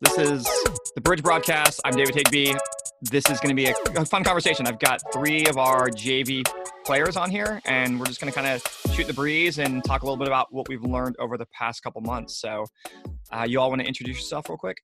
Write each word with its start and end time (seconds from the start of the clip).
This 0.00 0.18
is 0.18 0.44
the 0.94 1.00
Bridge 1.00 1.22
broadcast. 1.22 1.80
I'm 1.84 1.94
David 1.94 2.14
Higby. 2.14 2.54
This 3.02 3.28
is 3.30 3.40
going 3.40 3.50
to 3.50 3.54
be 3.54 3.66
a, 3.66 3.74
a 4.00 4.04
fun 4.04 4.24
conversation. 4.24 4.66
I've 4.66 4.78
got 4.78 5.00
three 5.12 5.46
of 5.46 5.58
our 5.58 5.88
JV 5.88 6.44
players 6.84 7.16
on 7.16 7.30
here, 7.30 7.60
and 7.64 7.98
we're 7.98 8.06
just 8.06 8.20
going 8.20 8.32
to 8.32 8.38
kind 8.38 8.48
of 8.54 8.94
shoot 8.94 9.06
the 9.06 9.12
breeze 9.12 9.58
and 9.58 9.84
talk 9.84 10.02
a 10.02 10.04
little 10.04 10.16
bit 10.16 10.26
about 10.26 10.52
what 10.52 10.68
we've 10.68 10.82
learned 10.82 11.16
over 11.18 11.36
the 11.36 11.46
past 11.46 11.82
couple 11.82 12.00
months. 12.00 12.40
So, 12.40 12.66
uh, 13.30 13.44
you 13.48 13.60
all 13.60 13.68
want 13.68 13.80
to 13.80 13.86
introduce 13.86 14.16
yourself 14.16 14.48
real 14.48 14.58
quick? 14.58 14.78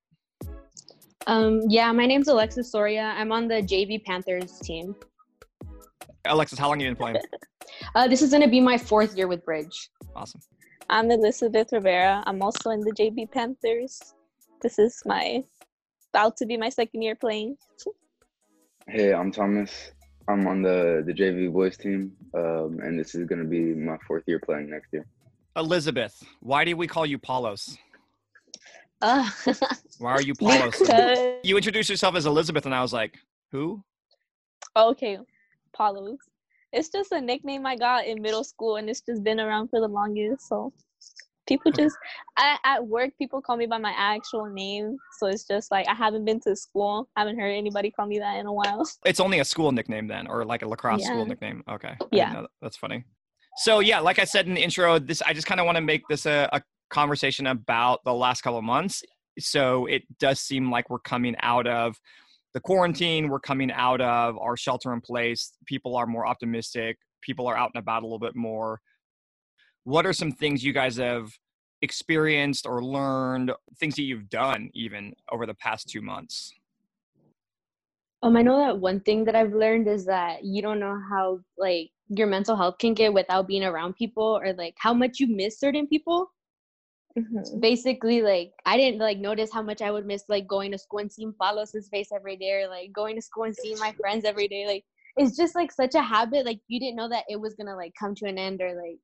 Um, 1.26 1.62
yeah, 1.68 1.90
my 1.92 2.06
name's 2.06 2.28
Alexis 2.28 2.70
Soria. 2.70 3.14
I'm 3.16 3.32
on 3.32 3.48
the 3.48 3.62
JV 3.62 4.04
Panthers 4.04 4.58
team. 4.60 4.94
Alexis, 6.26 6.58
how 6.58 6.68
long 6.68 6.80
have 6.80 6.84
you 6.84 6.94
been 6.94 6.96
playing? 6.96 7.16
Uh, 7.94 8.06
this 8.06 8.22
is 8.22 8.30
going 8.30 8.42
to 8.42 8.48
be 8.48 8.60
my 8.60 8.78
fourth 8.78 9.16
year 9.16 9.26
with 9.26 9.44
Bridge. 9.44 9.90
Awesome. 10.14 10.40
I'm 10.90 11.10
Elizabeth 11.10 11.72
Rivera. 11.72 12.22
I'm 12.26 12.42
also 12.42 12.70
in 12.70 12.80
the 12.80 12.92
JV 12.92 13.30
Panthers. 13.30 14.14
This 14.62 14.78
is 14.78 15.02
my 15.04 15.42
about 16.12 16.36
to 16.38 16.46
be 16.46 16.56
my 16.56 16.68
second 16.68 17.02
year 17.02 17.14
playing. 17.16 17.56
Hey, 18.88 19.12
I'm 19.12 19.32
Thomas. 19.32 19.92
I'm 20.28 20.46
on 20.46 20.62
the 20.62 21.02
the 21.06 21.12
JV 21.12 21.52
boys 21.52 21.76
team, 21.76 22.12
um, 22.34 22.78
and 22.82 22.98
this 22.98 23.14
is 23.14 23.26
going 23.26 23.40
to 23.40 23.48
be 23.48 23.74
my 23.74 23.96
fourth 24.06 24.24
year 24.26 24.40
playing 24.44 24.70
next 24.70 24.88
year. 24.92 25.06
Elizabeth, 25.56 26.22
why 26.40 26.64
do 26.64 26.76
we 26.76 26.86
call 26.86 27.06
you 27.06 27.18
Paulos? 27.18 27.76
Uh, 29.02 29.28
Why 29.98 30.12
are 30.12 30.22
you 30.22 30.34
Paulos? 30.40 30.78
Because- 30.80 31.18
you 31.42 31.56
introduced 31.56 31.90
yourself 31.90 32.14
as 32.16 32.26
Elizabeth, 32.26 32.64
and 32.66 32.74
I 32.74 32.80
was 32.82 32.92
like, 32.92 33.18
who? 33.52 33.82
okay, 34.76 35.18
Paulos. 35.78 36.16
It's 36.74 36.88
just 36.88 37.12
a 37.12 37.20
nickname 37.20 37.64
I 37.66 37.76
got 37.76 38.06
in 38.06 38.20
middle 38.20 38.44
school, 38.44 38.76
and 38.76 38.90
it's 38.90 39.00
just 39.00 39.22
been 39.22 39.40
around 39.40 39.68
for 39.68 39.80
the 39.80 39.88
longest. 39.88 40.48
So 40.48 40.72
people 41.46 41.72
just 41.72 41.96
I, 42.36 42.58
at 42.64 42.86
work, 42.86 43.10
people 43.18 43.40
call 43.40 43.56
me 43.56 43.66
by 43.66 43.78
my 43.78 43.92
actual 43.96 44.46
name. 44.46 44.96
So 45.18 45.28
it's 45.28 45.44
just 45.46 45.70
like 45.70 45.86
I 45.88 45.94
haven't 45.94 46.24
been 46.24 46.40
to 46.40 46.56
school. 46.56 47.08
I 47.16 47.20
haven't 47.20 47.38
heard 47.38 47.50
anybody 47.50 47.90
call 47.90 48.06
me 48.06 48.18
that 48.18 48.38
in 48.38 48.46
a 48.46 48.52
while. 48.52 48.88
It's 49.04 49.20
only 49.20 49.38
a 49.38 49.44
school 49.44 49.72
nickname 49.72 50.08
then, 50.08 50.26
or 50.26 50.44
like 50.44 50.62
a 50.62 50.68
lacrosse 50.68 51.04
school 51.04 51.26
nickname. 51.26 51.62
Okay. 51.70 51.96
Yeah. 52.10 52.32
that. 52.34 52.50
That's 52.60 52.76
funny. 52.76 53.04
So 53.58 53.80
yeah, 53.80 54.00
like 54.00 54.18
I 54.18 54.24
said 54.24 54.46
in 54.46 54.54
the 54.54 54.62
intro, 54.62 54.98
this 54.98 55.22
I 55.22 55.32
just 55.32 55.46
kind 55.46 55.60
of 55.60 55.66
want 55.66 55.76
to 55.76 55.82
make 55.82 56.02
this 56.08 56.26
a, 56.26 56.48
a 56.52 56.62
conversation 56.90 57.46
about 57.46 58.00
the 58.04 58.14
last 58.14 58.42
couple 58.42 58.58
of 58.58 58.64
months. 58.64 59.02
So 59.38 59.86
it 59.86 60.02
does 60.18 60.40
seem 60.40 60.70
like 60.70 60.90
we're 60.90 60.98
coming 61.00 61.36
out 61.40 61.66
of 61.66 61.96
the 62.54 62.60
quarantine, 62.60 63.28
we're 63.28 63.40
coming 63.40 63.70
out 63.72 64.00
of 64.00 64.38
our 64.38 64.56
shelter 64.56 64.92
in 64.92 65.00
place. 65.00 65.52
People 65.66 65.96
are 65.96 66.06
more 66.06 66.26
optimistic. 66.26 66.96
People 67.20 67.48
are 67.48 67.56
out 67.56 67.72
and 67.74 67.80
about 67.82 68.02
a 68.02 68.06
little 68.06 68.20
bit 68.20 68.36
more. 68.36 68.80
What 69.82 70.06
are 70.06 70.12
some 70.12 70.30
things 70.32 70.64
you 70.64 70.72
guys 70.72 70.96
have 70.96 71.28
experienced 71.82 72.64
or 72.64 72.82
learned, 72.82 73.52
things 73.78 73.96
that 73.96 74.02
you've 74.02 74.30
done 74.30 74.70
even 74.72 75.12
over 75.30 75.46
the 75.46 75.54
past 75.54 75.88
two 75.88 76.00
months? 76.00 76.54
um, 78.22 78.36
I 78.38 78.42
know 78.42 78.56
that 78.56 78.78
one 78.78 79.00
thing 79.00 79.24
that 79.26 79.34
I've 79.34 79.52
learned 79.52 79.86
is 79.86 80.06
that 80.06 80.44
you 80.44 80.62
don't 80.62 80.80
know 80.80 80.98
how 81.10 81.40
like 81.58 81.90
your 82.08 82.26
mental 82.26 82.56
health 82.56 82.78
can 82.78 82.94
get 82.94 83.12
without 83.12 83.46
being 83.46 83.64
around 83.64 83.96
people, 83.96 84.40
or 84.42 84.54
like 84.54 84.74
how 84.78 84.94
much 84.94 85.20
you 85.20 85.26
miss 85.26 85.58
certain 85.58 85.86
people. 85.86 86.30
Mhm. 87.16 87.60
Basically, 87.60 88.22
like 88.22 88.52
I 88.66 88.76
didn't 88.76 88.98
like 89.00 89.18
notice 89.18 89.52
how 89.52 89.62
much 89.62 89.80
I 89.82 89.90
would 89.90 90.06
miss 90.06 90.24
like 90.28 90.48
going 90.48 90.72
to 90.72 90.78
school 90.78 90.98
and 90.98 91.12
seeing 91.12 91.32
Palos's 91.40 91.88
face 91.88 92.08
every 92.12 92.36
day, 92.36 92.62
or 92.62 92.68
like 92.68 92.92
going 92.92 93.14
to 93.16 93.22
school 93.22 93.44
and 93.44 93.54
seeing 93.54 93.78
my 93.78 93.92
friends 94.00 94.24
every 94.24 94.48
day. 94.48 94.66
Like 94.66 94.84
it's 95.16 95.36
just 95.36 95.54
like 95.54 95.70
such 95.70 95.94
a 95.94 96.02
habit. 96.02 96.44
Like 96.44 96.60
you 96.66 96.80
didn't 96.80 96.96
know 96.96 97.08
that 97.08 97.24
it 97.28 97.40
was 97.40 97.54
gonna 97.54 97.76
like 97.76 97.92
come 97.98 98.14
to 98.16 98.26
an 98.26 98.36
end, 98.38 98.60
or 98.60 98.74
like 98.74 98.98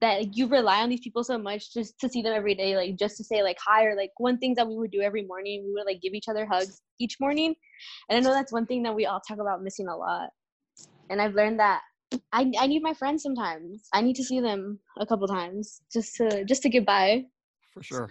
that 0.00 0.20
like, 0.20 0.36
you 0.36 0.46
rely 0.46 0.80
on 0.80 0.88
these 0.88 1.00
people 1.00 1.22
so 1.22 1.36
much 1.38 1.74
just 1.74 1.98
to 2.00 2.08
see 2.08 2.22
them 2.22 2.32
every 2.34 2.54
day, 2.54 2.76
like 2.76 2.96
just 2.96 3.18
to 3.18 3.24
say 3.24 3.42
like 3.42 3.58
hi, 3.62 3.84
or 3.84 3.94
like 3.94 4.12
one 4.16 4.38
thing 4.38 4.54
that 4.54 4.66
we 4.66 4.76
would 4.76 4.90
do 4.90 5.02
every 5.02 5.26
morning, 5.26 5.62
we 5.66 5.72
would 5.74 5.84
like 5.86 6.00
give 6.00 6.14
each 6.14 6.28
other 6.28 6.46
hugs 6.46 6.80
each 6.98 7.18
morning. 7.20 7.54
And 8.08 8.16
I 8.16 8.20
know 8.20 8.34
that's 8.34 8.52
one 8.52 8.64
thing 8.66 8.82
that 8.84 8.94
we 8.94 9.04
all 9.06 9.20
talk 9.20 9.38
about 9.38 9.62
missing 9.62 9.88
a 9.88 9.96
lot. 9.96 10.30
And 11.10 11.20
I've 11.20 11.34
learned 11.34 11.60
that 11.60 11.82
I 12.32 12.50
I 12.58 12.66
need 12.66 12.82
my 12.82 12.94
friends 12.94 13.22
sometimes. 13.22 13.86
I 13.92 14.00
need 14.00 14.16
to 14.16 14.24
see 14.24 14.40
them 14.40 14.80
a 14.98 15.04
couple 15.06 15.28
times 15.28 15.82
just 15.92 16.16
to 16.16 16.44
just 16.46 16.62
to 16.62 16.70
get 16.70 16.86
by. 16.86 17.26
For 17.72 17.82
sure. 17.82 18.10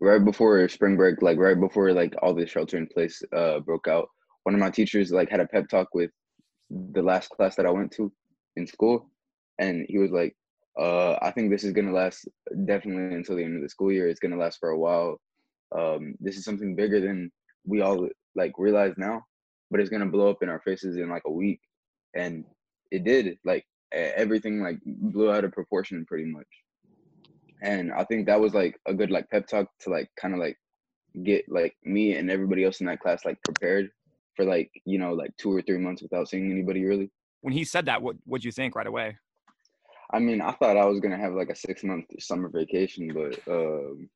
Right 0.00 0.24
before 0.24 0.68
spring 0.68 0.96
break, 0.96 1.22
like 1.22 1.38
right 1.38 1.58
before 1.58 1.92
like 1.92 2.14
all 2.22 2.34
the 2.34 2.46
shelter 2.46 2.76
in 2.78 2.86
place 2.86 3.22
uh, 3.36 3.60
broke 3.60 3.86
out, 3.86 4.08
one 4.44 4.54
of 4.54 4.60
my 4.60 4.70
teachers 4.70 5.12
like 5.12 5.28
had 5.28 5.40
a 5.40 5.46
pep 5.46 5.68
talk 5.68 5.88
with 5.94 6.10
the 6.70 7.02
last 7.02 7.28
class 7.30 7.56
that 7.56 7.66
I 7.66 7.70
went 7.70 7.92
to 7.92 8.12
in 8.56 8.66
school, 8.66 9.10
and 9.58 9.84
he 9.88 9.98
was 9.98 10.10
like, 10.10 10.34
uh, 10.78 11.18
"I 11.20 11.30
think 11.30 11.50
this 11.50 11.64
is 11.64 11.72
gonna 11.72 11.92
last 11.92 12.26
definitely 12.64 13.14
until 13.14 13.36
the 13.36 13.44
end 13.44 13.56
of 13.56 13.62
the 13.62 13.68
school 13.68 13.92
year. 13.92 14.08
It's 14.08 14.20
gonna 14.20 14.36
last 14.36 14.58
for 14.58 14.70
a 14.70 14.78
while. 14.78 15.20
Um, 15.76 16.14
this 16.18 16.36
is 16.36 16.44
something 16.44 16.74
bigger 16.74 17.00
than 17.00 17.30
we 17.66 17.82
all 17.82 18.08
like 18.34 18.52
realize 18.56 18.94
now, 18.96 19.22
but 19.70 19.80
it's 19.80 19.90
gonna 19.90 20.06
blow 20.06 20.30
up 20.30 20.42
in 20.42 20.48
our 20.48 20.60
faces 20.60 20.96
in 20.96 21.10
like 21.10 21.24
a 21.26 21.32
week." 21.32 21.60
And 22.14 22.44
it 22.90 23.04
did. 23.04 23.38
Like 23.44 23.66
everything 23.92 24.62
like 24.62 24.78
blew 24.86 25.30
out 25.30 25.44
of 25.44 25.52
proportion 25.52 26.06
pretty 26.06 26.24
much 26.24 26.46
and 27.62 27.92
I 27.92 28.04
think 28.04 28.26
that 28.26 28.40
was 28.40 28.54
like 28.54 28.78
a 28.86 28.94
good 28.94 29.10
like 29.10 29.28
pep 29.30 29.46
talk 29.46 29.66
to 29.80 29.90
like 29.90 30.08
kind 30.20 30.34
of 30.34 30.40
like 30.40 30.56
get 31.24 31.44
like 31.48 31.74
me 31.84 32.14
and 32.14 32.30
everybody 32.30 32.64
else 32.64 32.80
in 32.80 32.86
that 32.86 33.00
class 33.00 33.24
like 33.24 33.42
prepared 33.42 33.90
for 34.36 34.44
like 34.44 34.70
you 34.84 34.98
know 34.98 35.12
like 35.12 35.30
two 35.38 35.52
or 35.54 35.60
three 35.62 35.78
months 35.78 36.02
without 36.02 36.28
seeing 36.28 36.50
anybody 36.50 36.84
really. 36.84 37.10
When 37.42 37.52
he 37.54 37.64
said 37.64 37.86
that, 37.86 38.02
what 38.02 38.16
what'd 38.24 38.44
you 38.44 38.52
think 38.52 38.74
right 38.76 38.86
away? 38.86 39.16
I 40.12 40.18
mean, 40.18 40.40
I 40.40 40.52
thought 40.52 40.76
I 40.76 40.84
was 40.86 41.00
gonna 41.00 41.16
have 41.18 41.34
like 41.34 41.50
a 41.50 41.54
six 41.56 41.82
month 41.84 42.06
summer 42.18 42.48
vacation, 42.48 43.08
but 43.14 43.38
um, 43.52 44.08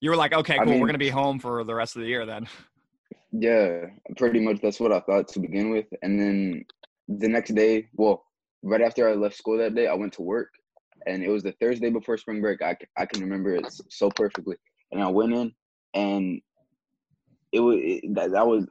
You 0.00 0.10
were 0.10 0.16
like, 0.16 0.32
okay, 0.32 0.54
I 0.54 0.58
cool. 0.64 0.72
mean- 0.72 0.80
we're 0.80 0.86
gonna 0.88 0.98
be 0.98 1.08
home 1.10 1.38
for 1.38 1.64
the 1.64 1.74
rest 1.74 1.96
of 1.96 2.02
the 2.02 2.08
year 2.08 2.26
then. 2.26 2.46
yeah, 3.32 3.86
pretty 4.16 4.40
much 4.40 4.60
that's 4.60 4.80
what 4.80 4.92
I 4.92 5.00
thought 5.00 5.28
to 5.28 5.40
begin 5.40 5.70
with. 5.70 5.86
And 6.02 6.18
then 6.20 6.64
the 7.08 7.28
next 7.28 7.54
day, 7.54 7.88
well, 7.94 8.24
right 8.62 8.80
after 8.82 9.08
I 9.08 9.14
left 9.14 9.36
school 9.36 9.58
that 9.58 9.74
day, 9.74 9.86
I 9.86 9.94
went 9.94 10.12
to 10.14 10.22
work, 10.22 10.48
and 11.06 11.22
it 11.22 11.30
was 11.30 11.42
the 11.42 11.52
Thursday 11.60 11.90
before 11.90 12.16
spring 12.16 12.40
break. 12.40 12.62
I, 12.62 12.76
I 12.96 13.06
can 13.06 13.22
remember 13.22 13.54
it 13.54 13.66
so 13.88 14.10
perfectly. 14.10 14.56
And 14.92 15.02
I 15.02 15.08
went 15.08 15.34
in, 15.34 15.52
and 15.94 16.40
it 17.52 17.60
was 17.60 17.78
it, 17.80 18.14
that, 18.14 18.32
that 18.32 18.46
was 18.46 18.66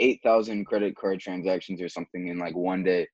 eight 0.00 0.20
thousand 0.22 0.64
credit 0.66 0.96
card 0.96 1.20
transactions 1.20 1.80
or 1.80 1.88
something 1.88 2.28
in 2.28 2.38
like 2.38 2.54
one 2.54 2.82
day, 2.82 3.08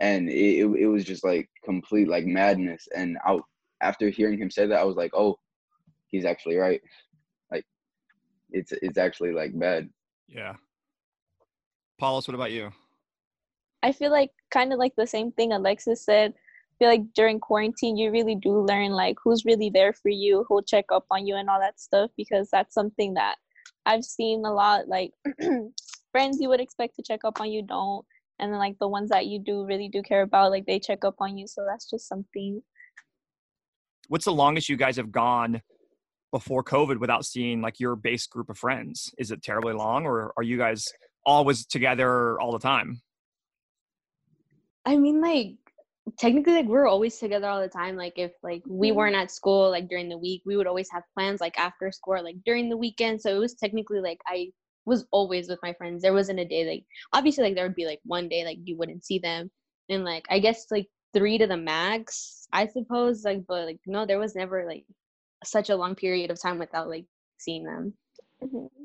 and 0.00 0.28
it, 0.28 0.60
it 0.60 0.66
it 0.82 0.86
was 0.86 1.04
just 1.04 1.24
like 1.24 1.48
complete 1.64 2.08
like 2.08 2.26
madness. 2.26 2.88
And 2.94 3.18
I 3.24 3.38
after 3.80 4.08
hearing 4.08 4.38
him 4.38 4.50
say 4.50 4.66
that, 4.66 4.80
I 4.80 4.84
was 4.84 4.96
like, 4.96 5.12
oh, 5.14 5.38
he's 6.08 6.24
actually 6.24 6.56
right. 6.56 6.80
Like, 7.50 7.64
it's 8.50 8.72
it's 8.82 8.98
actually 8.98 9.32
like 9.32 9.58
bad. 9.58 9.88
Yeah. 10.28 10.54
Paulus, 11.98 12.26
what 12.26 12.34
about 12.34 12.52
you? 12.52 12.70
I 13.82 13.92
feel 13.92 14.10
like 14.10 14.30
kind 14.50 14.72
of 14.72 14.78
like 14.78 14.94
the 14.96 15.06
same 15.06 15.32
thing 15.32 15.52
Alexis 15.52 16.02
said. 16.04 16.34
I 16.80 16.84
feel 16.84 16.88
like 16.88 17.12
during 17.14 17.40
quarantine, 17.40 17.98
you 17.98 18.10
really 18.10 18.34
do 18.34 18.58
learn 18.58 18.92
like 18.92 19.16
who's 19.22 19.44
really 19.44 19.68
there 19.68 19.92
for 19.92 20.08
you, 20.08 20.46
who'll 20.48 20.62
check 20.62 20.86
up 20.90 21.04
on 21.10 21.26
you, 21.26 21.36
and 21.36 21.50
all 21.50 21.60
that 21.60 21.78
stuff. 21.78 22.10
Because 22.16 22.48
that's 22.50 22.72
something 22.72 23.14
that 23.14 23.36
I've 23.84 24.04
seen 24.04 24.44
a 24.46 24.52
lot. 24.52 24.88
Like 24.88 25.12
friends 26.12 26.38
you 26.40 26.48
would 26.48 26.60
expect 26.60 26.96
to 26.96 27.02
check 27.02 27.20
up 27.24 27.38
on 27.38 27.50
you 27.50 27.62
don't, 27.62 28.06
and 28.38 28.50
then 28.50 28.58
like 28.58 28.78
the 28.78 28.88
ones 28.88 29.10
that 29.10 29.26
you 29.26 29.38
do 29.38 29.66
really 29.66 29.88
do 29.88 30.02
care 30.02 30.22
about, 30.22 30.52
like 30.52 30.64
they 30.64 30.78
check 30.78 31.04
up 31.04 31.16
on 31.18 31.36
you. 31.36 31.46
So 31.46 31.66
that's 31.68 31.88
just 31.90 32.08
something. 32.08 32.62
What's 34.08 34.24
the 34.24 34.32
longest 34.32 34.70
you 34.70 34.78
guys 34.78 34.96
have 34.96 35.12
gone 35.12 35.60
before 36.32 36.64
COVID 36.64 36.98
without 36.98 37.26
seeing 37.26 37.60
like 37.60 37.78
your 37.78 37.94
base 37.94 38.26
group 38.26 38.48
of 38.48 38.56
friends? 38.56 39.12
Is 39.18 39.30
it 39.30 39.42
terribly 39.42 39.74
long, 39.74 40.06
or 40.06 40.32
are 40.38 40.42
you 40.42 40.56
guys 40.56 40.86
always 41.26 41.66
together 41.66 42.40
all 42.40 42.52
the 42.52 42.58
time? 42.58 43.02
I 44.86 44.96
mean, 44.96 45.20
like 45.20 45.56
technically, 46.18 46.54
like 46.54 46.66
we're 46.66 46.86
always 46.88 47.18
together 47.18 47.48
all 47.48 47.60
the 47.60 47.68
time. 47.68 47.96
Like 47.96 48.14
if 48.18 48.32
like 48.42 48.62
we 48.68 48.90
Mhm. 48.90 48.94
weren't 48.96 49.16
at 49.16 49.30
school, 49.30 49.70
like 49.70 49.88
during 49.88 50.08
the 50.08 50.18
week, 50.18 50.42
we 50.46 50.56
would 50.56 50.66
always 50.66 50.90
have 50.90 51.02
plans 51.14 51.40
like 51.40 51.58
after 51.58 51.90
school, 51.92 52.14
or, 52.14 52.22
like 52.22 52.36
during 52.44 52.68
the 52.68 52.76
weekend. 52.76 53.20
So 53.20 53.34
it 53.34 53.38
was 53.38 53.54
technically 53.54 54.00
like 54.00 54.18
I 54.26 54.52
was 54.86 55.06
always 55.12 55.48
with 55.48 55.58
my 55.62 55.72
friends. 55.74 56.02
There 56.02 56.12
wasn't 56.14 56.40
a 56.40 56.44
day 56.44 56.66
like 56.68 56.84
obviously 57.12 57.44
like 57.44 57.54
there 57.54 57.66
would 57.66 57.74
be 57.76 57.86
like 57.86 58.00
one 58.04 58.28
day 58.28 58.44
like 58.44 58.58
you 58.64 58.76
wouldn't 58.76 59.04
see 59.04 59.18
them, 59.18 59.50
and 59.88 60.04
like 60.04 60.26
I 60.30 60.38
guess 60.40 60.66
like 60.70 60.88
three 61.14 61.38
to 61.38 61.46
the 61.46 61.56
max, 61.56 62.46
I 62.52 62.66
suppose. 62.66 63.24
Like 63.24 63.46
but 63.46 63.66
like 63.66 63.80
no, 63.86 64.06
there 64.06 64.18
was 64.18 64.34
never 64.36 64.64
like 64.66 64.84
such 65.44 65.70
a 65.70 65.76
long 65.76 65.94
period 65.96 66.30
of 66.30 66.40
time 66.40 66.58
without 66.58 66.88
like 66.88 67.06
seeing 67.38 67.64
them. 67.64 67.94
Mhm. 68.42 68.79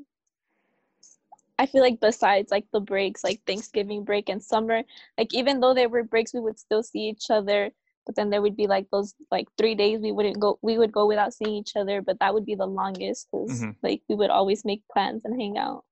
I 1.58 1.66
feel 1.66 1.82
like 1.82 2.00
besides 2.00 2.50
like 2.50 2.66
the 2.72 2.80
breaks, 2.80 3.22
like 3.24 3.42
Thanksgiving 3.46 4.04
break 4.04 4.28
and 4.28 4.42
summer, 4.42 4.82
like 5.18 5.32
even 5.34 5.60
though 5.60 5.74
there 5.74 5.88
were 5.88 6.04
breaks, 6.04 6.32
we 6.34 6.40
would 6.40 6.58
still 6.58 6.82
see 6.82 7.08
each 7.08 7.30
other. 7.30 7.72
But 8.06 8.16
then 8.16 8.30
there 8.30 8.42
would 8.42 8.56
be 8.56 8.66
like 8.66 8.88
those 8.90 9.14
like 9.30 9.48
three 9.58 9.74
days 9.74 10.00
we 10.00 10.12
wouldn't 10.12 10.38
go, 10.40 10.58
we 10.62 10.78
would 10.78 10.92
go 10.92 11.06
without 11.06 11.32
seeing 11.34 11.54
each 11.54 11.76
other. 11.76 12.02
But 12.02 12.18
that 12.20 12.34
would 12.34 12.46
be 12.46 12.54
the 12.54 12.66
longest 12.66 13.28
because 13.30 13.66
Mhm. 13.66 13.76
like 13.82 14.02
we 14.08 14.14
would 14.16 14.30
always 14.30 14.64
make 14.64 14.82
plans 14.92 15.22
and 15.24 15.40
hang 15.40 15.58
out. 15.58 15.84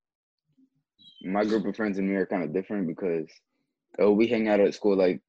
my 1.23 1.45
group 1.45 1.65
of 1.67 1.77
friends 1.77 1.99
and 1.99 2.09
me 2.09 2.15
are 2.17 2.27
kind 2.27 2.43
of 2.45 2.53
different 2.53 2.87
because 2.87 3.29
oh 3.99 4.13
we 4.13 4.27
hang 4.27 4.49
out 4.49 4.61
at 4.61 4.75
school 4.75 4.97
like 4.97 5.21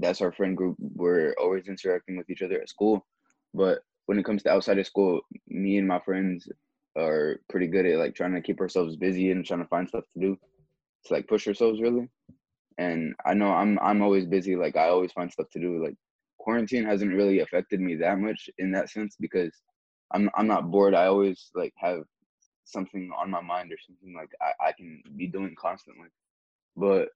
that's 0.00 0.20
our 0.20 0.32
friend 0.32 0.56
group 0.56 0.76
we're 0.78 1.34
always 1.40 1.68
interacting 1.68 2.16
with 2.16 2.28
each 2.30 2.42
other 2.42 2.60
at 2.60 2.68
school 2.68 3.06
but 3.54 3.80
when 4.06 4.18
it 4.18 4.24
comes 4.24 4.42
to 4.42 4.50
outside 4.50 4.78
of 4.78 4.86
school, 4.86 5.20
me 5.48 5.78
and 5.78 5.86
my 5.86 6.00
friends 6.00 6.48
are 6.96 7.40
pretty 7.48 7.66
good 7.66 7.86
at 7.86 7.98
like 7.98 8.14
trying 8.14 8.34
to 8.34 8.42
keep 8.42 8.60
ourselves 8.60 8.96
busy 8.96 9.30
and 9.30 9.44
trying 9.44 9.62
to 9.62 9.68
find 9.68 9.88
stuff 9.88 10.04
to 10.14 10.20
do 10.20 10.38
to 11.06 11.14
like 11.14 11.26
push 11.28 11.46
ourselves 11.46 11.80
really. 11.80 12.08
And 12.78 13.14
I 13.26 13.34
know 13.34 13.52
I'm 13.52 13.78
I'm 13.80 14.02
always 14.02 14.26
busy. 14.26 14.56
Like 14.56 14.76
I 14.76 14.88
always 14.88 15.12
find 15.12 15.30
stuff 15.32 15.48
to 15.52 15.60
do. 15.60 15.82
Like 15.82 15.96
quarantine 16.38 16.84
hasn't 16.84 17.14
really 17.14 17.40
affected 17.40 17.80
me 17.80 17.96
that 17.96 18.18
much 18.18 18.48
in 18.58 18.72
that 18.72 18.90
sense 18.90 19.16
because 19.20 19.52
I'm 20.12 20.30
I'm 20.34 20.46
not 20.46 20.70
bored. 20.70 20.94
I 20.94 21.06
always 21.06 21.50
like 21.54 21.74
have 21.76 22.02
something 22.64 23.10
on 23.16 23.30
my 23.30 23.40
mind 23.40 23.72
or 23.72 23.76
something 23.86 24.14
like 24.14 24.30
I, 24.40 24.68
I 24.68 24.72
can 24.72 25.02
be 25.16 25.26
doing 25.26 25.54
constantly. 25.58 26.08
But 26.76 27.08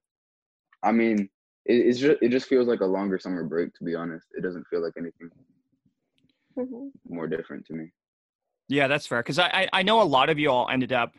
I 0.83 0.93
mean, 0.93 1.29
it, 1.65 1.75
it's 1.75 1.99
just 1.99 2.23
it 2.23 2.29
just 2.31 2.49
feels 2.49 2.69
like 2.69 2.81
a 2.81 2.87
longer 2.87 3.19
summer 3.19 3.45
break. 3.45 3.73
To 3.75 3.85
be 3.85 3.95
honest, 3.95 4.27
it 4.37 4.43
doesn't 4.43 4.67
feel 4.69 4.83
like 4.83 4.95
anything 4.99 5.31
Mhm. 6.57 6.91
more 7.09 7.27
different 7.27 7.67
to 7.67 7.75
me. 7.75 7.91
Yeah, 8.69 8.89
that's 8.89 9.07
fair. 9.07 9.21
Because 9.23 9.39
I, 9.39 9.47
I 9.49 9.69
I 9.73 9.83
know 9.83 10.03
a 10.03 10.05
lot 10.05 10.29
of 10.31 10.39
you 10.39 10.51
all 10.51 10.69
ended 10.69 10.93
up 10.93 11.15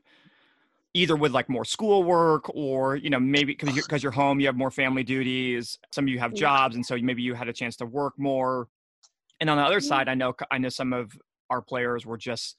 either 0.94 1.16
with 1.16 1.32
like 1.32 1.48
more 1.50 1.66
schoolwork 1.66 2.50
or 2.56 2.96
you 2.96 3.10
know 3.10 3.20
maybe 3.20 3.54
because 3.54 3.76
you're, 3.76 3.86
'cause 3.90 4.04
you're 4.04 4.12
home 4.12 4.40
you 4.40 4.48
have 4.48 4.56
more 4.58 4.72
family 4.72 5.04
duties. 5.04 5.78
Some 5.92 6.06
of 6.06 6.10
you 6.10 6.20
have 6.20 6.34
jobs, 6.34 6.76
and 6.76 6.86
so 6.86 6.98
maybe 6.98 7.22
you 7.22 7.34
had 7.34 7.48
a 7.48 7.54
chance 7.54 7.76
to 7.78 7.86
work 7.86 8.14
more. 8.18 8.68
And 9.40 9.50
on 9.50 9.58
the 9.58 9.64
other 9.64 9.80
side, 9.80 10.08
I 10.10 10.16
know 10.16 10.34
I 10.52 10.58
know 10.58 10.70
some 10.70 10.94
of 10.94 11.12
our 11.50 11.62
players 11.62 12.06
were 12.06 12.18
just 12.18 12.58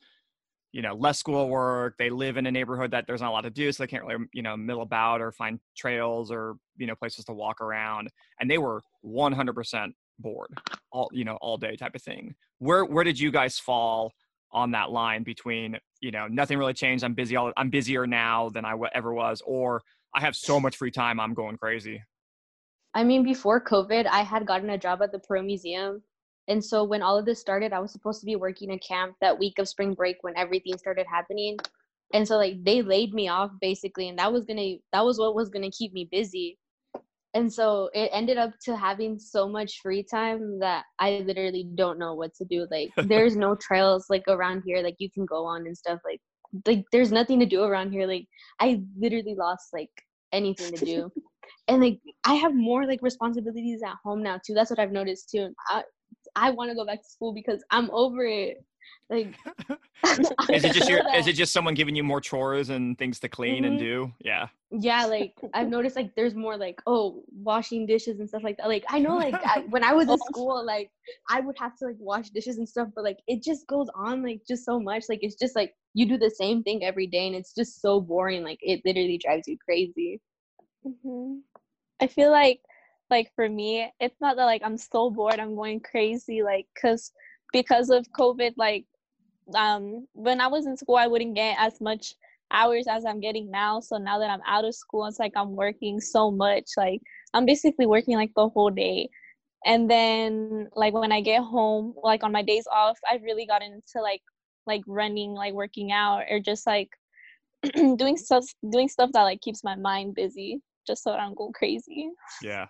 you 0.72 0.82
know 0.82 0.94
less 0.94 1.18
schoolwork. 1.18 1.96
They 1.98 2.10
live 2.10 2.36
in 2.36 2.46
a 2.46 2.50
neighborhood 2.52 2.90
that 2.92 3.06
there's 3.06 3.20
not 3.20 3.30
a 3.30 3.32
lot 3.32 3.42
to 3.42 3.50
do, 3.50 3.70
so 3.72 3.82
they 3.82 3.88
can't 3.88 4.04
really 4.04 4.24
you 4.32 4.42
know 4.42 4.56
mill 4.56 4.82
about 4.82 5.20
or 5.20 5.32
find 5.32 5.60
trails 5.76 6.30
or 6.30 6.56
you 6.76 6.86
know 6.86 6.94
places 6.94 7.24
to 7.26 7.32
walk 7.32 7.60
around. 7.60 8.08
And 8.40 8.50
they 8.50 8.58
were 8.58 8.82
100% 9.04 9.92
bored 10.20 10.50
all 10.92 11.08
you 11.12 11.24
know 11.24 11.36
all 11.40 11.56
day 11.58 11.76
type 11.76 11.94
of 11.94 12.02
thing. 12.02 12.34
Where 12.58 12.84
where 12.84 13.04
did 13.04 13.18
you 13.18 13.30
guys 13.30 13.58
fall? 13.58 14.12
On 14.50 14.70
that 14.72 14.90
line 14.90 15.24
between 15.24 15.78
you 16.00 16.10
know 16.10 16.26
nothing 16.26 16.56
really 16.56 16.72
changed 16.72 17.04
i'm 17.04 17.12
busy 17.12 17.36
all 17.36 17.52
i'm 17.56 17.70
busier 17.70 18.06
now 18.06 18.48
than 18.48 18.64
i 18.64 18.72
ever 18.94 19.12
was 19.12 19.42
or 19.44 19.82
i 20.14 20.20
have 20.20 20.34
so 20.34 20.58
much 20.60 20.76
free 20.76 20.90
time 20.90 21.20
i'm 21.20 21.34
going 21.34 21.56
crazy 21.58 22.00
I 22.94 23.04
mean, 23.04 23.22
before 23.22 23.62
COVID, 23.62 24.06
I 24.06 24.22
had 24.22 24.46
gotten 24.46 24.70
a 24.70 24.78
job 24.78 25.02
at 25.02 25.12
the 25.12 25.18
Perot 25.20 25.44
Museum. 25.44 26.02
And 26.48 26.64
so 26.64 26.82
when 26.82 27.02
all 27.02 27.18
of 27.18 27.26
this 27.26 27.40
started, 27.40 27.72
I 27.72 27.80
was 27.80 27.92
supposed 27.92 28.20
to 28.20 28.26
be 28.26 28.36
working 28.36 28.72
a 28.72 28.78
camp 28.78 29.14
that 29.20 29.38
week 29.38 29.58
of 29.58 29.68
spring 29.68 29.94
break 29.94 30.16
when 30.22 30.36
everything 30.36 30.78
started 30.78 31.06
happening. 31.06 31.58
And 32.14 32.26
so 32.26 32.36
like 32.36 32.64
they 32.64 32.80
laid 32.80 33.12
me 33.12 33.28
off 33.28 33.50
basically, 33.60 34.08
and 34.08 34.18
that 34.18 34.32
was 34.32 34.46
gonna 34.46 34.76
that 34.92 35.04
was 35.04 35.18
what 35.18 35.34
was 35.34 35.50
gonna 35.50 35.70
keep 35.70 35.92
me 35.92 36.08
busy. 36.10 36.58
And 37.38 37.52
so 37.52 37.88
it 37.94 38.10
ended 38.12 38.36
up 38.36 38.50
to 38.64 38.76
having 38.76 39.16
so 39.16 39.48
much 39.48 39.80
free 39.80 40.02
time 40.02 40.58
that 40.58 40.84
I 40.98 41.22
literally 41.24 41.68
don't 41.76 41.96
know 41.96 42.14
what 42.14 42.34
to 42.34 42.44
do. 42.44 42.66
Like 42.68 42.90
there's 43.08 43.36
no 43.36 43.54
trails 43.54 44.06
like 44.10 44.24
around 44.26 44.64
here 44.66 44.82
like 44.82 44.96
you 44.98 45.08
can 45.08 45.24
go 45.24 45.44
on 45.44 45.64
and 45.64 45.78
stuff 45.78 46.00
like 46.04 46.20
like 46.66 46.82
there's 46.90 47.12
nothing 47.12 47.38
to 47.38 47.46
do 47.46 47.62
around 47.62 47.92
here. 47.92 48.08
Like 48.08 48.26
I 48.58 48.82
literally 48.98 49.36
lost 49.38 49.68
like 49.72 49.90
anything 50.32 50.72
to 50.72 50.84
do. 50.84 51.12
and 51.68 51.80
like 51.80 52.00
I 52.24 52.34
have 52.34 52.56
more 52.56 52.88
like 52.88 53.02
responsibilities 53.02 53.82
at 53.86 53.94
home 54.02 54.20
now 54.20 54.40
too. 54.44 54.54
That's 54.54 54.70
what 54.70 54.80
I've 54.80 54.90
noticed 54.90 55.30
too. 55.30 55.54
I 55.68 55.84
I 56.34 56.50
want 56.50 56.72
to 56.72 56.74
go 56.74 56.84
back 56.84 57.02
to 57.02 57.08
school 57.08 57.32
because 57.32 57.62
I'm 57.70 57.88
over 57.92 58.24
it. 58.26 58.56
Like 59.10 59.34
is 60.52 60.64
it 60.64 60.72
just 60.72 60.88
I 60.88 60.92
your 60.92 61.00
know 61.02 61.10
is 61.14 61.26
it 61.26 61.34
just 61.34 61.52
someone 61.52 61.74
giving 61.74 61.96
you 61.96 62.04
more 62.04 62.20
chores 62.20 62.70
and 62.70 62.98
things 62.98 63.20
to 63.20 63.28
clean 63.28 63.64
and 63.64 63.78
Mhm. 63.78 63.78
do? 63.78 64.12
Yeah. 64.20 64.48
Yeah 64.70 65.06
like 65.06 65.34
i've 65.54 65.68
noticed 65.70 65.96
like 65.96 66.14
there's 66.14 66.34
more 66.34 66.56
like 66.56 66.80
oh 66.86 67.22
washing 67.32 67.86
dishes 67.86 68.20
and 68.20 68.28
stuff 68.28 68.42
like 68.44 68.58
that. 68.58 68.68
Like 68.68 68.84
i 68.90 68.98
know 68.98 69.16
like 69.16 69.34
I, 69.44 69.60
when 69.70 69.82
i 69.82 69.92
was 69.94 70.08
in 70.10 70.18
Oh. 70.20 70.26
school 70.26 70.64
like 70.64 70.90
i 71.30 71.40
would 71.40 71.56
have 71.58 71.76
to 71.78 71.86
like 71.86 71.96
wash 71.98 72.28
dishes 72.30 72.58
and 72.58 72.68
stuff 72.68 72.88
but 72.94 73.02
like 73.04 73.18
it 73.26 73.42
just 73.42 73.66
goes 73.66 73.88
on 73.94 74.22
like 74.22 74.42
just 74.46 74.64
so 74.66 74.78
much. 74.78 75.04
Like 75.08 75.20
it's 75.22 75.36
just 75.36 75.56
like 75.56 75.74
you 75.94 76.06
do 76.06 76.18
the 76.18 76.30
same 76.30 76.62
thing 76.62 76.84
every 76.84 77.06
day 77.06 77.26
and 77.26 77.34
it's 77.36 77.54
just 77.54 77.80
so 77.80 78.00
boring. 78.00 78.44
Like 78.44 78.58
it 78.62 78.82
literally 78.84 79.18
drives 79.18 79.48
you 79.48 79.56
crazy. 79.64 80.20
Hmm 81.04 81.38
I 82.00 82.06
feel 82.06 82.30
like, 82.30 82.60
like 83.10 83.32
for 83.34 83.48
me, 83.48 83.90
it's 84.00 84.20
not 84.20 84.36
that 84.36 84.44
like 84.44 84.62
I'm 84.64 84.76
so 84.78 85.10
bored, 85.10 85.40
I'm 85.40 85.54
going 85.56 85.80
crazy, 85.80 86.42
like, 86.42 86.66
cause 86.80 87.12
because 87.52 87.90
of 87.90 88.06
COVID, 88.12 88.54
like, 88.56 88.84
um, 89.54 90.06
when 90.12 90.40
I 90.40 90.46
was 90.46 90.66
in 90.66 90.76
school, 90.76 90.96
I 90.96 91.06
wouldn't 91.06 91.34
get 91.34 91.56
as 91.58 91.80
much 91.80 92.14
hours 92.50 92.86
as 92.88 93.04
I'm 93.04 93.20
getting 93.20 93.50
now. 93.50 93.80
So 93.80 93.96
now 93.96 94.18
that 94.18 94.30
I'm 94.30 94.42
out 94.46 94.64
of 94.64 94.74
school, 94.74 95.06
it's 95.06 95.18
like 95.18 95.32
I'm 95.36 95.54
working 95.54 96.00
so 96.00 96.30
much, 96.30 96.64
like 96.76 97.00
I'm 97.34 97.46
basically 97.46 97.86
working 97.86 98.16
like 98.16 98.32
the 98.36 98.48
whole 98.48 98.70
day. 98.70 99.08
And 99.64 99.90
then 99.90 100.68
like 100.76 100.94
when 100.94 101.12
I 101.12 101.20
get 101.20 101.42
home, 101.42 101.94
like 102.02 102.22
on 102.22 102.32
my 102.32 102.42
days 102.42 102.64
off, 102.72 102.98
I've 103.10 103.22
really 103.22 103.46
gotten 103.46 103.72
into 103.72 104.02
like 104.02 104.22
like 104.66 104.82
running, 104.86 105.32
like 105.32 105.54
working 105.54 105.92
out, 105.92 106.24
or 106.30 106.40
just 106.40 106.66
like 106.66 106.90
doing 107.74 108.16
stuff 108.16 108.44
doing 108.70 108.88
stuff 108.88 109.10
that 109.12 109.22
like 109.22 109.40
keeps 109.40 109.64
my 109.64 109.74
mind 109.74 110.14
busy 110.14 110.60
just 110.86 111.02
so 111.02 111.12
I 111.12 111.18
don't 111.18 111.36
go 111.36 111.50
crazy. 111.50 112.10
yeah 112.42 112.66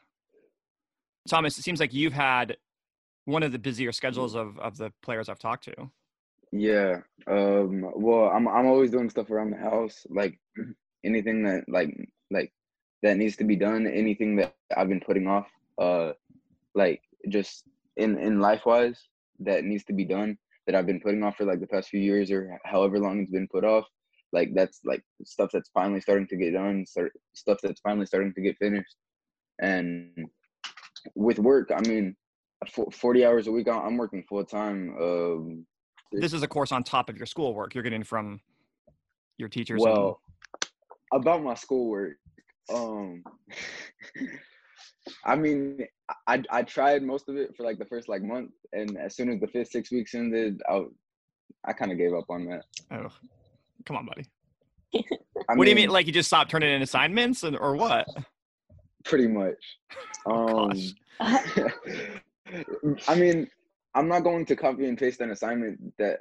thomas 1.29 1.59
it 1.59 1.63
seems 1.63 1.79
like 1.79 1.93
you've 1.93 2.13
had 2.13 2.57
one 3.29 3.43
of 3.43 3.53
the 3.53 3.59
busier 3.59 3.93
schedules 3.93 4.35
of 4.35 4.59
of 4.59 4.77
the 4.77 4.91
players 5.03 5.29
i've 5.29 5.39
talked 5.39 5.65
to 5.65 5.91
Yeah. 6.53 7.01
Um. 7.27 7.91
Well, 7.95 8.29
I'm 8.29 8.49
I'm 8.49 8.67
always 8.67 8.91
doing 8.91 9.11
stuff 9.11 9.31
around 9.31 9.51
the 9.51 9.59
house, 9.59 10.07
like 10.09 10.39
anything 11.05 11.43
that 11.45 11.65
like 11.69 11.95
like 12.31 12.53
that 13.03 13.17
needs 13.17 13.37
to 13.37 13.45
be 13.45 13.57
done. 13.57 13.87
Anything 13.87 14.37
that 14.37 14.55
I've 14.77 14.89
been 14.89 15.01
putting 15.01 15.27
off. 15.27 15.47
Uh, 15.79 16.13
like 16.75 17.03
just 17.29 17.65
in 17.97 18.19
in 18.19 18.41
life 18.41 18.65
wise 18.67 19.09
that 19.41 19.65
needs 19.65 19.85
to 19.85 19.93
be 19.93 20.05
done 20.05 20.37
that 20.67 20.75
I've 20.75 20.87
been 20.87 21.01
putting 21.01 21.23
off 21.23 21.37
for 21.37 21.45
like 21.45 21.61
the 21.61 21.67
past 21.67 21.89
few 21.89 22.01
years 22.01 22.31
or 22.31 22.59
however 22.65 22.99
long 22.99 23.21
it's 23.21 23.31
been 23.31 23.49
put 23.49 23.65
off. 23.65 23.87
Like 24.33 24.55
that's 24.55 24.81
like 24.85 25.03
stuff 25.25 25.51
that's 25.53 25.71
finally 25.71 26.01
starting 26.01 26.27
to 26.29 26.37
get 26.37 26.53
done. 26.53 26.85
Start, 26.87 27.13
stuff 27.35 27.59
that's 27.63 27.81
finally 27.81 28.07
starting 28.07 28.35
to 28.35 28.41
get 28.41 28.59
finished. 28.59 28.97
And 29.61 30.27
with 31.15 31.39
work, 31.39 31.71
I 31.75 31.81
mean, 31.81 32.17
fo- 32.67 32.91
forty 32.91 33.25
hours 33.25 33.47
a 33.47 33.53
week. 33.53 33.69
I'm 33.69 33.97
working 33.97 34.25
full 34.29 34.45
time. 34.45 34.95
Um, 35.01 35.67
this 36.13 36.33
is 36.33 36.43
of 36.43 36.49
course 36.49 36.73
on 36.73 36.83
top 36.83 37.09
of 37.11 37.17
your 37.17 37.27
schoolwork 37.27 37.75
you're 37.75 37.85
getting 37.85 38.03
from 38.03 38.41
your 39.37 39.49
teachers 39.49 39.83
and- 39.85 39.93
Well, 39.93 40.21
about 41.13 41.43
my 41.43 41.55
schoolwork, 41.55 42.17
um, 42.75 43.23
I 45.25 45.37
mean, 45.37 45.87
I 46.27 46.43
I 46.51 46.63
tried 46.63 47.03
most 47.03 47.29
of 47.29 47.37
it 47.37 47.55
for 47.57 47.63
like 47.65 47.79
the 47.79 47.85
first 47.87 48.09
like 48.09 48.23
month, 48.23 48.51
and 48.73 48.97
as 48.99 49.17
soon 49.17 49.31
as 49.31 49.41
the 49.41 49.47
fifth 49.47 49.69
six 49.71 49.91
weeks 49.93 50.15
ended, 50.15 50.61
I 50.69 50.83
I 51.65 51.73
kind 51.73 51.93
of 51.93 51.99
gave 51.99 52.13
up 52.15 52.27
on 52.31 52.45
that. 52.47 52.65
oh 52.91 53.09
come 53.87 53.97
on 53.97 54.05
buddy 54.07 54.27
what 55.55 55.65
do 55.65 55.71
you 55.71 55.75
mean 55.77 55.89
like 55.89 56.07
you 56.07 56.13
just 56.13 56.27
stopped 56.29 56.51
turning 56.51 56.71
in 56.75 56.83
assignments 56.83 57.43
and 57.43 57.57
or 57.57 57.75
what 57.77 58.07
Pretty 59.05 59.27
much. 59.29 59.55
Oh, 60.27 60.69
Um, 60.71 60.79
gosh. 61.19 62.21
I 63.09 63.15
mean, 63.15 63.49
I'm 63.95 64.09
not 64.09 64.25
going 64.25 64.47
to 64.47 64.57
copy 64.57 64.87
and 64.87 64.99
paste 64.99 65.21
an 65.21 65.31
assignment 65.31 65.79
that 65.99 66.21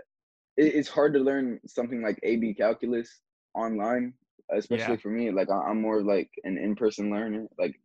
it, 0.57 0.75
it's 0.75 0.89
hard 0.89 1.13
to 1.13 1.19
learn 1.19 1.59
something 1.67 2.01
like 2.01 2.19
AB 2.23 2.53
calculus 2.55 3.21
online, 3.55 4.13
especially 4.51 4.93
Yeah. 4.95 4.99
for 5.01 5.09
me. 5.09 5.31
Like 5.31 5.49
I, 5.49 5.55
I'm 5.69 5.81
more 5.81 5.99
of 5.99 6.05
like 6.05 6.29
an 6.43 6.57
in-person 6.57 7.11
learner. 7.11 7.47
Like 7.57 7.79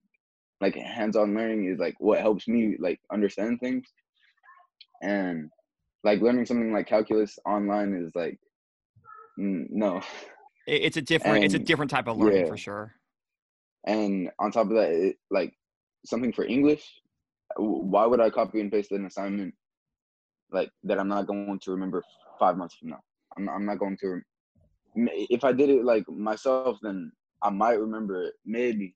like 0.61 0.77
hands-on 0.77 1.35
learning 1.35 1.67
is 1.67 1.79
like 1.79 1.95
what 1.99 2.21
helps 2.21 2.47
me 2.47 2.77
like 2.79 3.01
understand 3.13 3.59
things. 3.61 3.87
And 5.03 5.51
like 6.05 6.21
learning 6.21 6.47
something 6.47 6.73
like 6.73 6.87
calculus 6.87 7.39
online 7.45 7.95
is 7.95 8.13
like 8.15 8.39
mm, 9.39 9.67
no. 9.71 10.01
It- 10.67 10.83
it's 10.83 10.97
a 10.97 11.03
different 11.03 11.45
it's 11.45 11.55
a 11.55 11.59
different 11.59 11.91
type 11.91 12.07
of 12.09 12.17
learning 12.19 12.43
yeah. 12.43 12.47
for 12.47 12.57
sure 12.57 12.95
And 13.87 14.31
on 14.39 14.53
top 14.53 14.67
of 14.67 14.75
that, 14.75 14.91
it, 14.93 15.17
like 15.31 15.53
something 16.07 16.33
for 16.33 16.45
English, 16.45 17.02
why 17.57 18.07
would 18.07 18.21
I 18.21 18.31
copy 18.31 18.61
and 18.61 18.71
paste 18.71 18.93
an 18.93 19.07
assignment 19.07 19.55
like 20.51 20.71
that 20.85 20.99
I'm 20.99 21.09
not 21.09 21.27
going 21.27 21.59
to 21.59 21.71
remember 21.71 22.03
five 22.39 22.57
months 22.57 22.77
from 22.77 22.91
now? 22.91 23.01
I'm 23.37 23.49
I'm 23.49 23.67
not 23.67 23.79
going 23.79 23.97
to. 24.03 24.21
If 24.95 25.45
I 25.45 25.53
did 25.53 25.71
it 25.71 25.85
like 25.85 26.09
myself, 26.09 26.79
then 26.83 27.11
I 27.43 27.51
might 27.51 27.81
remember 27.81 28.25
it, 28.25 28.35
maybe. 28.45 28.95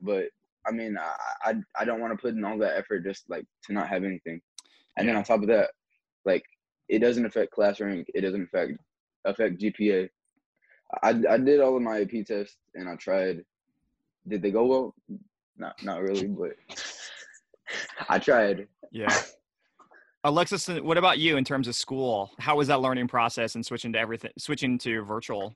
But 0.00 0.26
I 0.66 0.72
mean, 0.72 0.96
I 0.98 1.50
I, 1.50 1.54
I 1.78 1.84
don't 1.84 2.00
want 2.00 2.12
to 2.12 2.20
put 2.20 2.34
in 2.34 2.44
all 2.44 2.58
that 2.58 2.76
effort 2.76 3.04
just 3.04 3.28
like 3.28 3.46
to 3.64 3.72
not 3.72 3.88
have 3.88 4.04
anything. 4.04 4.40
And 4.96 5.08
then 5.08 5.16
on 5.16 5.24
top 5.24 5.42
of 5.42 5.48
that, 5.48 5.70
like 6.24 6.44
it 6.88 6.98
doesn't 7.00 7.26
affect 7.26 7.52
class 7.52 7.80
rank. 7.80 8.06
It 8.14 8.22
doesn't 8.22 8.42
affect 8.42 8.72
affect 9.24 9.60
GPA. 9.60 10.08
I 11.02 11.14
I 11.28 11.38
did 11.38 11.60
all 11.60 11.76
of 11.76 11.82
my 11.82 12.00
AP 12.00 12.26
tests 12.26 12.56
and 12.74 12.88
I 12.88 12.96
tried. 12.96 13.42
Did 14.28 14.42
they 14.42 14.50
go 14.50 14.64
well? 14.66 14.94
Not 15.56 15.82
not 15.82 16.02
really, 16.02 16.26
but 16.26 16.52
I 18.08 18.18
tried. 18.18 18.68
Yeah. 18.90 19.14
Alexis, 20.24 20.68
what 20.68 20.96
about 20.96 21.18
you 21.18 21.36
in 21.36 21.44
terms 21.44 21.68
of 21.68 21.74
school? 21.74 22.30
How 22.38 22.56
was 22.56 22.68
that 22.68 22.80
learning 22.80 23.08
process 23.08 23.56
and 23.56 23.64
switching 23.64 23.92
to 23.92 23.98
everything, 23.98 24.32
switching 24.38 24.78
to 24.78 25.02
virtual? 25.02 25.54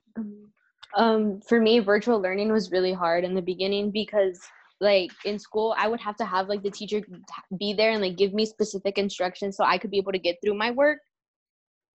um 0.95 1.39
for 1.41 1.59
me 1.59 1.79
virtual 1.79 2.19
learning 2.19 2.51
was 2.51 2.71
really 2.71 2.93
hard 2.93 3.23
in 3.23 3.33
the 3.33 3.41
beginning 3.41 3.91
because 3.91 4.39
like 4.81 5.11
in 5.25 5.37
school 5.37 5.75
i 5.77 5.87
would 5.87 5.99
have 5.99 6.15
to 6.15 6.25
have 6.25 6.47
like 6.47 6.63
the 6.63 6.71
teacher 6.71 7.01
be 7.59 7.73
there 7.73 7.91
and 7.91 8.01
like 8.01 8.17
give 8.17 8.33
me 8.33 8.45
specific 8.45 8.97
instructions 8.97 9.55
so 9.55 9.63
i 9.63 9.77
could 9.77 9.91
be 9.91 9.97
able 9.97 10.11
to 10.11 10.19
get 10.19 10.37
through 10.43 10.55
my 10.55 10.71
work 10.71 10.99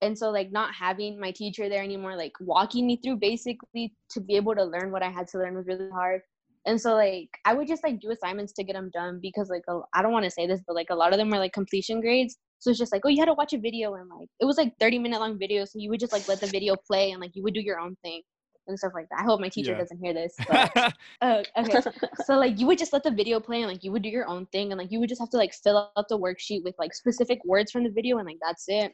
and 0.02 0.18
so 0.18 0.30
like 0.30 0.50
not 0.50 0.74
having 0.74 1.18
my 1.18 1.30
teacher 1.30 1.68
there 1.68 1.82
anymore 1.82 2.16
like 2.16 2.32
walking 2.40 2.86
me 2.86 2.98
through 3.02 3.16
basically 3.16 3.94
to 4.10 4.20
be 4.20 4.36
able 4.36 4.54
to 4.54 4.64
learn 4.64 4.90
what 4.90 5.02
i 5.02 5.08
had 5.08 5.26
to 5.26 5.38
learn 5.38 5.54
was 5.54 5.66
really 5.66 5.90
hard 5.90 6.20
and 6.66 6.80
so 6.80 6.94
like 6.94 7.28
i 7.44 7.54
would 7.54 7.66
just 7.66 7.82
like 7.82 8.00
do 8.00 8.10
assignments 8.10 8.52
to 8.52 8.64
get 8.64 8.74
them 8.74 8.90
done 8.92 9.18
because 9.20 9.50
like 9.50 9.62
I 9.94 10.02
don't 10.02 10.12
want 10.12 10.24
to 10.24 10.30
say 10.30 10.46
this 10.46 10.60
but 10.66 10.76
like 10.76 10.90
a 10.90 10.94
lot 10.94 11.12
of 11.12 11.18
them 11.18 11.30
were 11.30 11.38
like 11.38 11.52
completion 11.52 12.00
grades 12.00 12.36
so 12.58 12.70
it's 12.70 12.78
just 12.78 12.92
like 12.92 13.02
oh 13.04 13.08
you 13.08 13.18
had 13.18 13.26
to 13.26 13.34
watch 13.34 13.52
a 13.52 13.58
video 13.58 13.94
and 13.94 14.08
like 14.08 14.28
it 14.40 14.44
was 14.44 14.56
like 14.56 14.72
30 14.78 14.98
minute 14.98 15.20
long 15.20 15.38
video 15.38 15.64
so 15.64 15.72
you 15.76 15.90
would 15.90 16.00
just 16.00 16.12
like 16.12 16.28
let 16.28 16.40
the 16.40 16.46
video 16.46 16.74
play 16.86 17.10
and 17.10 17.20
like 17.20 17.32
you 17.34 17.42
would 17.42 17.54
do 17.54 17.60
your 17.60 17.80
own 17.80 17.96
thing 18.02 18.22
and 18.68 18.78
stuff 18.78 18.92
like 18.94 19.08
that. 19.10 19.20
I 19.20 19.24
hope 19.24 19.40
my 19.40 19.48
teacher 19.48 19.72
yeah. 19.72 19.78
doesn't 19.78 19.98
hear 19.98 20.14
this. 20.14 20.34
But, 20.48 20.94
uh, 21.20 21.42
okay, 21.58 21.80
so 22.24 22.36
like 22.36 22.60
you 22.60 22.66
would 22.66 22.78
just 22.78 22.92
let 22.92 23.02
the 23.02 23.10
video 23.10 23.40
play 23.40 23.62
and 23.62 23.70
like 23.70 23.82
you 23.82 23.92
would 23.92 24.02
do 24.02 24.08
your 24.08 24.28
own 24.28 24.46
thing 24.46 24.70
and 24.70 24.78
like 24.78 24.92
you 24.92 25.00
would 25.00 25.08
just 25.08 25.20
have 25.20 25.30
to 25.30 25.36
like 25.36 25.52
fill 25.52 25.90
out 25.96 26.08
the 26.08 26.18
worksheet 26.18 26.62
with 26.62 26.74
like 26.78 26.94
specific 26.94 27.40
words 27.44 27.72
from 27.72 27.84
the 27.84 27.90
video 27.90 28.18
and 28.18 28.26
like 28.26 28.38
that's 28.40 28.64
it 28.68 28.92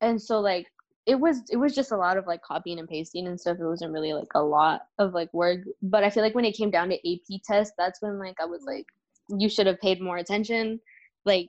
and 0.00 0.20
so 0.20 0.40
like 0.40 0.66
it 1.06 1.16
was 1.16 1.42
it 1.50 1.56
was 1.56 1.74
just 1.74 1.92
a 1.92 1.96
lot 1.96 2.16
of 2.16 2.26
like 2.26 2.42
copying 2.42 2.78
and 2.78 2.88
pasting 2.88 3.26
and 3.26 3.38
stuff 3.38 3.58
it 3.60 3.66
wasn't 3.66 3.92
really 3.92 4.12
like 4.12 4.32
a 4.34 4.42
lot 4.42 4.82
of 4.98 5.12
like 5.12 5.32
work 5.34 5.60
but 5.82 6.02
i 6.02 6.10
feel 6.10 6.22
like 6.22 6.34
when 6.34 6.44
it 6.44 6.56
came 6.56 6.70
down 6.70 6.88
to 6.88 7.12
ap 7.12 7.40
test 7.44 7.72
that's 7.76 8.00
when 8.00 8.18
like 8.18 8.36
i 8.40 8.44
was 8.44 8.64
like 8.66 8.86
you 9.28 9.48
should 9.48 9.66
have 9.66 9.80
paid 9.80 10.00
more 10.00 10.18
attention 10.18 10.80
like 11.24 11.48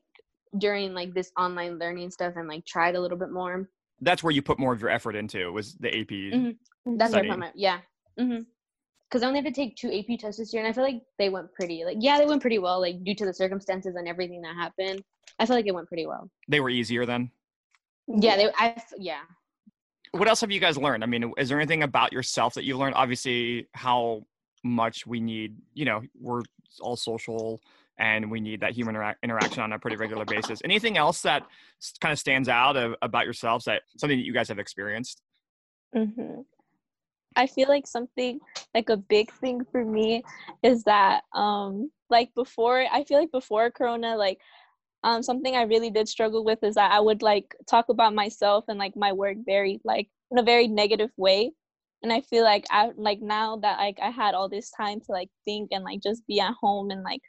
during 0.58 0.94
like 0.94 1.14
this 1.14 1.32
online 1.38 1.78
learning 1.80 2.12
stuff 2.12 2.34
and 2.36 2.48
like 2.48 2.66
tried 2.66 2.96
a 2.96 3.00
little 3.00 3.18
bit 3.18 3.32
more 3.32 3.70
that's 4.02 4.24
where 4.24 4.32
you 4.32 4.42
put 4.42 4.60
more 4.60 4.74
of 4.74 4.82
your 4.82 4.90
effort 4.90 5.16
into 5.16 5.52
was 5.52 5.76
the 5.76 5.90
ap 5.90 6.08
mm-hmm. 6.08 6.98
that's 6.98 7.14
where 7.14 7.24
I 7.24 7.30
put 7.30 7.40
my 7.40 7.52
yeah 7.56 7.80
mm-hmm 8.20 8.42
because 9.10 9.24
I 9.24 9.28
only 9.28 9.42
had 9.42 9.46
to 9.46 9.52
take 9.52 9.76
two 9.76 9.92
AP 9.94 10.20
tests 10.20 10.40
this 10.40 10.52
year, 10.52 10.62
and 10.62 10.70
I 10.70 10.74
feel 10.74 10.84
like 10.84 11.02
they 11.18 11.30
went 11.30 11.54
pretty 11.54 11.86
like 11.86 11.98
yeah, 12.00 12.18
they 12.18 12.26
went 12.26 12.42
pretty 12.42 12.60
well, 12.60 12.82
like 12.82 13.04
due 13.04 13.16
to 13.16 13.26
the 13.26 13.34
circumstances 13.34 13.96
and 13.96 14.08
everything 14.08 14.42
that 14.42 14.56
happened. 14.56 15.04
I 15.40 15.46
feel 15.46 15.56
like 15.56 15.68
it 15.68 15.74
went 15.74 15.88
pretty 15.88 16.06
well. 16.06 16.30
They 16.48 16.60
were 16.60 16.70
easier 16.70 17.06
then. 17.06 17.32
Yeah, 18.08 18.36
they. 18.36 18.50
I 18.58 18.82
yeah. 18.98 19.22
What 20.18 20.30
else 20.30 20.42
have 20.42 20.52
you 20.52 20.60
guys 20.60 20.78
learned? 20.78 21.04
I 21.04 21.08
mean, 21.08 21.34
is 21.38 21.50
there 21.50 21.60
anything 21.60 21.84
about 21.84 22.14
yourself 22.14 22.54
that 22.54 22.64
you 22.64 22.78
learned? 22.78 22.96
Obviously, 22.96 23.68
how 23.74 24.26
much 24.64 25.06
we 25.06 25.20
need. 25.20 25.58
You 25.74 25.86
know, 25.86 26.02
we're 26.20 26.44
all 26.80 26.96
social 26.96 27.62
and 27.98 28.30
we 28.30 28.40
need 28.40 28.62
that 28.62 28.72
human 28.74 28.96
intera- 28.96 29.16
interaction 29.24 29.62
on 29.62 29.74
a 29.74 29.80
pretty 29.80 29.98
regular 29.98 30.26
basis. 30.26 30.62
Anything 30.64 30.98
else 30.98 31.22
that 31.22 31.46
kind 32.02 32.12
of 32.12 32.20
stands 32.20 32.50
out 32.50 32.76
of, 32.76 32.96
about 33.02 33.26
yourselves 33.26 33.66
that 33.66 33.84
something 33.98 34.18
that 34.18 34.26
you 34.26 34.34
guys 34.34 34.50
have 34.50 34.60
experienced? 34.60 35.22
Mm-hmm. 35.96 36.42
I 37.38 37.48
feel 37.48 37.68
like 37.68 37.86
something 37.86 38.40
like 38.74 38.90
a 38.90 38.98
big 38.98 39.32
thing 39.32 39.66
for 39.72 39.84
me 39.84 40.24
is 40.64 40.84
that 40.84 41.24
um 41.34 41.92
like 42.10 42.34
before 42.34 42.86
I 42.92 43.04
feel 43.04 43.20
like 43.20 43.32
before 43.32 43.70
corona 43.72 44.16
like 44.16 44.40
um, 45.06 45.22
something 45.22 45.56
I 45.56 45.62
really 45.64 45.92
did 45.92 46.10
struggle 46.10 46.44
with 46.44 46.64
is 46.64 46.76
that 46.76 46.92
I 46.92 47.00
would 47.00 47.22
like 47.22 47.56
talk 47.70 47.90
about 47.90 48.16
myself 48.16 48.66
and 48.68 48.80
like 48.80 48.96
my 48.96 49.12
work 49.14 49.38
very 49.46 49.80
like 49.86 50.10
in 50.32 50.40
a 50.40 50.44
very 50.44 50.68
negative 50.68 51.12
way. 51.16 51.52
And 52.02 52.12
I 52.12 52.22
feel 52.22 52.44
like 52.44 52.66
I 52.72 52.92
like 52.98 53.22
now 53.22 53.58
that 53.58 53.78
like 53.78 54.00
I 54.02 54.10
had 54.10 54.34
all 54.34 54.50
this 54.50 54.72
time 54.72 55.00
to 55.02 55.12
like 55.12 55.30
think 55.46 55.70
and 55.72 55.84
like 55.84 56.02
just 56.02 56.26
be 56.28 56.40
at 56.40 56.56
home 56.60 56.90
and 56.90 57.04
like 57.04 57.22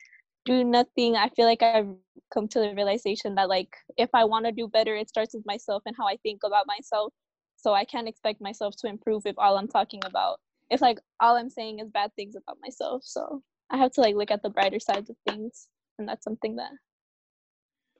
do 0.47 0.65
nothing, 0.65 1.17
I 1.17 1.29
feel 1.29 1.45
like 1.45 1.63
I've 1.63 1.89
come 2.33 2.49
to 2.49 2.61
the 2.61 2.75
realization 2.75 3.35
that 3.35 3.51
like 3.51 3.69
if 3.99 4.09
I 4.15 4.25
want 4.25 4.47
to 4.47 4.53
do 4.53 4.69
better, 4.69 4.97
it 4.97 5.11
starts 5.11 5.35
with 5.35 5.45
myself 5.47 5.83
and 5.85 5.95
how 5.99 6.07
I 6.09 6.17
think 6.23 6.41
about 6.45 6.67
myself. 6.67 7.13
So 7.59 7.75
I 7.75 7.85
can't 7.85 8.09
expect 8.09 8.41
myself 8.41 8.75
to 8.79 8.89
improve 8.89 9.27
if 9.27 9.39
all 9.39 9.59
I'm 9.59 9.69
talking 9.69 10.01
about 10.07 10.39
if 10.71 10.81
like 10.81 10.99
all 11.21 11.37
I'm 11.37 11.51
saying 11.51 11.81
is 11.81 11.91
bad 11.91 12.11
things 12.17 12.37
about 12.37 12.57
myself. 12.63 13.03
So 13.05 13.43
I 13.71 13.77
have 13.77 13.93
to 13.93 14.01
like 14.01 14.15
look 14.17 14.31
at 14.31 14.43
the 14.43 14.51
brighter 14.51 14.81
sides 14.81 15.11
of 15.11 15.17
things. 15.29 15.69
And 15.99 16.09
that's 16.09 16.25
something 16.25 16.57
that 16.57 16.71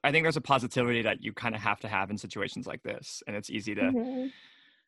I 0.07 0.11
think 0.11 0.23
there's 0.23 0.37
a 0.37 0.41
positivity 0.41 1.01
that 1.01 1.21
you 1.21 1.33
kind 1.33 1.53
of 1.53 1.59
have 1.59 1.81
to 1.81 1.89
have 1.89 2.09
in 2.09 2.17
situations 2.17 2.65
like 2.65 2.81
this. 2.81 3.21
And 3.27 3.35
it's 3.35 3.49
easy 3.49 3.75
to, 3.75 3.81
mm-hmm. 3.81 4.27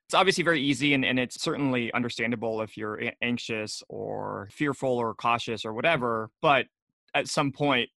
it's 0.05 0.13
obviously 0.13 0.45
very 0.45 0.61
easy 0.61 0.93
and, 0.93 1.03
and 1.03 1.19
it's 1.19 1.41
certainly 1.41 1.91
understandable 1.91 2.61
if 2.61 2.77
you're 2.77 3.01
anxious 3.21 3.83
or 3.89 4.47
fearful 4.53 4.97
or 4.97 5.13
cautious 5.13 5.65
or 5.65 5.73
whatever. 5.73 6.29
But 6.41 6.67
at 7.13 7.27
some 7.27 7.51
point, 7.51 7.89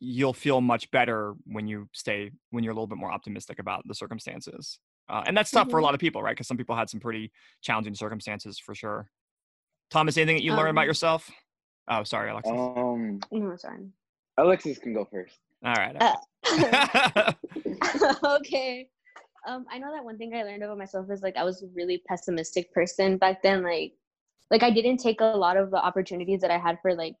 you'll 0.00 0.32
feel 0.32 0.62
much 0.62 0.90
better 0.90 1.34
when 1.44 1.66
you 1.66 1.90
stay, 1.92 2.30
when 2.52 2.64
you're 2.64 2.72
a 2.72 2.74
little 2.74 2.86
bit 2.86 2.96
more 2.96 3.12
optimistic 3.12 3.58
about 3.58 3.82
the 3.86 3.94
circumstances. 3.94 4.78
Uh, 5.10 5.24
and 5.26 5.36
that's 5.36 5.50
tough 5.50 5.64
mm-hmm. 5.64 5.72
for 5.72 5.76
a 5.76 5.80
mm-hmm. 5.80 5.84
lot 5.84 5.94
of 5.94 6.00
people, 6.00 6.22
right? 6.22 6.34
Because 6.34 6.48
some 6.48 6.56
people 6.56 6.74
had 6.74 6.88
some 6.88 7.00
pretty 7.00 7.30
challenging 7.60 7.94
circumstances 7.94 8.58
for 8.58 8.74
sure. 8.74 9.10
Thomas, 9.90 10.16
anything 10.16 10.36
that 10.36 10.42
you 10.42 10.52
um, 10.52 10.56
learned 10.56 10.70
about 10.70 10.82
um 10.82 10.88
yourself? 10.88 11.30
Oh, 11.86 12.02
sorry, 12.02 12.30
Alexis. 12.30 12.50
Um, 12.50 13.20
no, 13.30 13.56
sorry. 13.56 13.90
Alexis 14.38 14.78
can 14.78 14.94
go 14.94 15.06
first. 15.10 15.38
All 15.64 15.74
right. 15.74 15.96
Uh, 16.00 17.32
okay. 18.38 18.88
Um, 19.46 19.64
I 19.70 19.78
know 19.78 19.92
that 19.92 20.04
one 20.04 20.18
thing 20.18 20.34
I 20.34 20.42
learned 20.42 20.62
about 20.62 20.78
myself 20.78 21.06
is 21.10 21.22
like 21.22 21.36
I 21.36 21.44
was 21.44 21.62
a 21.62 21.68
really 21.74 22.02
pessimistic 22.08 22.72
person 22.72 23.16
back 23.16 23.42
then. 23.42 23.62
Like, 23.62 23.92
like 24.50 24.62
I 24.62 24.70
didn't 24.70 24.98
take 24.98 25.20
a 25.20 25.24
lot 25.24 25.56
of 25.56 25.70
the 25.70 25.76
opportunities 25.76 26.40
that 26.40 26.50
I 26.50 26.58
had 26.58 26.78
for 26.82 26.94
like, 26.94 27.14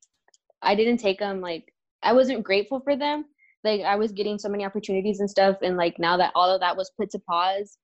I 0.62 0.74
didn't 0.74 0.98
take 0.98 1.18
them. 1.18 1.40
Like, 1.40 1.72
I 2.02 2.12
wasn't 2.12 2.44
grateful 2.44 2.80
for 2.80 2.96
them. 2.96 3.26
Like, 3.64 3.82
I 3.82 3.96
was 3.96 4.12
getting 4.12 4.38
so 4.38 4.48
many 4.48 4.64
opportunities 4.64 5.20
and 5.20 5.30
stuff, 5.30 5.56
and 5.62 5.76
like 5.76 5.98
now 5.98 6.16
that 6.16 6.32
all 6.34 6.50
of 6.52 6.60
that 6.60 6.76
was 6.76 6.90
put 6.96 7.10
to 7.10 7.18
pause, 7.20 7.78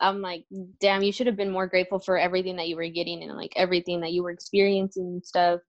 I'm 0.00 0.22
like, 0.22 0.44
damn, 0.80 1.02
you 1.02 1.12
should 1.12 1.26
have 1.26 1.36
been 1.36 1.50
more 1.50 1.66
grateful 1.66 1.98
for 1.98 2.18
everything 2.18 2.56
that 2.56 2.68
you 2.68 2.76
were 2.76 2.88
getting 2.88 3.22
and 3.22 3.36
like 3.36 3.52
everything 3.56 4.00
that 4.00 4.12
you 4.12 4.22
were 4.22 4.30
experiencing 4.30 5.04
and 5.04 5.24
stuff. 5.24 5.60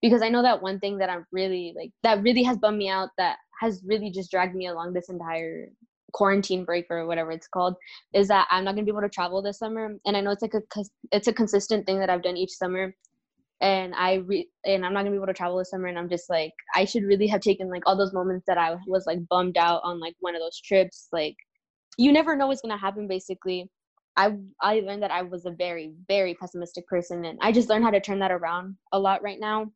Because 0.00 0.22
I 0.22 0.28
know 0.28 0.42
that 0.42 0.62
one 0.62 0.80
thing 0.80 0.98
that 0.98 1.10
I'm 1.10 1.26
really 1.32 1.74
like 1.76 1.90
that 2.02 2.22
really 2.22 2.42
has 2.44 2.56
bummed 2.56 2.78
me 2.78 2.88
out 2.88 3.10
that 3.18 3.36
has 3.60 3.82
really 3.84 4.10
just 4.10 4.30
dragged 4.30 4.54
me 4.54 4.68
along 4.68 4.92
this 4.92 5.10
entire 5.10 5.68
quarantine 6.12 6.64
break 6.64 6.86
or 6.90 7.06
whatever 7.06 7.30
it's 7.30 7.46
called 7.46 7.76
is 8.14 8.28
that 8.28 8.48
I'm 8.50 8.64
not 8.64 8.74
going 8.74 8.84
to 8.84 8.90
be 8.90 8.94
able 8.94 9.06
to 9.06 9.14
travel 9.14 9.42
this 9.42 9.58
summer. 9.58 9.94
And 10.06 10.16
I 10.16 10.20
know 10.20 10.30
it's 10.30 10.42
like 10.42 10.54
a 10.54 10.62
it's 11.12 11.28
a 11.28 11.32
consistent 11.32 11.86
thing 11.86 12.00
that 12.00 12.10
I've 12.10 12.22
done 12.22 12.36
each 12.36 12.52
summer. 12.52 12.94
And 13.60 13.94
I 13.94 14.14
re- 14.14 14.48
and 14.64 14.84
I'm 14.84 14.94
not 14.94 15.00
going 15.00 15.12
to 15.12 15.18
be 15.18 15.22
able 15.22 15.26
to 15.26 15.34
travel 15.34 15.58
this 15.58 15.70
summer. 15.70 15.88
And 15.88 15.98
I'm 15.98 16.08
just 16.08 16.30
like 16.30 16.52
I 16.74 16.84
should 16.86 17.04
really 17.04 17.26
have 17.26 17.42
taken 17.42 17.68
like 17.68 17.82
all 17.86 17.96
those 17.96 18.14
moments 18.14 18.44
that 18.46 18.58
I 18.58 18.76
was 18.86 19.04
like 19.06 19.18
bummed 19.28 19.58
out 19.58 19.82
on 19.84 20.00
like 20.00 20.14
one 20.20 20.34
of 20.34 20.40
those 20.40 20.58
trips. 20.60 21.08
Like 21.12 21.36
you 21.98 22.12
never 22.12 22.34
know 22.36 22.46
what's 22.46 22.62
going 22.62 22.74
to 22.74 22.80
happen 22.80 23.06
basically. 23.06 23.70
I 24.16 24.36
I 24.60 24.80
learned 24.80 25.02
that 25.02 25.10
I 25.10 25.22
was 25.22 25.44
a 25.44 25.50
very 25.50 25.92
very 26.08 26.34
pessimistic 26.34 26.86
person. 26.88 27.26
And 27.26 27.38
I 27.42 27.52
just 27.52 27.68
learned 27.68 27.84
how 27.84 27.90
to 27.90 28.00
turn 28.00 28.20
that 28.20 28.32
around 28.32 28.76
a 28.92 28.98
lot 28.98 29.22
right 29.22 29.38
now 29.38 29.70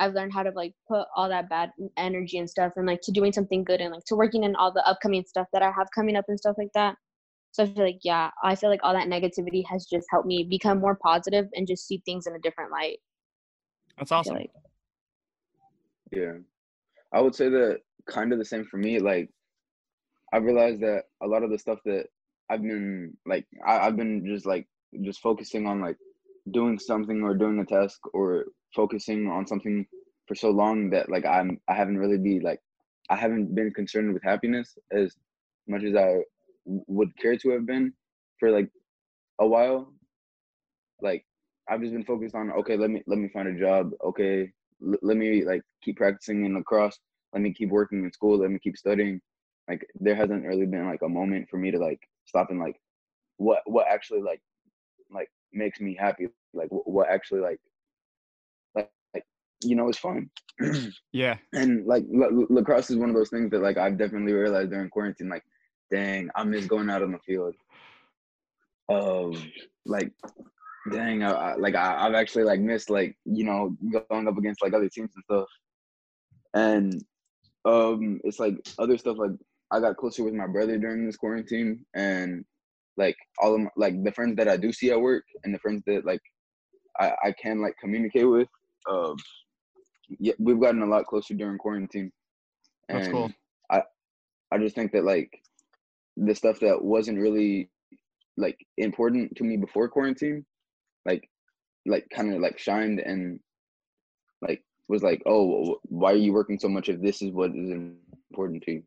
I've 0.00 0.14
learned 0.14 0.32
how 0.32 0.42
to 0.42 0.50
like 0.50 0.72
put 0.88 1.06
all 1.14 1.28
that 1.28 1.50
bad 1.50 1.70
energy 1.98 2.38
and 2.38 2.48
stuff 2.48 2.72
and 2.76 2.86
like 2.86 3.02
to 3.02 3.12
doing 3.12 3.32
something 3.32 3.62
good 3.62 3.82
and 3.82 3.92
like 3.92 4.04
to 4.06 4.16
working 4.16 4.44
in 4.44 4.56
all 4.56 4.72
the 4.72 4.84
upcoming 4.88 5.24
stuff 5.26 5.46
that 5.52 5.62
I 5.62 5.70
have 5.70 5.88
coming 5.94 6.16
up 6.16 6.24
and 6.28 6.38
stuff 6.38 6.56
like 6.58 6.72
that. 6.74 6.96
So 7.52 7.64
I 7.64 7.66
feel 7.66 7.84
like 7.84 8.00
yeah, 8.02 8.30
I 8.42 8.54
feel 8.54 8.70
like 8.70 8.80
all 8.82 8.94
that 8.94 9.08
negativity 9.08 9.62
has 9.68 9.84
just 9.84 10.06
helped 10.10 10.26
me 10.26 10.44
become 10.48 10.80
more 10.80 10.96
positive 10.96 11.46
and 11.54 11.66
just 11.66 11.86
see 11.86 12.02
things 12.06 12.26
in 12.26 12.34
a 12.34 12.38
different 12.38 12.72
light. 12.72 12.98
That's 13.98 14.10
awesome. 14.10 14.36
Like. 14.36 14.50
Yeah. 16.12 16.38
I 17.12 17.20
would 17.20 17.34
say 17.34 17.50
that 17.50 17.80
kind 18.08 18.32
of 18.32 18.38
the 18.38 18.44
same 18.44 18.64
for 18.64 18.78
me. 18.78 19.00
Like 19.00 19.28
I 20.32 20.38
realized 20.38 20.80
that 20.80 21.04
a 21.22 21.26
lot 21.26 21.42
of 21.42 21.50
the 21.50 21.58
stuff 21.58 21.78
that 21.84 22.06
I've 22.48 22.62
been 22.62 23.14
like 23.26 23.46
I, 23.66 23.80
I've 23.80 23.96
been 23.96 24.24
just 24.26 24.46
like 24.46 24.66
just 25.02 25.20
focusing 25.20 25.66
on 25.66 25.82
like 25.82 25.98
doing 26.52 26.78
something 26.78 27.22
or 27.22 27.34
doing 27.34 27.58
a 27.58 27.66
task 27.66 28.00
or 28.14 28.46
focusing 28.74 29.28
on 29.28 29.46
something 29.46 29.86
for 30.26 30.34
so 30.34 30.50
long 30.50 30.90
that 30.90 31.10
like 31.10 31.26
I'm 31.26 31.60
I 31.68 31.74
haven't 31.74 31.98
really 31.98 32.18
be 32.18 32.40
like 32.40 32.60
I 33.10 33.16
haven't 33.16 33.54
been 33.54 33.72
concerned 33.72 34.12
with 34.14 34.22
happiness 34.22 34.76
as 34.92 35.16
much 35.68 35.84
as 35.84 35.96
I 35.96 36.18
would 36.66 37.16
care 37.18 37.36
to 37.36 37.50
have 37.50 37.66
been 37.66 37.92
for 38.38 38.50
like 38.50 38.70
a 39.40 39.46
while. 39.46 39.92
Like 41.00 41.24
I've 41.68 41.80
just 41.80 41.92
been 41.92 42.04
focused 42.04 42.34
on 42.34 42.50
okay, 42.52 42.76
let 42.76 42.90
me 42.90 43.02
let 43.06 43.18
me 43.18 43.28
find 43.28 43.48
a 43.48 43.58
job. 43.58 43.92
Okay, 44.04 44.50
l- 44.86 44.98
let 45.02 45.16
me 45.16 45.44
like 45.44 45.62
keep 45.82 45.96
practicing 45.96 46.44
in 46.44 46.54
lacrosse. 46.54 46.98
Let 47.32 47.42
me 47.42 47.52
keep 47.52 47.70
working 47.70 48.04
in 48.04 48.12
school. 48.12 48.38
Let 48.38 48.50
me 48.50 48.58
keep 48.58 48.76
studying. 48.76 49.20
Like 49.68 49.86
there 50.00 50.14
hasn't 50.16 50.44
really 50.46 50.66
been 50.66 50.86
like 50.86 51.02
a 51.02 51.08
moment 51.08 51.48
for 51.50 51.58
me 51.58 51.70
to 51.70 51.78
like 51.78 52.00
stop 52.26 52.50
and 52.50 52.60
like 52.60 52.80
what 53.38 53.62
what 53.66 53.86
actually 53.88 54.22
like 54.22 54.40
like 55.10 55.30
makes 55.52 55.80
me 55.80 55.96
happy. 55.98 56.28
Like 56.54 56.68
what 56.70 57.08
actually 57.10 57.40
like 57.40 57.60
you 59.62 59.76
know, 59.76 59.88
it's 59.88 59.98
fun. 59.98 60.30
yeah. 61.12 61.36
And 61.52 61.86
like 61.86 62.04
lacrosse 62.08 62.90
is 62.90 62.96
one 62.96 63.10
of 63.10 63.14
those 63.14 63.30
things 63.30 63.50
that 63.50 63.62
like 63.62 63.78
I've 63.78 63.98
definitely 63.98 64.32
realized 64.32 64.70
during 64.70 64.90
quarantine. 64.90 65.28
Like, 65.28 65.44
dang, 65.90 66.30
I 66.34 66.44
miss 66.44 66.66
going 66.66 66.90
out 66.90 67.02
on 67.02 67.12
the 67.12 67.18
field. 67.18 67.54
Um, 68.90 69.52
like, 69.86 70.12
dang, 70.92 71.22
I, 71.22 71.30
I 71.30 71.54
like 71.56 71.74
I, 71.74 72.06
I've 72.06 72.14
actually 72.14 72.44
like 72.44 72.60
missed 72.60 72.90
like 72.90 73.16
you 73.24 73.44
know 73.44 73.76
going 74.08 74.28
up 74.28 74.38
against 74.38 74.62
like 74.62 74.74
other 74.74 74.88
teams 74.88 75.10
and 75.14 75.24
stuff. 75.24 75.48
And 76.54 77.04
um, 77.64 78.20
it's 78.24 78.40
like 78.40 78.56
other 78.78 78.98
stuff 78.98 79.16
like 79.18 79.32
I 79.70 79.80
got 79.80 79.96
closer 79.96 80.24
with 80.24 80.34
my 80.34 80.46
brother 80.46 80.78
during 80.78 81.06
this 81.06 81.16
quarantine, 81.16 81.84
and 81.94 82.44
like 82.96 83.16
all 83.38 83.54
of 83.54 83.60
my, 83.60 83.70
like 83.76 84.02
the 84.02 84.12
friends 84.12 84.36
that 84.36 84.48
I 84.48 84.56
do 84.56 84.72
see 84.72 84.90
at 84.90 85.00
work 85.00 85.24
and 85.44 85.54
the 85.54 85.58
friends 85.58 85.82
that 85.86 86.04
like 86.04 86.22
I, 86.98 87.12
I 87.24 87.32
can 87.40 87.60
like 87.60 87.74
communicate 87.80 88.28
with. 88.28 88.48
Um, 88.90 89.16
yeah, 90.18 90.32
we've 90.38 90.60
gotten 90.60 90.82
a 90.82 90.86
lot 90.86 91.06
closer 91.06 91.34
during 91.34 91.58
quarantine. 91.58 92.12
That's 92.88 93.08
cool. 93.08 93.32
I 93.70 93.82
I 94.50 94.58
just 94.58 94.74
think 94.74 94.92
that 94.92 95.04
like 95.04 95.40
the 96.16 96.34
stuff 96.34 96.60
that 96.60 96.82
wasn't 96.82 97.18
really 97.18 97.70
like 98.36 98.66
important 98.78 99.36
to 99.36 99.44
me 99.44 99.56
before 99.56 99.88
quarantine, 99.88 100.44
like 101.06 101.28
like 101.86 102.06
kind 102.14 102.32
of 102.32 102.40
like 102.40 102.58
shined 102.58 103.00
and 103.00 103.40
like 104.42 104.62
was 104.88 105.02
like, 105.02 105.22
oh, 105.26 105.78
why 105.84 106.12
are 106.12 106.16
you 106.16 106.32
working 106.32 106.58
so 106.58 106.68
much 106.68 106.88
if 106.88 107.00
this 107.00 107.22
is 107.22 107.30
what 107.30 107.50
is 107.54 107.70
important 107.70 108.62
to 108.64 108.72
you? 108.72 108.82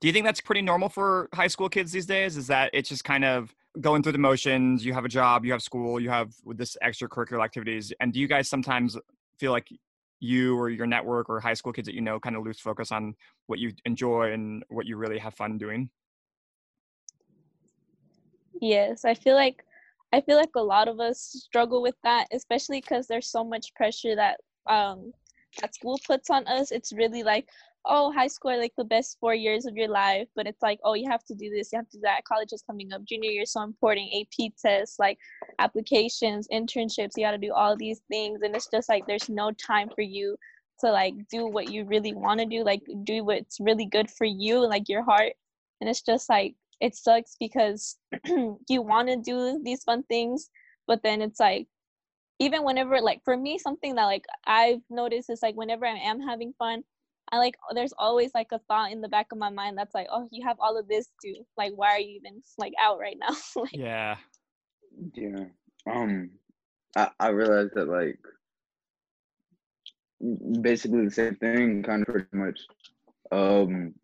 Do 0.00 0.08
you 0.08 0.12
think 0.12 0.24
that's 0.24 0.40
pretty 0.40 0.62
normal 0.62 0.88
for 0.88 1.28
high 1.32 1.46
school 1.46 1.68
kids 1.68 1.92
these 1.92 2.06
days? 2.06 2.36
Is 2.36 2.48
that 2.48 2.70
it's 2.72 2.88
just 2.88 3.04
kind 3.04 3.24
of 3.24 3.54
going 3.80 4.02
through 4.02 4.12
the 4.12 4.18
motions? 4.18 4.84
You 4.84 4.94
have 4.94 5.04
a 5.04 5.08
job, 5.08 5.44
you 5.44 5.52
have 5.52 5.62
school, 5.62 6.00
you 6.00 6.10
have 6.10 6.32
with 6.44 6.58
this 6.58 6.76
extracurricular 6.82 7.44
activities, 7.44 7.92
and 8.00 8.12
do 8.12 8.18
you 8.18 8.26
guys 8.26 8.48
sometimes 8.48 8.96
feel 9.38 9.52
like 9.52 9.68
you 10.22 10.56
or 10.56 10.70
your 10.70 10.86
network 10.86 11.28
or 11.28 11.40
high 11.40 11.54
school 11.54 11.72
kids 11.72 11.86
that 11.86 11.94
you 11.94 12.00
know 12.00 12.20
kind 12.20 12.36
of 12.36 12.44
lose 12.44 12.60
focus 12.60 12.92
on 12.92 13.14
what 13.48 13.58
you 13.58 13.72
enjoy 13.84 14.32
and 14.32 14.64
what 14.68 14.86
you 14.86 14.96
really 14.96 15.18
have 15.18 15.34
fun 15.34 15.58
doing? 15.58 15.90
Yes, 18.60 19.04
I 19.04 19.14
feel 19.14 19.34
like 19.34 19.64
I 20.12 20.20
feel 20.20 20.36
like 20.36 20.54
a 20.54 20.62
lot 20.62 20.88
of 20.88 21.00
us 21.00 21.18
struggle 21.20 21.82
with 21.82 21.96
that, 22.04 22.28
especially 22.32 22.80
because 22.80 23.06
there's 23.06 23.30
so 23.30 23.42
much 23.42 23.74
pressure 23.74 24.14
that 24.14 24.38
um 24.66 25.12
that 25.60 25.74
school 25.74 25.98
puts 26.06 26.30
on 26.30 26.46
us. 26.46 26.70
It's 26.70 26.92
really 26.92 27.22
like, 27.22 27.48
oh, 27.84 28.12
high 28.12 28.28
school 28.28 28.52
are 28.52 28.60
like 28.60 28.72
the 28.76 28.84
best 28.84 29.16
four 29.20 29.34
years 29.34 29.66
of 29.66 29.76
your 29.76 29.88
life, 29.88 30.28
but 30.36 30.46
it's 30.46 30.62
like, 30.62 30.78
oh, 30.84 30.94
you 30.94 31.10
have 31.10 31.24
to 31.24 31.34
do 31.34 31.50
this, 31.50 31.72
you 31.72 31.78
have 31.78 31.88
to 31.90 31.96
do 31.96 32.02
that. 32.02 32.24
College 32.24 32.52
is 32.52 32.62
coming 32.62 32.92
up, 32.92 33.04
junior 33.04 33.30
year 33.30 33.46
so 33.46 33.62
important. 33.62 34.08
AP 34.14 34.52
tests, 34.60 34.98
like 34.98 35.18
applications, 35.58 36.48
internships, 36.52 37.12
you 37.16 37.24
got 37.24 37.32
to 37.32 37.38
do 37.38 37.52
all 37.52 37.76
these 37.76 38.00
things, 38.08 38.40
and 38.42 38.54
it's 38.54 38.68
just 38.72 38.88
like 38.88 39.06
there's 39.06 39.28
no 39.28 39.50
time 39.52 39.88
for 39.94 40.02
you 40.02 40.36
to 40.80 40.90
like 40.90 41.14
do 41.30 41.46
what 41.46 41.70
you 41.70 41.84
really 41.84 42.14
want 42.14 42.40
to 42.40 42.46
do, 42.46 42.64
like 42.64 42.82
do 43.04 43.24
what's 43.24 43.58
really 43.60 43.86
good 43.86 44.10
for 44.10 44.24
you, 44.24 44.66
like 44.66 44.88
your 44.88 45.02
heart. 45.02 45.32
And 45.80 45.90
it's 45.90 46.02
just 46.02 46.28
like 46.28 46.54
it 46.80 46.96
sucks 46.96 47.36
because 47.38 47.96
you 48.26 48.82
want 48.82 49.08
to 49.08 49.16
do 49.16 49.60
these 49.64 49.84
fun 49.84 50.02
things 50.04 50.50
but 50.86 51.02
then 51.02 51.22
it's 51.22 51.40
like 51.40 51.66
even 52.38 52.64
whenever 52.64 53.00
like 53.00 53.20
for 53.24 53.36
me 53.36 53.56
something 53.56 53.94
that 53.94 54.04
like 54.04 54.24
i've 54.46 54.80
noticed 54.90 55.30
is 55.30 55.42
like 55.42 55.54
whenever 55.54 55.86
i 55.86 55.96
am 55.96 56.20
having 56.20 56.52
fun 56.58 56.82
i 57.32 57.38
like 57.38 57.54
there's 57.74 57.94
always 57.98 58.30
like 58.34 58.48
a 58.52 58.58
thought 58.68 58.92
in 58.92 59.00
the 59.00 59.08
back 59.08 59.26
of 59.32 59.38
my 59.38 59.50
mind 59.50 59.76
that's 59.76 59.94
like 59.94 60.06
oh 60.10 60.28
you 60.30 60.46
have 60.46 60.56
all 60.60 60.78
of 60.78 60.86
this 60.88 61.08
too 61.24 61.34
like 61.56 61.72
why 61.74 61.90
are 61.90 62.00
you 62.00 62.16
even 62.16 62.42
like 62.58 62.72
out 62.80 62.98
right 62.98 63.16
now 63.18 63.34
like, 63.56 63.70
Yeah. 63.72 64.16
Yeah. 65.14 65.44
Um 65.90 66.30
I, 66.96 67.10
I 67.18 67.28
realized 67.28 67.72
that 67.74 67.88
like 67.88 68.20
basically 70.60 71.04
the 71.04 71.10
same 71.10 71.34
thing 71.36 71.82
kind 71.82 72.02
of 72.02 72.08
pretty 72.08 72.28
much. 72.36 72.60
Um 73.32 73.94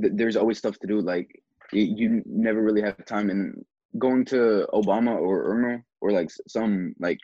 th- 0.00 0.14
there's 0.16 0.36
always 0.36 0.58
stuff 0.58 0.78
to 0.80 0.86
do 0.86 1.00
like 1.00 1.28
y- 1.72 1.92
you 1.96 2.22
never 2.26 2.62
really 2.62 2.82
have 2.82 3.04
time 3.04 3.30
and 3.30 3.64
going 3.98 4.24
to 4.26 4.66
Obama 4.72 5.14
or 5.20 5.44
Irma 5.44 5.82
or 6.00 6.12
like 6.12 6.30
some 6.48 6.94
like 6.98 7.18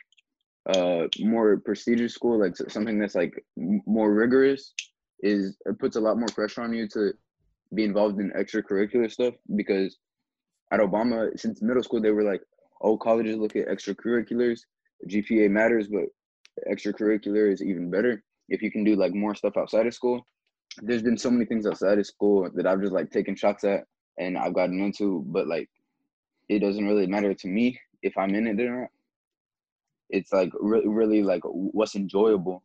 uh 0.69 1.07
more 1.19 1.57
prestigious 1.57 2.13
school 2.13 2.39
like 2.39 2.55
something 2.55 2.99
that's 2.99 3.15
like 3.15 3.33
m- 3.57 3.81
more 3.85 4.13
rigorous 4.13 4.73
is 5.21 5.57
it 5.65 5.79
puts 5.79 5.95
a 5.95 5.99
lot 5.99 6.17
more 6.17 6.27
pressure 6.29 6.61
on 6.61 6.73
you 6.73 6.87
to 6.89 7.13
be 7.73 7.83
involved 7.83 8.19
in 8.19 8.31
extracurricular 8.31 9.09
stuff 9.09 9.33
because 9.55 9.97
at 10.71 10.79
Obama 10.79 11.37
since 11.39 11.61
middle 11.61 11.83
school 11.83 12.01
they 12.01 12.11
were 12.11 12.23
like 12.23 12.41
oh 12.81 12.97
colleges 12.97 13.37
look 13.37 13.55
at 13.55 13.67
extracurriculars 13.67 14.61
GPA 15.07 15.49
matters 15.49 15.87
but 15.87 16.05
extracurricular 16.71 17.51
is 17.51 17.63
even 17.63 17.89
better. 17.89 18.23
If 18.49 18.61
you 18.61 18.71
can 18.71 18.83
do 18.83 18.95
like 18.95 19.13
more 19.13 19.35
stuff 19.35 19.57
outside 19.57 19.87
of 19.87 19.93
school 19.93 20.25
there's 20.81 21.03
been 21.03 21.17
so 21.17 21.29
many 21.29 21.45
things 21.45 21.65
outside 21.65 21.99
of 21.99 22.05
school 22.05 22.49
that 22.53 22.65
I've 22.65 22.81
just 22.81 22.93
like 22.93 23.11
taken 23.11 23.35
shots 23.35 23.63
at 23.63 23.85
and 24.17 24.37
I've 24.37 24.53
gotten 24.53 24.81
into 24.81 25.23
but 25.27 25.47
like 25.47 25.69
it 26.49 26.59
doesn't 26.59 26.85
really 26.85 27.07
matter 27.07 27.33
to 27.33 27.47
me 27.47 27.79
if 28.01 28.17
I'm 28.17 28.35
in 28.35 28.47
it 28.47 28.59
or 28.59 28.81
not. 28.81 28.89
It's 30.09 30.33
like 30.33 30.51
re- 30.59 30.83
really 30.85 31.23
like 31.23 31.41
what's 31.43 31.95
enjoyable 31.95 32.63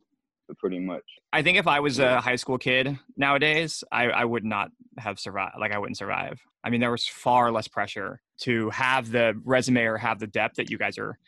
pretty 0.59 0.79
much 0.79 1.03
I 1.33 1.43
think 1.43 1.59
if 1.59 1.67
I 1.67 1.81
was 1.81 1.99
a 1.99 2.21
high 2.21 2.37
school 2.37 2.57
kid 2.57 2.99
nowadays, 3.17 3.85
I, 3.93 4.05
I 4.05 4.25
would 4.25 4.45
not 4.45 4.71
have 4.99 5.19
survived. 5.19 5.57
Like 5.61 5.73
I 5.73 5.79
wouldn't 5.79 5.99
survive. 5.99 6.41
I 6.65 6.71
mean, 6.71 6.81
there 6.81 6.91
was 6.91 7.07
far 7.07 7.53
less 7.53 7.69
pressure 7.69 8.21
to 8.43 8.71
have 8.71 9.11
the 9.11 9.39
resume 9.45 9.83
or 9.83 9.99
have 9.99 10.19
the 10.19 10.27
depth 10.27 10.57
that 10.57 10.71
you 10.71 10.79
guys 10.79 10.97
are, 10.99 11.19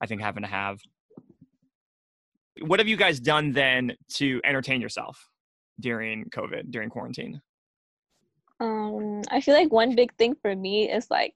I 0.00 0.06
think, 0.06 0.22
having 0.22 0.42
to 0.42 0.48
have. 0.48 0.80
What 2.60 2.80
have 2.80 2.88
you 2.88 2.96
guys 2.96 3.20
done 3.20 3.52
then 3.52 3.94
to 4.14 4.40
entertain 4.44 4.80
yourself 4.80 5.28
during 5.78 6.24
COVID, 6.30 6.70
during 6.70 6.88
quarantine? 6.88 7.42
um 8.60 9.22
i 9.30 9.40
feel 9.40 9.54
like 9.54 9.72
one 9.72 9.94
big 9.94 10.12
thing 10.14 10.34
for 10.42 10.54
me 10.54 10.90
is 10.90 11.10
like 11.10 11.34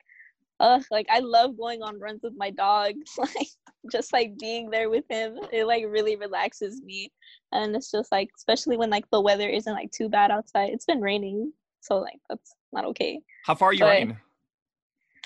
Ugh, 0.63 0.83
like 0.91 1.07
I 1.11 1.19
love 1.19 1.59
going 1.59 1.83
on 1.83 1.99
runs 2.01 2.21
with 2.23 2.35
my 2.37 2.51
dog. 2.51 2.95
Like 3.19 3.49
just 3.91 4.13
like 4.13 4.39
being 4.39 4.71
there 4.71 4.89
with 4.89 5.05
him, 5.11 5.37
it 5.53 5.65
like 5.65 5.85
really 5.89 6.15
relaxes 6.15 6.81
me. 6.83 7.11
And 7.51 7.75
it's 7.75 7.91
just 7.91 8.13
like, 8.13 8.31
especially 8.37 8.77
when 8.77 8.91
like 8.91 9.05
the 9.11 9.21
weather 9.21 9.49
isn't 9.49 9.73
like 9.73 9.91
too 9.91 10.09
bad 10.09 10.31
outside. 10.31 10.71
It's 10.73 10.85
been 10.85 11.01
raining, 11.01 11.53
so 11.81 11.99
like 11.99 12.21
that's 12.29 12.55
not 12.73 12.85
okay. 12.85 13.21
How 13.45 13.57
far 13.57 13.71
are 13.71 13.73
you 13.73 13.81
But- 13.81 13.87
running? 13.87 14.17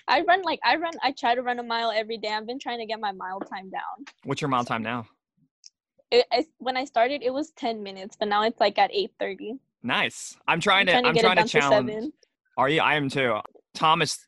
I 0.09 0.23
run 0.23 0.41
like 0.43 0.61
I 0.65 0.77
run. 0.77 0.93
I 1.03 1.13
try 1.13 1.35
to 1.35 1.43
run 1.43 1.59
a 1.59 1.63
mile 1.65 1.91
every 1.91 2.17
day. 2.17 2.29
I've 2.29 2.47
been 2.47 2.59
trying 2.61 2.79
to 2.79 2.87
get 2.87 2.99
my 3.01 3.13
mile 3.13 3.41
time 3.41 3.69
down. 3.71 4.07
What's 4.25 4.41
your 4.41 4.49
mile 4.49 4.65
time 4.65 4.83
now? 4.83 5.07
It, 6.13 6.25
I, 6.33 6.47
when 6.59 6.77
I 6.77 6.85
started, 6.85 7.23
it 7.25 7.33
was 7.35 7.51
ten 7.51 7.83
minutes, 7.83 8.17
but 8.19 8.29
now 8.29 8.45
it's 8.45 8.61
like 8.61 8.79
at 8.79 8.91
eight 8.95 9.11
thirty. 9.19 9.59
Nice. 9.83 10.37
I'm 10.47 10.61
trying 10.61 10.87
to. 10.87 10.93
trying 10.93 11.03
to 11.05 11.09
I'm 11.11 11.17
trying 11.17 11.37
to 11.39 11.45
challenge. 11.45 11.89
to 11.89 11.93
seven. 11.95 12.13
Are 12.57 12.69
you? 12.69 12.81
I 12.81 12.95
am 12.95 13.09
too. 13.11 13.39
Thomas 13.75 14.25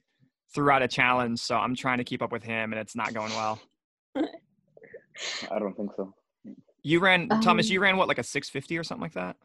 threw 0.54 0.70
out 0.70 0.82
a 0.82 0.88
challenge, 0.88 1.40
so 1.40 1.56
I'm 1.56 1.74
trying 1.74 1.98
to 1.98 2.04
keep 2.04 2.22
up 2.22 2.32
with 2.32 2.42
him, 2.42 2.72
and 2.72 2.80
it's 2.80 2.96
not 2.96 3.14
going 3.14 3.32
well. 3.32 3.60
I 5.50 5.58
don't 5.58 5.76
think 5.76 5.90
so 5.96 6.14
You 6.82 7.00
ran, 7.00 7.28
Thomas. 7.28 7.66
Um, 7.68 7.72
You 7.72 7.80
ran 7.80 7.96
what, 7.96 8.08
like 8.08 8.18
a 8.18 8.22
650 8.22 8.78
or 8.78 8.84
something 8.84 9.02
like 9.02 9.12
that? 9.14 9.36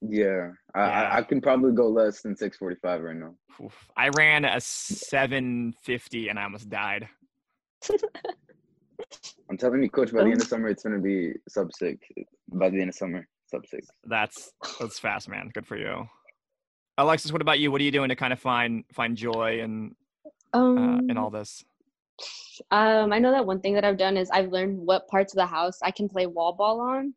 yeah 0.00 0.50
I, 0.74 0.80
Yeah. 0.80 1.10
I, 1.12 1.18
I 1.18 1.22
can 1.22 1.40
probably 1.40 1.72
go 1.72 1.88
less 1.88 2.22
than 2.22 2.36
645 2.36 3.02
right 3.02 3.16
now 3.16 3.34
Oof. 3.64 3.90
I 3.96 4.08
ran 4.10 4.44
a 4.44 4.60
750 4.60 6.28
and 6.28 6.38
I 6.38 6.44
almost 6.44 6.68
died. 6.68 7.08
I'm 9.50 9.56
telling 9.56 9.82
you 9.82 9.90
coach 9.90 10.12
by 10.12 10.24
the 10.24 10.30
end 10.30 10.40
of 10.40 10.48
summer 10.48 10.68
it's 10.68 10.82
going 10.82 10.96
to 10.96 11.02
be 11.02 11.34
sub 11.48 11.72
six 11.72 12.06
by 12.52 12.70
the 12.70 12.80
end 12.80 12.90
of 12.90 12.94
summer 12.94 13.26
sub 13.46 13.66
six 13.66 13.88
That's 14.04 14.52
that's 14.80 14.98
fast, 14.98 15.28
man. 15.28 15.50
Good 15.52 15.66
for 15.66 15.76
you. 15.76 16.08
Alexis, 16.98 17.32
what 17.32 17.42
about 17.42 17.58
you? 17.58 17.70
What 17.72 17.80
are 17.80 17.84
you 17.84 17.90
doing 17.90 18.08
to 18.10 18.16
kind 18.16 18.32
of 18.32 18.38
find 18.40 18.84
find 18.92 19.16
joy 19.16 19.60
and 19.60 19.94
Um, 20.52 20.78
uh, 20.78 20.98
in 21.10 21.16
all 21.16 21.30
this? 21.30 21.64
um, 22.70 23.12
I 23.12 23.18
know 23.18 23.30
that 23.32 23.46
one 23.46 23.60
thing 23.60 23.74
that 23.74 23.84
I've 23.84 23.96
done 23.96 24.16
is 24.16 24.30
I've 24.30 24.50
learned 24.52 24.78
what 24.78 25.08
parts 25.08 25.32
of 25.32 25.36
the 25.38 25.46
house 25.46 25.78
I 25.82 25.90
can 25.90 26.08
play 26.08 26.26
wall 26.26 26.52
ball 26.52 26.80
on. 26.80 27.14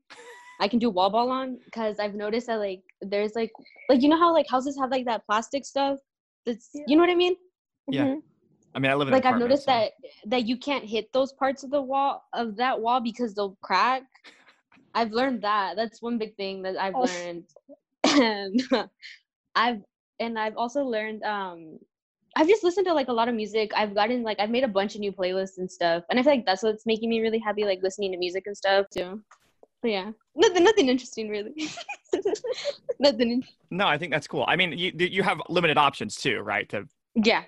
I 0.59 0.67
can 0.69 0.79
do 0.79 0.89
wall 0.89 1.09
ball 1.09 1.29
on 1.31 1.59
because 1.65 1.99
I've 1.99 2.15
noticed 2.15 2.47
that 2.47 2.59
like 2.59 2.81
there's 3.01 3.35
like 3.35 3.51
like 3.89 4.01
you 4.01 4.07
know 4.07 4.17
how 4.17 4.31
like 4.33 4.49
houses 4.49 4.77
have 4.79 4.89
like 4.89 5.05
that 5.05 5.25
plastic 5.25 5.65
stuff. 5.65 5.99
That's 6.45 6.69
Yeah. 6.73 6.83
you 6.87 6.95
know 6.95 7.03
what 7.03 7.09
I 7.09 7.15
mean. 7.15 7.35
Yeah. 7.89 8.05
Mhm. 8.05 8.21
I 8.73 8.79
mean, 8.79 8.91
I 8.91 8.95
live 8.95 9.07
in 9.09 9.13
Like 9.13 9.25
I've 9.25 9.37
noticed 9.39 9.65
so- 9.65 9.71
that 9.71 9.91
that 10.25 10.45
you 10.47 10.57
can't 10.57 10.85
hit 10.85 11.11
those 11.11 11.33
parts 11.33 11.63
of 11.63 11.71
the 11.71 11.81
wall 11.81 12.23
of 12.33 12.55
that 12.55 12.79
wall 12.79 13.01
because 13.01 13.33
they'll 13.35 13.57
crack. 13.61 14.03
I've 14.95 15.11
learned 15.11 15.41
that. 15.41 15.75
That's 15.75 16.01
one 16.01 16.17
big 16.17 16.35
thing 16.37 16.61
that 16.63 16.77
I've 16.77 16.95
Oh. 16.95 17.01
learned. 17.03 17.43
And 18.05 18.61
I've 19.55 19.81
and 20.21 20.39
I've 20.39 20.55
also 20.55 20.83
learned 20.85 21.21
um 21.23 21.79
I've 22.35 22.47
just 22.47 22.63
listened 22.63 22.85
to 22.87 22.93
like 22.93 23.07
a 23.07 23.13
lot 23.13 23.29
of 23.29 23.35
music. 23.35 23.71
I've 23.75 23.95
gotten 23.95 24.23
like 24.23 24.39
I've 24.39 24.49
made 24.49 24.63
a 24.63 24.67
bunch 24.67 24.95
of 24.95 25.01
new 25.01 25.11
playlists 25.11 25.57
and 25.57 25.71
stuff. 25.71 26.03
And 26.09 26.19
I 26.19 26.23
feel 26.23 26.33
like 26.33 26.45
that's 26.45 26.63
what's 26.63 26.85
making 26.85 27.09
me 27.09 27.21
really 27.21 27.39
happy, 27.39 27.63
like 27.63 27.79
listening 27.81 28.11
to 28.11 28.17
music 28.17 28.43
and 28.45 28.55
stuff 28.57 28.87
too. 28.89 29.21
But 29.81 29.91
yeah. 29.91 30.11
Nothing 30.35 30.63
nothing 30.63 30.89
interesting 30.89 31.29
really. 31.29 31.69
nothing 32.99 33.31
in- 33.31 33.43
No, 33.71 33.87
I 33.87 33.97
think 33.97 34.11
that's 34.11 34.27
cool. 34.27 34.43
I 34.47 34.55
mean, 34.57 34.73
you 34.77 34.91
you 34.97 35.23
have 35.23 35.41
limited 35.47 35.77
options 35.77 36.15
too, 36.15 36.39
right? 36.41 36.67
To 36.69 36.87
yeah. 37.15 37.43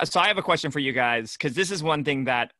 Uh, 0.00 0.04
so 0.04 0.18
I 0.18 0.26
have 0.26 0.38
a 0.38 0.42
question 0.42 0.72
for 0.72 0.80
you 0.80 0.92
guys 0.92 1.36
because 1.36 1.54
this 1.54 1.70
is 1.70 1.82
one 1.82 2.02
thing 2.02 2.24
that 2.24 2.52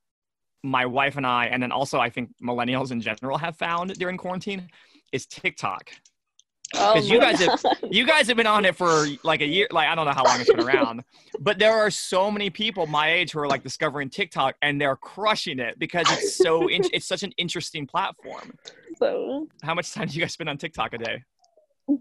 my 0.63 0.87
wife 0.87 1.17
and 1.17 1.27
I, 1.27 1.47
and 1.47 1.63
then 1.63 1.73
also 1.73 1.99
I 1.99 2.11
think 2.11 2.31
millennials 2.43 2.93
in 2.93 3.01
general 3.01 3.39
have 3.39 3.57
found 3.57 3.95
during 3.95 4.17
quarantine 4.17 4.69
is 5.13 5.27
TikTok. 5.27 5.91
Oh 6.75 6.95
'Cause 6.95 7.09
you 7.09 7.19
my 7.19 7.33
guys 7.33 7.41
have- 7.41 7.65
You 7.91 8.07
guys 8.07 8.27
have 8.29 8.37
been 8.37 8.47
on 8.47 8.65
it 8.67 8.77
for 8.77 9.07
like 9.23 9.41
a 9.41 9.47
year, 9.47 9.69
like 9.71 9.89
I 9.89 9.95
don't 9.95 10.05
know 10.07 10.13
how 10.13 10.25
long 10.25 10.39
it's 10.41 10.51
been 10.51 10.61
around, 10.61 11.03
but 11.41 11.59
there 11.59 11.73
are 11.73 11.91
so 11.91 12.31
many 12.31 12.51
people 12.51 12.87
my 12.87 13.11
age 13.11 13.33
who 13.33 13.41
are 13.41 13.49
like 13.49 13.63
discovering 13.63 14.11
TikTok 14.11 14.55
and 14.61 14.79
they're 14.81 14.97
crushing 14.97 15.59
it 15.61 15.79
because 15.79 16.07
it's 16.11 16.37
so 16.37 16.69
in- 16.69 16.83
it's 16.93 17.07
such 17.07 17.23
an 17.23 17.33
interesting 17.39 17.87
platform. 17.87 18.53
so 18.99 19.49
How 19.63 19.75
much 19.75 19.93
time 19.93 20.09
do 20.09 20.15
you 20.15 20.21
guys 20.21 20.33
spend 20.33 20.51
on 20.51 20.59
TikTok 20.59 20.93
a 20.95 20.99
day? 20.99 21.25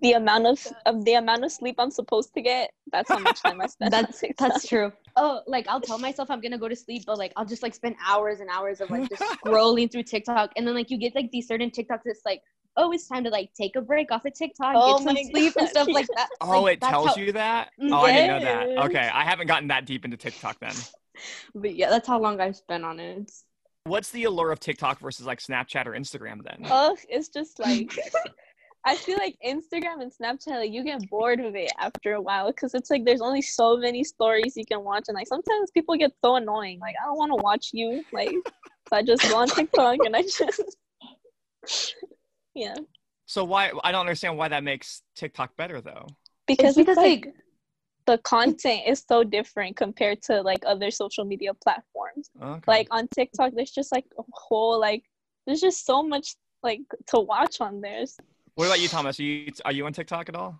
the 0.02 0.12
amount 0.12 0.46
of 0.46 0.68
of 0.86 1.06
the 1.06 1.14
amount 1.14 1.46
of 1.46 1.52
sleep 1.54 1.76
I'm 1.80 1.92
supposed 1.92 2.34
to 2.34 2.42
get, 2.42 2.72
that's 2.92 3.08
how 3.08 3.20
much 3.20 3.42
time 3.42 3.62
I 3.62 3.68
spend. 3.68 3.94
That's 3.94 4.20
TikTok. 4.20 4.50
that's 4.52 4.68
true. 4.68 4.92
oh, 5.16 5.40
like 5.48 5.66
I'll 5.70 5.80
tell 5.80 5.98
myself 5.98 6.30
I'm 6.30 6.42
gonna 6.42 6.58
go 6.58 6.68
to 6.68 6.76
sleep, 6.76 7.04
but 7.08 7.18
like 7.18 7.32
I'll 7.38 7.46
just 7.46 7.64
like 7.64 7.74
spend 7.74 7.96
hours 8.06 8.42
and 8.42 8.50
hours 8.50 8.82
of 8.82 8.90
like 8.90 9.08
just 9.08 9.22
scrolling 9.40 9.90
through 9.90 10.04
TikTok, 10.04 10.52
and 10.58 10.68
then 10.68 10.76
like 10.76 10.92
you 10.92 10.98
get 10.98 11.16
like 11.16 11.32
these 11.32 11.48
certain 11.48 11.72
TikToks 11.72 12.02
that's 12.04 12.20
like, 12.26 12.42
oh, 12.78 12.92
it's 12.92 13.08
time 13.08 13.24
to 13.24 13.30
like 13.30 13.52
take 13.54 13.76
a 13.76 13.82
break 13.82 14.12
off 14.12 14.26
of 14.26 14.34
TikTok, 14.34 14.74
Oh 14.76 14.98
get 14.98 15.04
some 15.04 15.14
my 15.16 15.24
sleep 15.24 15.54
and 15.58 15.68
stuff 15.68 15.88
like 15.90 16.08
that. 16.16 16.30
Oh, 16.42 16.62
Like, 16.62 16.78
it 16.78 16.82
tells 16.82 17.10
how- 17.10 17.16
you 17.16 17.32
that? 17.34 17.72
Mm-hmm. 17.82 17.94
Oh, 17.94 18.02
I 18.02 18.12
didn't 18.14 18.28
know 18.28 18.40
that. 18.40 18.86
Okay, 18.86 19.10
I 19.14 19.24
haven't 19.24 19.48
gotten 19.48 19.68
that 19.70 19.86
deep 19.86 20.06
into 20.06 20.18
TikTok 20.18 20.60
then. 20.60 20.74
But 21.56 21.76
yeah, 21.76 21.90
that's 21.90 22.08
how 22.08 22.20
long 22.22 22.40
I've 22.40 22.56
spent 22.56 22.86
on 22.86 23.00
it. 23.00 23.12
It's- 23.14 23.44
What's 23.86 24.12
the 24.12 24.26
allure 24.26 24.52
of 24.52 24.60
TikTok 24.60 25.00
versus 25.00 25.26
like 25.26 25.40
Snapchat 25.40 25.88
or 25.88 25.94
Instagram 25.94 26.44
then? 26.44 26.70
Oh, 26.70 26.96
it's 27.10 27.30
just 27.30 27.58
like 27.58 27.98
I 28.86 28.96
feel 28.96 29.18
like 29.18 29.36
Instagram 29.46 30.02
and 30.02 30.12
Snapchat, 30.12 30.60
like 30.60 30.72
you 30.72 30.84
get 30.84 31.10
bored 31.10 31.40
of 31.40 31.56
it 31.56 31.72
after 31.80 32.14
a 32.14 32.22
while 32.22 32.48
because 32.48 32.74
it's 32.74 32.90
like 32.92 33.04
there's 33.04 33.22
only 33.22 33.42
so 33.42 33.78
many 33.78 34.04
stories 34.04 34.54
you 34.56 34.66
can 34.66 34.84
watch, 34.84 35.06
and 35.08 35.16
like 35.16 35.28
sometimes 35.28 35.72
people 35.72 35.96
get 35.96 36.12
so 36.24 36.36
annoying. 36.36 36.80
Like 36.80 36.96
I 37.02 37.06
don't 37.08 37.18
want 37.18 37.32
to 37.32 37.42
watch 37.44 37.70
you, 37.74 38.04
like 38.14 38.30
so 38.32 38.94
I 38.94 39.02
just 39.04 39.24
go 39.24 39.38
on 39.38 39.48
TikTok 39.48 39.98
and 40.06 40.16
I 40.16 40.22
just 40.22 40.78
yeah 42.58 42.76
So 43.26 43.44
why 43.44 43.72
I 43.84 43.92
don't 43.92 44.02
understand 44.02 44.38
why 44.38 44.48
that 44.50 44.64
makes 44.64 45.02
TikTok 45.16 45.56
better 45.58 45.80
though. 45.82 46.06
because 46.48 46.78
it's 46.78 46.78
because 46.78 46.98
like 46.98 47.26
like 47.26 47.34
the 48.06 48.18
content 48.20 48.82
is 48.88 49.04
so 49.06 49.24
different 49.24 49.76
compared 49.76 50.22
to 50.24 50.42
like 50.42 50.64
other 50.66 50.90
social 50.92 51.26
media 51.26 51.52
platforms. 51.64 52.30
Okay. 52.42 52.62
Like 52.66 52.88
on 52.90 53.04
TikTok, 53.14 53.52
there's 53.54 53.72
just 53.72 53.92
like 53.92 54.06
a 54.18 54.24
whole 54.32 54.80
like 54.80 55.04
there's 55.46 55.60
just 55.60 55.86
so 55.86 56.02
much 56.02 56.36
like 56.64 56.82
to 57.12 57.20
watch 57.20 57.60
on 57.60 57.82
there. 57.82 58.06
what 58.56 58.66
about 58.68 58.80
you, 58.80 58.88
Thomas? 58.88 59.20
Are 59.20 59.24
you 59.24 59.52
are 59.66 59.74
you 59.74 59.86
on 59.86 59.94
TikTok 59.94 60.30
at 60.30 60.36
all? 60.36 60.54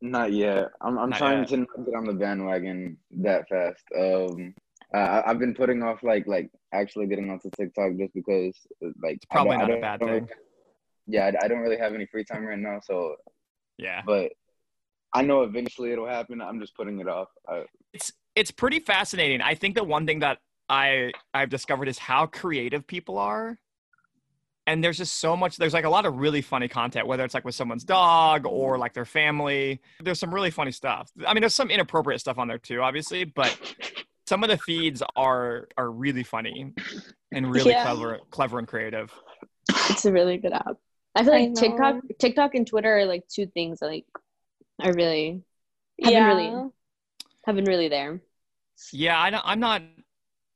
Not 0.00 0.32
yet. 0.32 0.68
I'm 0.80 0.96
I'm 0.98 1.10
Not 1.10 1.18
trying 1.18 1.38
yet. 1.40 1.48
to 1.50 1.56
not 1.58 1.84
get 1.84 1.94
on 1.94 2.04
the 2.06 2.14
bandwagon 2.14 2.96
that 3.20 3.48
fast. 3.50 3.84
Um, 4.04 4.54
I, 4.94 5.22
I've 5.26 5.38
been 5.38 5.54
putting 5.54 5.82
off 5.82 6.02
like 6.02 6.26
like 6.26 6.48
actually 6.72 7.06
getting 7.06 7.28
onto 7.30 7.50
TikTok 7.50 7.90
just 7.98 8.14
because 8.14 8.54
like 9.04 9.16
It's 9.16 9.26
probably 9.26 9.56
I 9.56 9.66
don't- 9.66 9.68
not 9.68 9.74
a 9.74 9.78
I 9.78 9.80
bad 9.82 10.00
don't 10.00 10.08
really- 10.08 10.20
thing. 10.20 10.36
Yeah, 11.08 11.26
I, 11.40 11.44
I 11.44 11.48
don't 11.48 11.60
really 11.60 11.78
have 11.78 11.94
any 11.94 12.06
free 12.06 12.24
time 12.24 12.44
right 12.44 12.58
now, 12.58 12.78
so 12.82 13.16
Yeah. 13.78 14.02
but 14.06 14.32
I 15.12 15.22
know 15.22 15.42
eventually 15.42 15.90
it'll 15.92 16.06
happen. 16.06 16.40
I'm 16.40 16.60
just 16.60 16.76
putting 16.76 17.00
it 17.00 17.08
off. 17.08 17.28
I, 17.48 17.64
It's 17.92 18.12
it's 18.36 18.50
pretty 18.52 18.78
fascinating. 18.80 19.40
I 19.40 19.54
think 19.54 19.74
the 19.74 19.82
one 19.82 20.06
thing 20.06 20.20
that 20.20 20.38
I 20.68 21.12
I've 21.34 21.48
discovered 21.48 21.88
is 21.88 21.98
how 21.98 22.26
creative 22.26 22.86
people 22.86 23.18
are. 23.18 23.58
And 24.66 24.84
there's 24.84 24.98
just 24.98 25.14
so 25.18 25.34
much 25.34 25.56
there's 25.56 25.72
like 25.72 25.86
a 25.86 25.88
lot 25.88 26.04
of 26.04 26.18
really 26.18 26.42
funny 26.42 26.68
content 26.68 27.06
whether 27.06 27.24
it's 27.24 27.32
like 27.32 27.46
with 27.46 27.54
someone's 27.54 27.84
dog 27.84 28.44
or 28.46 28.76
like 28.76 28.92
their 28.92 29.06
family. 29.06 29.80
There's 30.00 30.20
some 30.20 30.32
really 30.32 30.50
funny 30.50 30.72
stuff. 30.72 31.10
I 31.26 31.32
mean 31.32 31.40
there's 31.40 31.54
some 31.54 31.70
inappropriate 31.70 32.20
stuff 32.20 32.36
on 32.38 32.48
there 32.48 32.58
too 32.58 32.82
obviously, 32.82 33.24
but 33.24 33.56
some 34.26 34.44
of 34.44 34.50
the 34.50 34.58
feeds 34.58 35.02
are 35.16 35.68
are 35.78 35.90
really 35.90 36.22
funny 36.22 36.74
and 37.32 37.50
really 37.50 37.70
Yeah. 37.70 37.84
clever 37.84 38.18
clever 38.30 38.58
and 38.58 38.68
creative. 38.68 39.10
it's 39.70 40.04
a 40.04 40.12
really 40.12 40.36
good 40.36 40.52
app. 40.52 40.76
I 41.14 41.24
feel 41.24 41.34
I 41.34 41.38
like 41.38 41.54
TikTok. 41.54 41.96
TikTok 42.18 42.54
and 42.54 42.66
Twitter 42.66 42.98
are 42.98 43.04
like 43.04 43.26
two 43.28 43.46
things 43.46 43.80
that, 43.80 43.86
like 43.86 44.06
I 44.80 44.88
really 44.90 45.42
haven't 46.00 46.12
yeah. 46.12 46.26
really 46.26 46.70
have 47.44 47.56
been 47.56 47.64
really 47.64 47.88
there. 47.88 48.20
Yeah, 48.92 49.18
I 49.18 49.30
don't, 49.30 49.42
I'm 49.44 49.60
not 49.60 49.82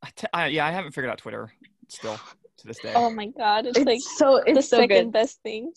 I 0.03 0.09
t- 0.15 0.27
I, 0.33 0.47
yeah, 0.49 0.67
I 0.67 0.71
haven't 0.71 0.93
figured 0.93 1.11
out 1.11 1.19
Twitter 1.19 1.53
still 1.89 2.19
to 2.59 2.67
this 2.67 2.79
day. 2.81 2.93
Oh 2.95 3.11
my 3.11 3.27
god, 3.27 3.67
it's, 3.67 3.79
It's 3.79 3.87
like 3.87 4.01
so 4.01 4.43
the 4.45 4.59
it's 4.59 4.69
so 4.69 4.79
second 4.79 5.07
good. 5.07 5.13
best 5.13 5.41
thing. 5.43 5.73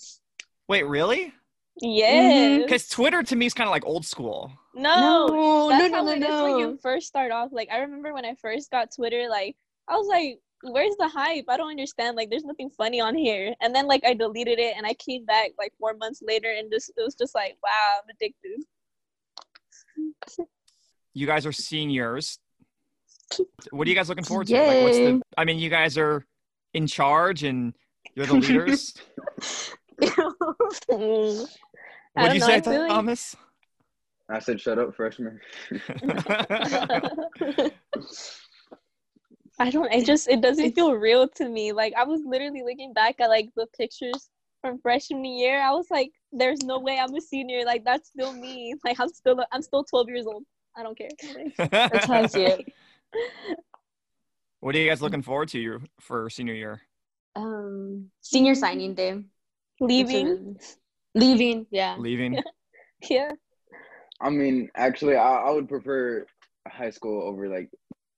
Wait, 0.68 0.84
really? 0.84 1.34
Yes. 1.82 2.34
Mm-hmm. 2.34 2.62
Because 2.64 2.88
Twitter 2.88 3.22
to 3.22 3.36
me 3.36 3.46
is 3.46 3.54
kind 3.54 3.68
of 3.68 3.72
like 3.72 3.86
old 3.86 4.06
school. 4.06 4.52
no, 4.74 5.28
no, 5.28 5.70
that's 5.70 5.92
no, 5.92 5.98
how 5.98 6.04
no, 6.04 6.12
it 6.12 6.20
no, 6.20 6.28
is 6.28 6.42
when 6.42 6.52
no. 6.52 6.58
you 6.60 6.80
first 6.82 7.08
start 7.08 7.32
off. 7.32 7.50
Like 7.52 7.70
I 7.72 7.80
remember 7.80 8.14
when 8.14 8.26
I 8.26 8.34
first 8.36 8.72
got 8.72 8.94
Twitter, 8.96 9.28
like 9.30 9.56
I 9.88 9.96
was 9.96 10.08
like, 10.08 10.40
"Where's 10.72 10.96
the 10.98 11.08
hype? 11.08 11.46
I 11.48 11.58
don't 11.58 11.70
understand. 11.70 12.16
Like, 12.16 12.30
there's 12.30 12.46
nothing 12.46 12.70
funny 12.70 13.00
on 13.00 13.16
here." 13.16 13.54
And 13.62 13.74
then 13.74 13.88
like 13.88 14.04
I 14.06 14.14
deleted 14.14 14.60
it, 14.60 14.76
and 14.78 14.86
I 14.86 14.94
came 14.96 15.26
back 15.26 15.52
like 15.58 15.74
four 15.80 15.94
months 15.96 16.22
later, 16.22 16.52
and 16.52 16.72
just 16.72 16.90
it 16.90 17.04
was 17.04 17.16
just 17.16 17.36
like, 17.36 17.58
"Wow, 17.64 18.00
I'm 18.04 18.10
addicted." 18.10 18.64
You 21.14 21.28
guys 21.28 21.46
are 21.46 21.52
seniors. 21.52 22.40
What 23.72 23.88
are 23.88 23.90
you 23.90 23.96
guys 23.96 24.10
looking 24.10 24.24
forward 24.24 24.48
to? 24.48 24.56
Like, 24.56 24.84
what's 24.84 24.98
the? 24.98 25.22
I 25.38 25.46
mean, 25.46 25.60
you 25.60 25.70
guys 25.70 25.98
are 25.98 26.26
in 26.74 26.88
charge 26.88 27.44
and 27.44 27.74
you're 28.16 28.26
the 28.26 28.36
leaders. 28.36 28.94
What'd 29.98 31.48
don't 32.16 32.34
you 32.34 32.40
know, 32.40 32.48
say, 32.48 32.56
I 32.56 32.62
feel 32.62 32.82
like- 32.82 32.90
Thomas? 32.90 33.36
I 34.28 34.40
said 34.40 34.60
shut 34.60 34.80
up, 34.80 34.96
freshman. 34.96 35.40
I 39.60 39.70
don't. 39.70 39.92
It 39.92 40.06
just 40.06 40.28
it 40.28 40.42
doesn't 40.42 40.74
feel 40.74 40.94
real 40.94 41.28
to 41.30 41.48
me. 41.48 41.72
Like 41.72 41.94
I 41.96 42.04
was 42.04 42.22
literally 42.26 42.64
looking 42.64 42.94
back 42.94 43.20
at 43.20 43.30
like 43.30 43.50
the 43.56 43.68
pictures 43.78 44.30
from 44.62 44.80
freshman 44.80 45.24
year. 45.26 45.62
I 45.62 45.72
was 45.72 45.88
like, 45.90 46.12
"There's 46.32 46.64
no 46.64 46.80
way 46.80 47.00
I'm 47.00 47.16
a 47.16 47.22
senior. 47.22 47.64
Like 47.66 47.86
that's 47.86 48.10
still 48.10 48.34
me. 48.34 48.76
Like 48.84 49.00
I'm 49.00 49.10
still 49.10 49.44
I'm 49.52 49.62
still 49.62 49.84
12 49.84 50.10
years 50.10 50.26
old. 50.28 50.44
I 50.76 50.84
don't 50.84 50.98
care." 50.98 51.10
That's 51.70 52.06
how 52.06 52.24
I 52.24 52.28
see 52.28 52.44
it. 52.44 52.74
What 54.60 54.76
are 54.76 54.80
you 54.80 54.90
guys 54.90 55.02
looking 55.02 55.22
forward 55.22 55.50
to 55.50 55.60
your, 55.60 55.82
for 56.00 56.30
senior 56.30 56.56
year? 56.56 56.82
Um, 57.36 58.10
senior 58.22 58.56
signing 58.56 58.96
day. 58.96 59.24
Leaving. 59.80 60.58
Leaving, 61.14 61.68
yeah. 61.70 61.96
Leaving? 61.98 62.40
Yeah. 63.10 63.34
I 64.20 64.30
mean, 64.32 64.70
actually, 64.74 65.16
I, 65.16 65.36
I 65.36 65.52
would 65.52 65.70
prefer 65.70 66.26
high 66.68 66.90
school 66.90 67.22
over 67.22 67.48
like 67.48 67.70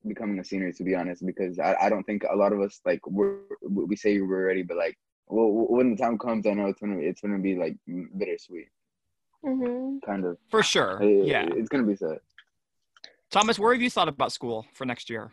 becoming 0.07 0.39
a 0.39 0.43
senior, 0.43 0.71
to 0.71 0.83
be 0.83 0.95
honest, 0.95 1.25
because 1.25 1.59
I, 1.59 1.75
I 1.83 1.89
don't 1.89 2.03
think 2.03 2.23
a 2.29 2.35
lot 2.35 2.53
of 2.53 2.59
us 2.61 2.79
like 2.85 3.05
we're, 3.07 3.37
we 3.61 3.95
say 3.95 4.19
we're 4.21 4.45
ready, 4.47 4.63
but 4.63 4.77
like 4.77 4.97
well, 5.27 5.49
when 5.51 5.91
the 5.91 5.97
time 5.97 6.17
comes, 6.17 6.47
I 6.47 6.51
know 6.53 6.67
it's 6.67 6.79
gonna 6.79 6.99
it's 6.99 7.21
gonna 7.21 7.39
be 7.39 7.55
like 7.55 7.75
bittersweet, 8.17 8.69
hmm 9.43 9.97
kind 10.05 10.25
of. 10.25 10.37
For 10.49 10.63
sure. 10.63 11.01
It- 11.01 11.27
Yeah. 11.27 11.45
it's 11.55 11.69
gonna 11.69 11.83
be 11.83 11.95
sad. 11.95 12.19
Thomas, 13.29 13.59
where 13.59 13.73
have 13.73 13.81
you 13.81 13.89
thought 13.89 14.07
about 14.07 14.31
school 14.31 14.65
for 14.73 14.85
next 14.85 15.09
year? 15.09 15.31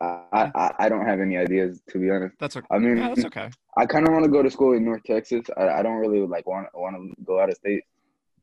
I, 0.00 0.50
I 0.54 0.72
I 0.78 0.88
don't 0.88 1.06
have 1.06 1.20
any 1.20 1.36
ideas, 1.36 1.82
to 1.90 1.98
be 1.98 2.10
honest. 2.10 2.34
That's 2.38 2.56
okay. 2.56 2.66
I 2.70 2.78
mean, 2.78 2.96
Yeah, 2.96 3.08
that's 3.08 3.24
okay. 3.26 3.50
I 3.76 3.84
kind 3.86 4.06
of 4.06 4.12
want 4.14 4.24
to 4.24 4.30
go 4.30 4.42
to 4.42 4.50
school 4.50 4.72
in 4.72 4.84
North 4.84 5.02
Texas. 5.04 5.44
I, 5.56 5.68
I 5.68 5.82
don't 5.82 5.98
really 5.98 6.26
like 6.26 6.46
want 6.46 6.68
want 6.74 6.96
to 6.96 7.22
go 7.24 7.38
out 7.40 7.50
of 7.50 7.56
state. 7.56 7.84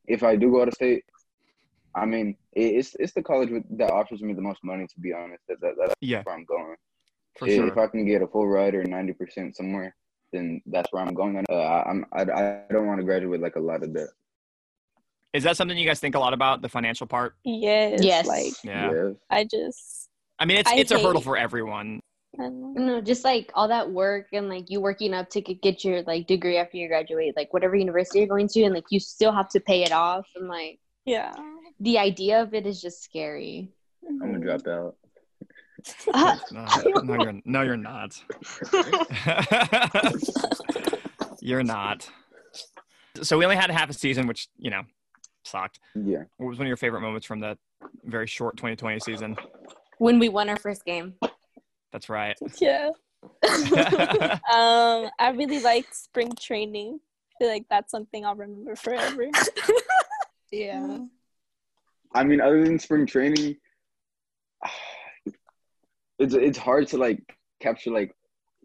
If 0.05 0.23
I 0.23 0.35
do 0.35 0.51
go 0.51 0.61
out 0.61 0.67
of 0.67 0.75
state, 0.75 1.03
I 1.97 2.05
mean 2.05 2.37
it's 2.53 2.95
it's 2.99 3.13
the 3.13 3.23
college 3.23 3.49
that 3.71 3.91
offers 3.91 4.21
me 4.21 4.33
the 4.33 4.41
most 4.41 4.59
money. 4.63 4.85
To 4.87 4.99
be 4.99 5.13
honest, 5.13 5.43
that, 5.47 5.59
that 5.61 5.73
that's 5.79 5.93
Yeah, 6.01 6.21
where 6.23 6.35
I'm 6.35 6.45
going. 6.45 6.75
for 7.37 7.47
if, 7.47 7.55
sure. 7.55 7.67
if 7.67 7.77
I 7.77 7.87
can 7.87 8.05
get 8.05 8.21
a 8.21 8.27
full 8.27 8.47
ride 8.47 8.75
or 8.75 8.83
ninety 8.83 9.13
percent 9.13 9.55
somewhere, 9.55 9.95
then 10.33 10.61
that's 10.65 10.91
where 10.91 11.03
I'm 11.03 11.13
going. 11.13 11.43
Uh, 11.49 11.53
I, 11.53 11.89
I'm 11.89 12.05
I, 12.13 12.21
I 12.21 12.63
don't 12.71 12.87
want 12.87 12.99
to 12.99 13.05
graduate 13.05 13.41
like 13.41 13.55
a 13.55 13.59
lot 13.59 13.83
of 13.83 13.93
debt. 13.93 14.07
Is 15.33 15.43
that 15.43 15.57
something 15.57 15.77
you 15.77 15.85
guys 15.85 15.99
think 15.99 16.15
a 16.15 16.19
lot 16.19 16.33
about, 16.33 16.61
the 16.61 16.69
financial 16.69 17.05
part? 17.05 17.35
Yes. 17.43 17.99
Yes. 18.01 18.25
Like 18.25 18.53
Yeah. 18.63 18.91
Yes. 18.91 19.15
I 19.29 19.43
just. 19.43 20.09
I 20.39 20.45
mean, 20.45 20.57
it's 20.57 20.71
I 20.71 20.75
it's 20.75 20.91
a 20.91 20.99
hurdle 20.99 21.21
for 21.21 21.37
everyone. 21.37 21.99
I 22.39 22.43
don't 22.43 22.73
know. 22.75 22.81
No, 22.81 23.01
just 23.01 23.23
like 23.23 23.51
all 23.55 23.67
that 23.67 23.91
work 23.91 24.27
and 24.33 24.49
like 24.49 24.69
you 24.69 24.79
working 24.79 25.13
up 25.13 25.29
to 25.31 25.41
get 25.41 25.83
your 25.83 26.03
like 26.03 26.27
degree 26.27 26.57
after 26.57 26.77
you 26.77 26.87
graduate, 26.87 27.35
like 27.35 27.51
whatever 27.53 27.75
university 27.75 28.19
you're 28.19 28.27
going 28.27 28.47
to, 28.49 28.63
and 28.63 28.73
like 28.75 28.85
you 28.89 28.99
still 28.99 29.31
have 29.31 29.49
to 29.49 29.59
pay 29.59 29.83
it 29.83 29.91
off, 29.91 30.27
and 30.35 30.47
like 30.47 30.79
Yeah. 31.05 31.33
The 31.79 31.99
idea 31.99 32.41
of 32.41 32.53
it 32.53 32.65
is 32.65 32.81
just 32.81 33.03
scary. 33.03 33.69
I'm 34.07 34.19
gonna 34.19 34.39
drop 34.39 34.67
out. 34.67 34.95
Ah. 36.13 36.39
no, 36.51 36.65
no, 37.01 37.23
you're 37.23 37.41
no, 37.45 37.61
you're 37.61 37.77
not. 37.77 38.21
you're 41.41 41.63
not. 41.63 42.09
So 43.21 43.37
we 43.37 43.45
only 43.45 43.55
had 43.55 43.69
half 43.69 43.89
a 43.89 43.93
season, 43.93 44.27
which 44.27 44.47
you 44.57 44.69
know 44.69 44.83
sucked. 45.43 45.79
Yeah. 45.95 46.23
What 46.37 46.47
was 46.47 46.57
one 46.57 46.65
of 46.65 46.69
your 46.69 46.77
favorite 46.77 47.01
moments 47.01 47.25
from 47.25 47.39
that 47.41 47.57
very 48.03 48.27
short 48.27 48.57
2020 48.57 48.99
season? 48.99 49.37
When 49.97 50.19
we 50.19 50.29
won 50.29 50.49
our 50.49 50.57
first 50.57 50.85
game. 50.85 51.15
That's 51.91 52.09
right. 52.09 52.37
Yeah. 52.61 52.89
Um, 53.43 55.09
I 55.19 55.33
really 55.35 55.59
liked 55.59 55.95
spring 55.95 56.31
training. 56.39 56.99
I 56.99 57.33
feel 57.39 57.49
like 57.49 57.65
that's 57.69 57.91
something 57.91 58.25
I'll 58.25 58.35
remember 58.35 58.75
forever. 58.75 59.27
Yeah. 60.51 60.99
I 62.17 62.23
mean, 62.23 62.41
other 62.41 62.63
than 62.63 62.79
spring 62.79 63.05
training, 63.05 63.57
it's 66.19 66.33
it's 66.33 66.57
hard 66.57 66.87
to 66.89 66.97
like 66.97 67.21
capture 67.59 67.91
like 67.91 68.11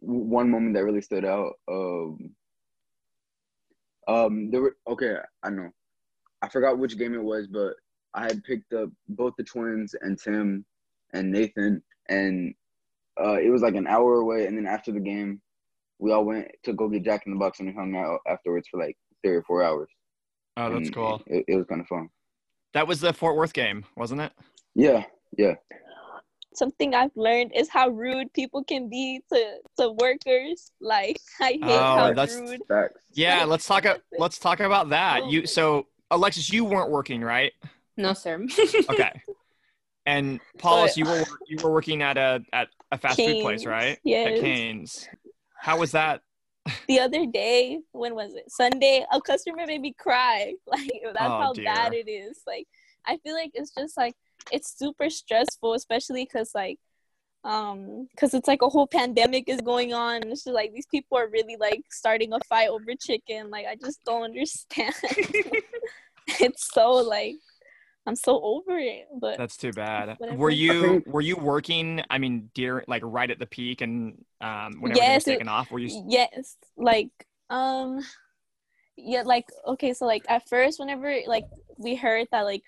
one 0.00 0.50
moment 0.50 0.74
that 0.74 0.84
really 0.84 1.02
stood 1.02 1.26
out. 1.26 1.52
Um, 1.70 2.30
um, 4.08 4.50
there 4.50 4.62
were 4.62 4.76
okay. 4.88 5.16
I 5.42 5.50
know, 5.50 5.68
I 6.40 6.48
forgot 6.48 6.78
which 6.78 6.96
game 6.96 7.12
it 7.12 7.22
was, 7.22 7.46
but 7.46 7.74
I 8.14 8.22
had 8.22 8.42
picked 8.42 8.72
up 8.72 8.88
both 9.10 9.34
the 9.36 9.44
twins 9.44 9.94
and 10.00 10.18
Tim 10.18 10.64
and 11.12 11.30
Nathan, 11.30 11.82
and 12.08 12.54
uh, 13.20 13.34
it 13.34 13.50
was 13.50 13.60
like 13.60 13.74
an 13.74 13.86
hour 13.86 14.16
away. 14.16 14.46
And 14.46 14.56
then 14.56 14.66
after 14.66 14.92
the 14.92 15.00
game, 15.00 15.42
we 15.98 16.10
all 16.10 16.24
went 16.24 16.48
to 16.64 16.72
go 16.72 16.88
get 16.88 17.04
Jack 17.04 17.24
in 17.26 17.32
the 17.32 17.38
Box 17.38 17.60
and 17.60 17.68
we 17.68 17.74
hung 17.74 17.94
out 17.96 18.20
afterwards 18.26 18.66
for 18.70 18.80
like 18.80 18.96
three 19.22 19.36
or 19.36 19.42
four 19.42 19.62
hours. 19.62 19.90
Oh, 20.56 20.70
that's 20.70 20.86
And 20.86 20.94
cool. 20.94 21.22
It, 21.26 21.44
it 21.48 21.56
was 21.56 21.66
kind 21.66 21.82
of 21.82 21.86
fun. 21.86 22.08
That 22.74 22.86
was 22.86 23.00
the 23.00 23.12
Fort 23.12 23.36
Worth 23.36 23.52
game, 23.52 23.84
wasn't 23.96 24.22
it? 24.22 24.32
Yeah, 24.74 25.04
yeah. 25.36 25.54
Something 26.54 26.94
I've 26.94 27.10
learned 27.16 27.52
is 27.54 27.68
how 27.70 27.88
rude 27.88 28.32
people 28.34 28.62
can 28.64 28.88
be 28.88 29.22
to 29.32 29.58
to 29.78 29.92
workers. 29.92 30.72
Like 30.80 31.18
I 31.40 31.44
hate 31.44 31.60
Oh, 31.62 31.78
how 31.78 32.12
that's- 32.12 32.38
rude. 32.38 32.60
Facts. 32.68 33.00
Yeah, 33.12 33.44
let's 33.44 33.66
talk. 33.66 33.84
Let's 34.18 34.38
talk 34.38 34.60
about 34.60 34.90
that. 34.90 35.26
You 35.30 35.42
oh. 35.42 35.46
so 35.46 35.86
Alexis, 36.10 36.52
you 36.52 36.64
weren't 36.64 36.90
working, 36.90 37.22
right? 37.22 37.52
No, 37.96 38.12
sir. 38.12 38.46
Okay. 38.90 39.22
And 40.04 40.40
Paulus, 40.58 40.92
But- 40.92 40.96
you 40.98 41.04
were 41.04 41.24
you 41.46 41.56
were 41.62 41.72
working 41.72 42.02
at 42.02 42.16
a 42.16 42.42
at 42.52 42.68
a 42.90 42.98
fast 42.98 43.16
food 43.16 43.40
place, 43.42 43.60
Cane's, 43.60 43.66
right? 43.66 43.92
At 43.92 43.98
yes. 44.04 44.40
Canes. 44.40 45.08
How 45.56 45.78
was 45.78 45.92
that? 45.92 46.22
The 46.88 47.00
other 47.00 47.26
day 47.26 47.80
when 47.92 48.14
was 48.14 48.34
it? 48.34 48.50
Sunday 48.50 49.04
a 49.12 49.20
customer 49.20 49.66
made 49.66 49.80
me 49.80 49.94
cry. 49.98 50.54
Like 50.66 50.90
that's 51.02 51.18
Oh, 51.20 51.40
how 51.40 51.52
dear. 51.52 51.64
bad 51.64 51.92
it 51.94 52.08
is. 52.08 52.42
Like 52.46 52.66
i 53.04 53.16
feel 53.18 53.34
like 53.34 53.50
it's 53.54 53.72
just 53.74 53.96
like 53.96 54.14
it's 54.52 54.78
super 54.78 55.10
stressful 55.10 55.74
especially 55.74 56.24
because 56.24 56.52
like 56.54 56.78
um 57.42 58.06
because 58.12 58.32
it's 58.32 58.46
like 58.46 58.62
a 58.62 58.68
whole 58.68 58.86
pandemic 58.86 59.48
is 59.48 59.60
going 59.60 59.92
on. 59.92 60.22
And 60.22 60.30
it's 60.32 60.44
just 60.44 60.54
like 60.54 60.72
these 60.72 60.86
people 60.86 61.18
are 61.18 61.28
really 61.28 61.56
like 61.56 61.82
starting 61.90 62.32
a 62.32 62.38
fight 62.48 62.68
over 62.68 62.94
chicken. 63.00 63.50
Like 63.50 63.66
i 63.66 63.74
just 63.76 64.00
don't 64.04 64.22
understand. 64.30 64.94
It's 66.40 66.72
so 66.72 66.90
like 66.92 67.36
i'm 68.06 68.16
so 68.16 68.40
over 68.42 68.78
it 68.78 69.06
but 69.20 69.36
That's 69.38 69.56
too 69.56 69.72
bad. 69.72 70.16
Whatever. 70.18 70.38
Were 70.38 70.50
you 70.50 71.02
were 71.06 71.20
you 71.20 71.36
working? 71.36 72.02
I 72.10 72.18
mean, 72.18 72.50
dear, 72.54 72.84
like 72.88 73.02
right 73.04 73.30
at 73.30 73.38
the 73.38 73.46
peak, 73.46 73.80
and 73.80 74.24
um, 74.40 74.80
whenever 74.80 74.98
Yes, 75.00 75.10
it 75.10 75.14
was 75.14 75.26
it- 75.26 75.30
taken 75.32 75.48
off, 75.48 75.70
were 75.70 75.78
you? 75.78 76.04
yes 76.08 76.56
like 76.76 77.10
um 77.50 78.00
yeah 78.96 79.22
like 79.22 79.46
okay 79.66 79.92
so 79.94 80.04
like 80.06 80.24
at 80.28 80.48
first 80.48 80.78
whenever 80.78 81.14
like 81.26 81.44
we 81.78 81.94
heard 81.94 82.26
that 82.32 82.42
like 82.42 82.62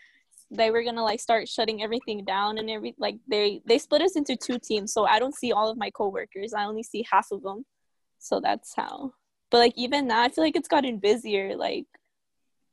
they 0.51 0.71
were 0.71 0.83
gonna 0.85 1.03
like 1.03 1.21
start 1.21 1.49
shutting 1.49 1.83
everything 1.83 2.25
down 2.25 2.59
and 2.59 2.69
every 2.71 2.95
like 2.99 3.17
they 3.29 3.61
they 3.67 3.79
split 3.79 4.03
us 4.03 4.17
into 4.17 4.37
two 4.37 4.59
teams 4.59 4.93
so 4.93 5.05
i 5.07 5.19
don't 5.19 5.35
see 5.35 5.53
all 5.53 5.69
of 5.71 5.77
my 5.77 5.91
coworkers 5.91 6.53
i 6.55 6.65
only 6.65 6.83
see 6.83 7.05
half 7.11 7.29
of 7.33 7.43
them 7.43 7.65
so 8.19 8.41
that's 8.41 8.75
how 8.75 9.13
but 9.51 9.59
like 9.59 9.73
even 9.77 10.07
now 10.07 10.23
i 10.23 10.29
feel 10.29 10.45
like 10.45 10.57
it's 10.57 10.69
gotten 10.69 10.99
busier 10.99 11.57
like 11.57 11.87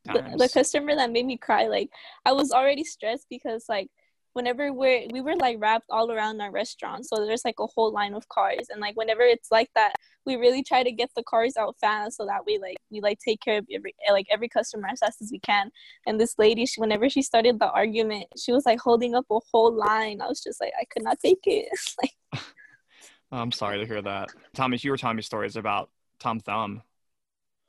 the, 0.05 0.35
the 0.37 0.49
customer 0.49 0.95
that 0.95 1.11
made 1.11 1.25
me 1.25 1.37
cry 1.37 1.67
like 1.67 1.89
i 2.25 2.31
was 2.31 2.51
already 2.51 2.83
stressed 2.83 3.27
because 3.29 3.65
like 3.69 3.87
whenever 4.33 4.71
we're 4.71 5.07
we 5.11 5.21
were 5.21 5.35
like 5.35 5.57
wrapped 5.59 5.85
all 5.89 6.11
around 6.11 6.41
our 6.41 6.51
restaurant 6.51 7.05
so 7.05 7.25
there's 7.25 7.45
like 7.45 7.59
a 7.59 7.67
whole 7.67 7.91
line 7.91 8.13
of 8.13 8.27
cars 8.29 8.67
and 8.69 8.79
like 8.79 8.95
whenever 8.95 9.21
it's 9.21 9.51
like 9.51 9.69
that 9.75 9.93
we 10.25 10.35
really 10.35 10.63
try 10.63 10.83
to 10.83 10.91
get 10.91 11.09
the 11.15 11.23
cars 11.23 11.57
out 11.57 11.75
fast 11.79 12.17
so 12.17 12.25
that 12.25 12.45
we 12.45 12.57
like 12.59 12.77
we 12.91 13.01
like 13.01 13.19
take 13.19 13.41
care 13.41 13.57
of 13.57 13.65
every 13.73 13.93
like 14.11 14.27
every 14.29 14.47
customer 14.47 14.87
as 14.91 14.99
fast 14.99 15.21
as 15.21 15.31
we 15.31 15.39
can. 15.39 15.71
And 16.05 16.19
this 16.19 16.35
lady 16.37 16.65
she, 16.65 16.79
whenever 16.79 17.09
she 17.09 17.21
started 17.21 17.59
the 17.59 17.69
argument 17.71 18.27
she 18.37 18.51
was 18.51 18.65
like 18.65 18.79
holding 18.79 19.15
up 19.15 19.25
a 19.31 19.39
whole 19.51 19.73
line. 19.73 20.21
I 20.21 20.27
was 20.27 20.41
just 20.41 20.61
like 20.61 20.73
i 20.79 20.85
could 20.85 21.03
not 21.03 21.19
take 21.19 21.39
it. 21.45 21.69
Like 22.01 22.43
I'm 23.31 23.51
sorry 23.51 23.79
to 23.79 23.85
hear 23.85 24.01
that, 24.01 24.29
Thomas. 24.53 24.83
You 24.83 24.91
were 24.91 24.97
telling 24.97 25.15
me 25.15 25.21
stories 25.21 25.55
about 25.55 25.89
Tom 26.19 26.39
Thumb, 26.41 26.81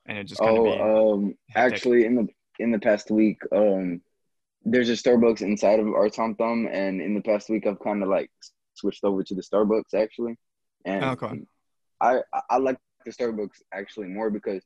and 0.06 0.18
it 0.18 0.24
just 0.24 0.40
kind 0.40 0.56
be. 0.56 0.70
Oh, 0.80 1.14
um, 1.14 1.34
hectic. 1.50 1.74
actually, 1.74 2.04
in 2.06 2.14
the 2.16 2.26
in 2.58 2.70
the 2.70 2.78
past 2.78 3.10
week, 3.10 3.38
um, 3.52 4.00
there's 4.64 4.88
a 4.90 4.92
Starbucks 4.92 5.42
inside 5.42 5.80
of 5.80 5.88
our 5.88 6.08
Tom 6.08 6.34
Thumb, 6.36 6.68
and 6.70 7.00
in 7.00 7.14
the 7.14 7.22
past 7.22 7.48
week, 7.50 7.66
I've 7.66 7.80
kind 7.80 8.02
of 8.02 8.08
like 8.08 8.30
switched 8.74 9.04
over 9.04 9.22
to 9.22 9.34
the 9.34 9.42
Starbucks 9.42 9.94
actually, 9.94 10.36
and 10.84 11.04
Okay. 11.04 11.42
I 12.00 12.18
I- 12.32 12.42
I 12.50 12.56
like 12.58 12.78
the 13.04 13.10
Starbucks 13.12 13.62
actually 13.72 14.08
more 14.08 14.30
because 14.30 14.62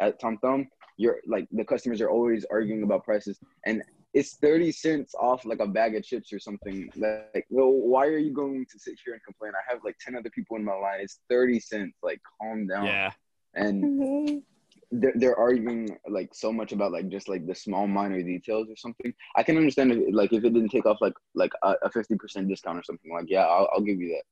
at 0.00 0.18
Tom 0.20 0.38
Thumb, 0.38 0.68
you're 0.96 1.20
like 1.26 1.46
the 1.50 1.64
customers 1.64 2.00
are 2.00 2.10
always 2.10 2.44
arguing 2.50 2.82
about 2.82 3.04
prices, 3.04 3.38
and 3.66 3.82
it's 4.12 4.36
thirty 4.36 4.72
cents 4.72 5.14
off 5.14 5.44
like 5.44 5.60
a 5.60 5.66
bag 5.66 5.94
of 5.94 6.02
chips 6.02 6.32
or 6.32 6.38
something. 6.40 6.90
Like, 6.96 7.46
well, 7.48 7.70
why 7.70 8.06
are 8.06 8.18
you 8.18 8.32
going 8.32 8.66
to 8.70 8.78
sit 8.78 8.98
here 9.04 9.14
and 9.14 9.22
complain? 9.24 9.52
I 9.54 9.72
have 9.72 9.82
like 9.84 9.96
ten 10.00 10.16
other 10.16 10.30
people 10.30 10.56
in 10.56 10.64
my 10.64 10.74
line. 10.74 11.00
It's 11.00 11.20
thirty 11.28 11.60
cents. 11.60 11.96
Like, 12.02 12.20
calm 12.40 12.66
down. 12.66 12.86
yeah, 12.86 13.12
And 13.54 14.42
they're, 14.90 15.12
they're 15.14 15.38
arguing 15.38 15.88
like 16.08 16.34
so 16.34 16.52
much 16.52 16.72
about 16.72 16.92
like 16.92 17.08
just 17.08 17.28
like 17.28 17.46
the 17.46 17.54
small 17.54 17.86
minor 17.86 18.22
details 18.22 18.68
or 18.68 18.76
something. 18.76 19.12
I 19.36 19.42
can 19.42 19.56
understand 19.56 19.92
if 19.92 20.14
like 20.14 20.32
if 20.32 20.44
it 20.44 20.52
didn't 20.52 20.70
take 20.70 20.86
off 20.86 20.98
like 21.00 21.14
like 21.34 21.52
a, 21.62 21.74
a 21.82 21.90
50% 21.90 22.48
discount 22.48 22.78
or 22.78 22.82
something 22.82 23.12
like 23.12 23.26
yeah 23.28 23.44
I'll, 23.44 23.68
I'll 23.72 23.80
give 23.82 24.00
you 24.00 24.08
that. 24.08 24.22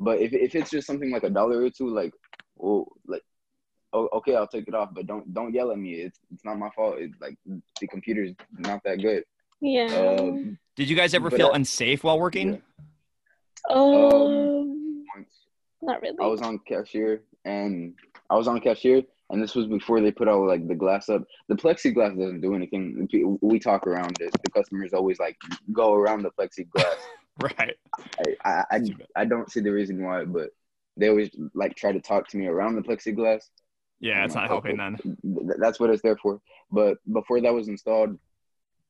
But 0.00 0.20
if, 0.20 0.32
if 0.32 0.54
it's 0.54 0.70
just 0.70 0.86
something 0.86 1.10
like 1.10 1.24
a 1.24 1.30
dollar 1.30 1.62
or 1.62 1.70
two 1.70 1.88
like 1.88 2.12
well 2.56 2.88
like 3.06 3.22
oh, 3.92 4.08
okay 4.12 4.34
i'll 4.34 4.46
take 4.46 4.68
it 4.68 4.74
off 4.74 4.90
but 4.92 5.06
don't 5.06 5.32
don't 5.32 5.54
yell 5.54 5.70
at 5.70 5.78
me. 5.78 5.94
It's 5.94 6.18
it's 6.32 6.44
not 6.44 6.58
my 6.58 6.70
fault. 6.70 6.96
It's 6.98 7.20
like 7.20 7.36
the 7.80 7.86
computer's 7.86 8.34
not 8.58 8.82
that 8.84 9.00
good. 9.00 9.24
Yeah. 9.60 10.16
Um, 10.18 10.58
Did 10.76 10.88
you 10.88 10.96
guys 10.96 11.14
ever 11.14 11.30
feel 11.30 11.48
uh, 11.48 11.52
unsafe 11.52 12.02
while 12.02 12.18
working? 12.18 12.62
yeah. 13.68 13.76
um 13.76 15.04
once. 15.14 15.30
not 15.80 16.02
really. 16.02 16.16
I 16.20 16.26
was 16.26 16.42
on 16.42 16.58
cashier 16.58 17.22
and 17.44 17.94
I 18.30 18.36
was 18.36 18.48
on 18.48 18.60
cashier 18.60 19.02
and 19.30 19.42
this 19.42 19.54
was 19.54 19.66
before 19.66 20.00
they 20.00 20.10
put 20.10 20.28
all 20.28 20.46
like 20.46 20.66
the 20.66 20.74
glass 20.74 21.08
up. 21.08 21.22
The 21.48 21.54
plexiglass 21.54 22.18
doesn't 22.18 22.40
do 22.40 22.54
anything. 22.54 23.08
We 23.42 23.58
talk 23.58 23.86
around 23.86 24.16
it. 24.20 24.32
The 24.42 24.50
customers 24.50 24.92
always 24.92 25.18
like 25.18 25.36
go 25.72 25.94
around 25.94 26.22
the 26.22 26.30
plexiglass. 26.30 26.84
Right. 27.40 27.76
I, 28.18 28.34
I, 28.44 28.64
I, 28.72 28.80
I 29.14 29.24
don't 29.24 29.48
see 29.48 29.60
the 29.60 29.70
reason 29.70 30.02
why, 30.02 30.24
but 30.24 30.50
they 30.96 31.08
always 31.08 31.30
like 31.54 31.76
try 31.76 31.92
to 31.92 32.00
talk 32.00 32.26
to 32.30 32.36
me 32.36 32.48
around 32.48 32.74
the 32.74 32.82
plexiglass. 32.82 33.44
Yeah, 34.00 34.24
it's 34.24 34.34
not 34.34 34.48
helping 34.48 34.80
okay, 34.80 34.96
then. 35.22 35.56
That's 35.58 35.78
what 35.78 35.90
it's 35.90 36.02
there 36.02 36.16
for. 36.16 36.40
But 36.72 36.98
before 37.12 37.40
that 37.40 37.54
was 37.54 37.68
installed, 37.68 38.18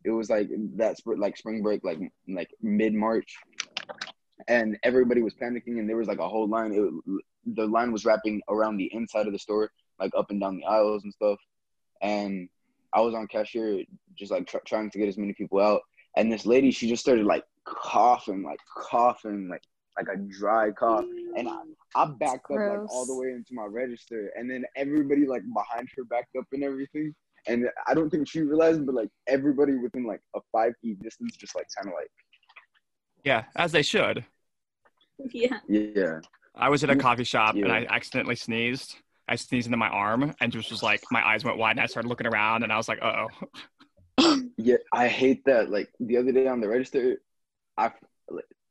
it 0.04 0.10
was 0.10 0.30
like 0.30 0.48
that 0.76 0.96
sp- 0.96 1.18
like 1.18 1.36
spring 1.36 1.62
break, 1.62 1.84
like 1.84 1.98
like 2.26 2.48
mid 2.62 2.94
March, 2.94 3.36
and 4.46 4.78
everybody 4.82 5.22
was 5.22 5.34
panicking, 5.34 5.78
and 5.78 5.86
there 5.86 5.98
was 5.98 6.08
like 6.08 6.18
a 6.18 6.28
whole 6.28 6.48
line. 6.48 6.72
It, 6.72 7.18
the 7.54 7.66
line 7.66 7.92
was 7.92 8.04
wrapping 8.04 8.40
around 8.48 8.78
the 8.78 8.90
inside 8.94 9.26
of 9.26 9.34
the 9.34 9.38
store, 9.38 9.70
like 10.00 10.12
up 10.16 10.30
and 10.30 10.40
down 10.40 10.56
the 10.56 10.64
aisles 10.64 11.04
and 11.04 11.12
stuff. 11.12 11.38
And 12.00 12.48
I 12.92 13.00
was 13.00 13.14
on 13.14 13.26
cashier, 13.26 13.84
just 14.16 14.30
like 14.30 14.46
tr- 14.46 14.58
trying 14.66 14.90
to 14.90 14.98
get 14.98 15.08
as 15.08 15.18
many 15.18 15.32
people 15.32 15.60
out. 15.60 15.82
And 16.16 16.32
this 16.32 16.46
lady, 16.46 16.70
she 16.70 16.88
just 16.88 17.02
started 17.02 17.26
like 17.26 17.44
coughing, 17.64 18.42
like 18.42 18.60
coughing, 18.76 19.48
like 19.48 19.62
like 19.96 20.06
a 20.14 20.16
dry 20.16 20.70
cough. 20.70 21.04
And 21.36 21.48
I, 21.48 21.58
I 21.96 22.06
backed 22.06 22.50
up 22.50 22.58
like 22.58 22.90
all 22.90 23.06
the 23.06 23.14
way 23.14 23.28
into 23.28 23.52
my 23.54 23.66
register, 23.66 24.30
and 24.36 24.50
then 24.50 24.64
everybody 24.76 25.26
like 25.26 25.42
behind 25.54 25.88
her 25.96 26.04
backed 26.04 26.36
up 26.38 26.46
and 26.52 26.64
everything. 26.64 27.14
And 27.46 27.66
I 27.86 27.94
don't 27.94 28.10
think 28.10 28.28
she 28.28 28.40
realized, 28.40 28.84
but 28.84 28.94
like 28.94 29.10
everybody 29.26 29.74
within 29.74 30.06
like 30.06 30.20
a 30.34 30.40
five 30.52 30.72
feet 30.82 31.00
distance, 31.02 31.36
just 31.36 31.54
like 31.54 31.66
kind 31.76 31.88
of 31.88 31.98
like 31.98 32.10
Yeah, 33.24 33.44
as 33.56 33.72
they 33.72 33.82
should. 33.82 34.24
yeah 35.32 35.58
yeah. 35.68 36.20
I 36.54 36.68
was 36.68 36.82
at 36.82 36.90
a 36.90 36.96
coffee 36.96 37.24
shop 37.24 37.54
and 37.54 37.70
I 37.70 37.86
accidentally 37.88 38.34
sneezed. 38.34 38.96
I 39.28 39.36
sneezed 39.36 39.66
into 39.66 39.76
my 39.76 39.88
arm 39.88 40.34
and 40.40 40.52
just 40.52 40.70
was 40.70 40.82
like, 40.82 41.02
my 41.10 41.26
eyes 41.26 41.44
went 41.44 41.58
wide 41.58 41.72
and 41.72 41.80
I 41.80 41.86
started 41.86 42.08
looking 42.08 42.26
around 42.26 42.62
and 42.62 42.72
I 42.72 42.76
was 42.76 42.88
like, 42.88 43.00
uh 43.02 43.26
oh. 44.18 44.40
Yeah, 44.56 44.76
I 44.92 45.08
hate 45.08 45.44
that. 45.44 45.70
Like 45.70 45.90
the 46.00 46.16
other 46.16 46.32
day 46.32 46.46
on 46.46 46.60
the 46.60 46.68
register, 46.68 47.18
I 47.76 47.92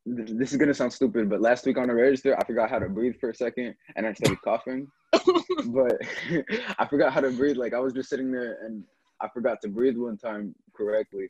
this 0.07 0.51
is 0.51 0.57
gonna 0.57 0.73
sound 0.73 0.93
stupid, 0.93 1.29
but 1.29 1.41
last 1.41 1.65
week 1.65 1.77
on 1.77 1.87
the 1.87 1.93
register, 1.93 2.37
I 2.37 2.43
forgot 2.45 2.69
how 2.69 2.79
to 2.79 2.87
breathe 2.87 3.15
for 3.19 3.29
a 3.29 3.35
second, 3.35 3.75
and 3.95 4.05
I 4.05 4.13
started 4.13 4.41
coughing. 4.41 4.87
but 5.67 5.97
I 6.79 6.85
forgot 6.89 7.13
how 7.13 7.21
to 7.21 7.31
breathe. 7.31 7.57
Like 7.57 7.73
I 7.73 7.79
was 7.79 7.93
just 7.93 8.09
sitting 8.09 8.31
there, 8.31 8.57
and 8.63 8.83
I 9.21 9.27
forgot 9.33 9.61
to 9.63 9.67
breathe 9.67 9.97
one 9.97 10.17
time 10.17 10.55
correctly, 10.73 11.27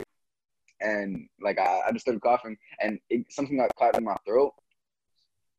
and 0.80 1.28
like 1.42 1.60
I, 1.60 1.82
I 1.88 1.92
just 1.92 2.06
started 2.06 2.22
coughing, 2.22 2.58
and 2.80 3.00
it, 3.10 3.26
something 3.30 3.58
got 3.58 3.76
caught 3.76 3.98
in 3.98 4.04
my 4.04 4.16
throat, 4.28 4.54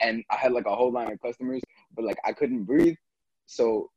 and 0.00 0.22
I 0.31 0.37
had 0.37 0.52
like 0.52 0.66
a 0.66 0.74
whole 0.74 0.92
line 0.92 1.11
of 1.11 1.20
customers, 1.20 1.61
but 1.96 2.04
like 2.04 2.18
I 2.24 2.33
couldn't 2.33 2.64
breathe, 2.64 2.96
so 3.50 3.90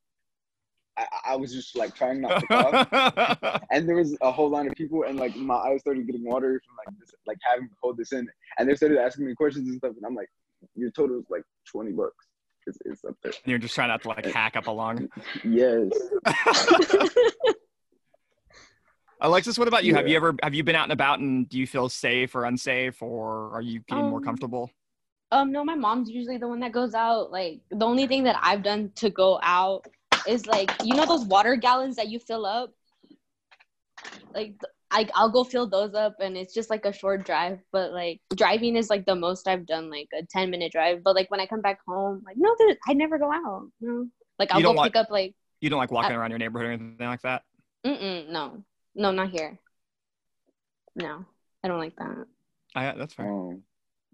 I, 0.98 1.06
I 1.32 1.36
was 1.36 1.54
just 1.54 1.76
like 1.78 1.94
trying 1.94 2.22
not 2.22 2.40
to 2.40 2.48
cough 3.42 3.62
and 3.72 3.88
there 3.88 3.96
was 3.96 4.16
a 4.22 4.32
whole 4.32 4.50
line 4.50 4.68
of 4.68 4.74
people, 4.74 5.04
and 5.04 5.20
like 5.20 5.36
my 5.36 5.56
eyes 5.56 5.82
started 5.82 6.06
getting 6.08 6.24
watery 6.26 6.58
from 6.66 6.76
like 6.86 7.00
this, 7.00 7.12
like 7.28 7.38
having 7.50 7.68
to 7.68 7.76
hold 7.84 7.98
this 7.98 8.12
in, 8.14 8.28
and 8.58 8.68
they 8.70 8.76
started 8.76 8.98
asking 8.98 9.26
me 9.26 9.36
questions 9.36 9.68
and 9.70 9.78
stuff, 9.78 9.94
and 9.96 10.06
I'm 10.06 10.16
like, 10.16 10.30
your 10.76 10.90
total 10.92 11.20
is 11.20 11.26
like 11.30 11.44
twenty 11.70 11.92
bucks. 11.92 12.28
It's, 12.68 12.78
it's 12.86 13.04
up 13.04 13.16
there. 13.24 13.34
You're 13.46 13.58
just 13.58 13.74
trying 13.76 13.88
not 13.90 14.02
to 14.04 14.10
like 14.10 14.26
hack 14.26 14.56
up 14.56 14.68
a 14.68 14.72
lung. 14.72 15.10
Yes. 15.44 15.90
Alexis, 19.24 19.58
what 19.60 19.68
about 19.68 19.84
you? 19.84 19.94
Have 19.94 20.08
you 20.08 20.16
ever 20.16 20.36
have 20.42 20.54
you 20.56 20.64
been 20.64 20.76
out 20.76 20.84
and 20.84 20.92
about 20.92 21.20
and 21.20 21.48
do 21.48 21.60
you 21.60 21.68
feel 21.68 21.90
safe 21.90 22.36
or 22.36 22.46
unsafe 22.46 23.02
or 23.04 23.52
are 23.54 23.62
you 23.62 23.82
getting 23.88 24.06
more 24.06 24.18
Um, 24.18 24.24
comfortable? 24.24 24.72
Um, 25.32 25.52
no, 25.52 25.64
my 25.64 25.76
mom's 25.76 26.10
usually 26.10 26.38
the 26.38 26.48
one 26.48 26.60
that 26.60 26.72
goes 26.74 26.94
out. 26.94 27.32
Like 27.32 27.62
the 27.70 27.86
only 27.86 28.06
thing 28.08 28.24
that 28.26 28.38
I've 28.42 28.64
done 28.64 28.92
to 28.96 29.10
go 29.10 29.40
out 29.42 29.88
is 30.28 30.46
like 30.46 30.72
you 30.84 30.96
know 30.96 31.06
those 31.06 31.26
water 31.26 31.56
gallons 31.56 31.96
that 31.96 32.10
you 32.10 32.20
fill 32.20 32.46
up. 32.46 32.74
Like 34.34 34.56
I 34.92 35.08
I'll 35.16 35.30
go 35.32 35.44
fill 35.44 35.68
those 35.68 35.94
up, 35.94 36.16
and 36.20 36.36
it's 36.36 36.54
just 36.54 36.70
like 36.70 36.86
a 36.86 36.92
short 36.92 37.26
drive. 37.26 37.60
But 37.72 37.94
like 37.94 38.20
driving 38.36 38.76
is 38.76 38.90
like 38.90 39.06
the 39.06 39.16
most 39.16 39.48
I've 39.48 39.66
done, 39.66 39.90
like 39.90 40.10
a 40.14 40.24
ten 40.26 40.50
minute 40.50 40.72
drive. 40.74 41.02
But 41.04 41.16
like 41.16 41.32
when 41.32 41.40
I 41.40 41.46
come 41.46 41.62
back 41.62 41.80
home, 41.88 42.24
like 42.26 42.36
no, 42.38 42.54
there, 42.60 42.76
I 42.88 42.94
never 42.94 43.18
go 43.18 43.32
out. 43.32 43.70
No, 43.80 44.08
like 44.38 44.52
I'll 44.52 44.62
go 44.62 44.72
like- 44.72 44.92
pick 44.92 45.00
up 45.00 45.10
like 45.10 45.34
You 45.62 45.70
don't 45.70 45.80
like 45.80 45.92
walking 45.92 46.16
around 46.16 46.32
your 46.32 46.40
neighborhood 46.40 46.68
or 46.68 46.72
anything 46.74 47.08
like 47.08 47.22
that? 47.22 47.44
mm 47.86 48.30
no, 48.30 48.64
no, 48.96 49.12
not 49.12 49.30
here. 49.30 49.58
No, 50.96 51.26
I 51.64 51.68
don't 51.70 51.80
like 51.80 51.96
that. 51.96 52.26
I, 52.76 52.94
that's 52.98 53.14
fair. 53.14 53.32
Um, 53.32 53.64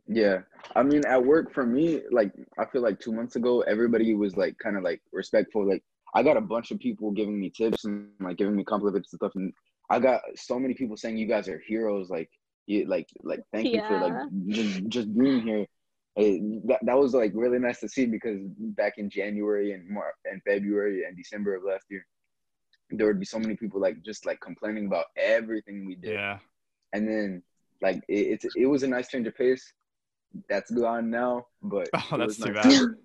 Yeah. 0.08 0.40
I 0.76 0.84
mean, 0.84 1.06
at 1.06 1.24
work 1.24 1.54
for 1.54 1.66
me, 1.66 2.02
like 2.12 2.32
I 2.58 2.66
feel 2.66 2.82
like 2.82 3.00
two 3.00 3.12
months 3.12 3.36
ago, 3.36 3.62
everybody 3.62 4.14
was 4.14 4.36
like 4.38 4.58
kind 4.60 4.78
of 4.78 4.84
like 4.84 5.02
respectful. 5.12 5.68
Like 5.68 5.84
I 6.14 6.24
got 6.24 6.38
a 6.38 6.42
bunch 6.42 6.72
of 6.72 6.80
people 6.80 7.12
giving 7.12 7.40
me 7.40 7.50
tips 7.50 7.86
and 7.86 8.10
like 8.20 8.38
giving 8.38 8.56
me 8.56 8.64
compliments 8.64 9.12
and 9.12 9.20
stuff, 9.20 9.34
and 9.36 9.54
I 9.90 10.00
got 10.00 10.22
so 10.36 10.60
many 10.60 10.74
people 10.74 10.98
saying 10.98 11.18
you 11.18 11.28
guys 11.28 11.48
are 11.48 11.62
heroes. 11.68 12.10
Like 12.10 12.30
you, 12.66 12.86
like 12.86 13.08
like 13.24 13.42
thank 13.52 13.68
you 13.68 13.82
for 13.88 14.00
like 14.00 14.14
just 14.48 14.88
just 14.88 15.18
being 15.18 15.42
here. 15.42 15.66
It, 16.16 16.68
that 16.68 16.80
that 16.84 16.98
was 16.98 17.14
like 17.14 17.32
really 17.36 17.60
nice 17.60 17.80
to 17.82 17.90
see 17.90 18.06
because 18.06 18.40
back 18.58 18.94
in 18.98 19.10
January 19.10 19.74
and 19.74 19.88
Mar- 19.90 20.16
and 20.26 20.42
February 20.44 21.04
and 21.06 21.16
December 21.16 21.56
of 21.56 21.64
last 21.64 21.86
year, 21.90 22.06
there 22.90 23.08
would 23.08 23.20
be 23.20 23.26
so 23.26 23.40
many 23.40 23.56
people 23.56 23.80
like 23.80 24.02
just 24.04 24.26
like 24.26 24.40
complaining 24.42 24.88
about 24.88 25.06
everything 25.16 25.86
we 25.86 25.96
did. 25.96 26.14
Yeah. 26.14 26.40
And 26.94 27.08
then 27.08 27.44
like 27.82 27.98
it, 28.08 28.42
it's 28.44 28.56
it 28.56 28.66
was 28.66 28.84
a 28.84 28.88
nice 28.88 29.10
change 29.10 29.28
of 29.28 29.36
pace. 29.36 29.74
That's 30.50 30.72
gone 30.72 31.10
now, 31.10 31.48
but 31.62 31.90
oh, 31.94 32.18
that's 32.18 32.38
too 32.38 32.52
nice. 32.52 32.80
bad. 32.80 32.90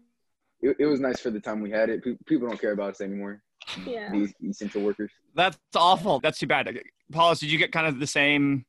It, 0.64 0.76
it 0.78 0.86
was 0.86 1.00
nice 1.00 1.18
for 1.18 1.30
the 1.30 1.40
time 1.40 1.60
we 1.60 1.72
had 1.72 1.90
it. 1.90 2.04
People 2.24 2.46
don't 2.46 2.60
care 2.60 2.70
about 2.70 2.90
us 2.90 3.00
anymore. 3.00 3.42
Yeah. 3.84 4.12
These 4.12 4.32
essential 4.48 4.82
workers. 4.82 5.10
That's 5.34 5.58
awful. 5.74 6.20
That's 6.20 6.38
too 6.38 6.46
bad. 6.46 6.68
Paulus, 7.10 7.40
did 7.40 7.50
you 7.50 7.58
get 7.58 7.72
kind 7.72 7.84
of 7.84 7.98
the 7.98 8.06
same 8.06 8.64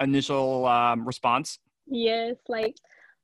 initial 0.00 0.66
um, 0.66 1.06
response? 1.06 1.60
Yes, 1.86 2.34
like 2.48 2.74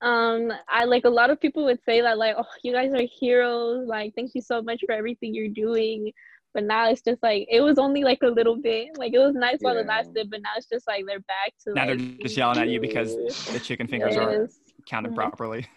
um 0.00 0.52
I 0.68 0.84
like 0.84 1.04
a 1.04 1.10
lot 1.10 1.30
of 1.30 1.40
people 1.40 1.64
would 1.64 1.80
say 1.84 2.00
that 2.02 2.18
like 2.18 2.36
oh 2.38 2.44
you 2.62 2.72
guys 2.72 2.92
are 2.92 3.06
heroes 3.18 3.86
like 3.86 4.12
thank 4.14 4.34
you 4.34 4.42
so 4.42 4.60
much 4.60 4.82
for 4.84 4.92
everything 4.92 5.34
you're 5.34 5.48
doing 5.48 6.12
but 6.52 6.64
now 6.64 6.90
it's 6.90 7.00
just 7.00 7.22
like 7.22 7.46
it 7.50 7.60
was 7.60 7.78
only 7.78 8.04
like 8.04 8.18
a 8.22 8.28
little 8.28 8.56
bit 8.56 8.88
like 8.98 9.14
it 9.14 9.18
was 9.18 9.34
nice 9.34 9.58
while 9.60 9.76
it 9.78 9.86
lasted 9.86 10.30
but 10.30 10.42
now 10.42 10.50
it's 10.56 10.68
just 10.68 10.86
like 10.86 11.04
they're 11.06 11.20
back 11.20 11.52
to 11.62 11.72
Now 11.72 11.86
they're 11.86 11.96
just 11.96 12.36
yelling 12.36 12.58
at 12.58 12.68
you 12.68 12.80
because 12.80 13.14
the 13.52 13.60
chicken 13.60 13.86
fingers 13.86 14.16
aren't 14.16 14.42
yes. 14.42 14.58
Counted 14.86 15.12
Mhm. 15.12 15.16
properly. 15.16 15.66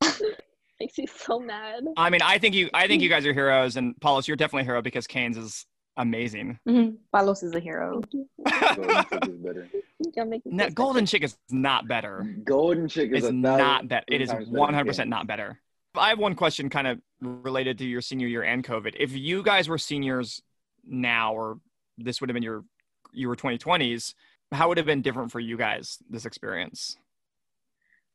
makes 0.80 0.96
me 0.98 1.06
so 1.06 1.38
mad 1.38 1.84
I 1.96 2.08
mean, 2.10 2.22
I 2.22 2.38
think 2.38 2.54
you, 2.54 2.70
I 2.72 2.86
think 2.86 3.02
you 3.02 3.08
guys 3.10 3.26
are 3.26 3.34
heroes, 3.34 3.76
and 3.76 3.94
Paulus, 4.00 4.26
you're 4.26 4.36
definitely 4.36 4.62
a 4.62 4.64
hero 4.64 4.82
because 4.82 5.06
Canes 5.06 5.36
is 5.36 5.66
amazing. 5.96 6.58
Mhm. 6.66 6.96
Palos 7.12 7.42
is 7.42 7.54
a 7.54 7.60
hero. 7.60 8.00
Golden 8.00 9.04
chick 9.04 9.28
is 9.28 9.36
better. 9.36 9.68
Y'all 10.16 10.24
make 10.24 10.46
me 10.46 10.52
No, 10.54 10.70
Golden 10.70 11.04
Chick 11.04 11.22
is 11.22 11.36
not 11.50 11.86
better. 11.86 12.34
Golden 12.44 12.88
chick 12.88 13.10
is 13.12 13.30
not 13.30 13.86
better. 13.86 14.04
It 14.08 14.22
is 14.22 14.30
times 14.30 14.46
better 14.46 14.50
than 14.52 14.58
100 14.60 14.86
percent 14.86 15.06
Canes. 15.06 15.10
not 15.10 15.26
better. 15.26 15.60
I 15.94 16.08
have 16.08 16.18
one 16.18 16.34
question, 16.36 16.70
kind 16.70 16.86
of 16.86 17.00
related 17.20 17.76
to 17.78 17.84
your 17.84 18.00
senior 18.00 18.28
year 18.28 18.42
and 18.42 18.64
COVID. 18.64 18.94
If 18.98 19.12
you 19.12 19.42
guys 19.42 19.68
were 19.68 19.76
seniors 19.76 20.40
now, 20.86 21.34
or 21.34 21.58
this 21.98 22.20
would 22.20 22.30
have 22.30 22.34
been 22.34 22.42
your, 22.44 22.64
you 23.12 23.28
were 23.28 23.36
2020s, 23.36 24.14
how 24.52 24.68
would 24.68 24.78
it 24.78 24.80
have 24.82 24.86
been 24.86 25.02
different 25.02 25.30
for 25.32 25.40
you 25.40 25.56
guys 25.58 25.98
this 26.08 26.24
experience? 26.24 26.96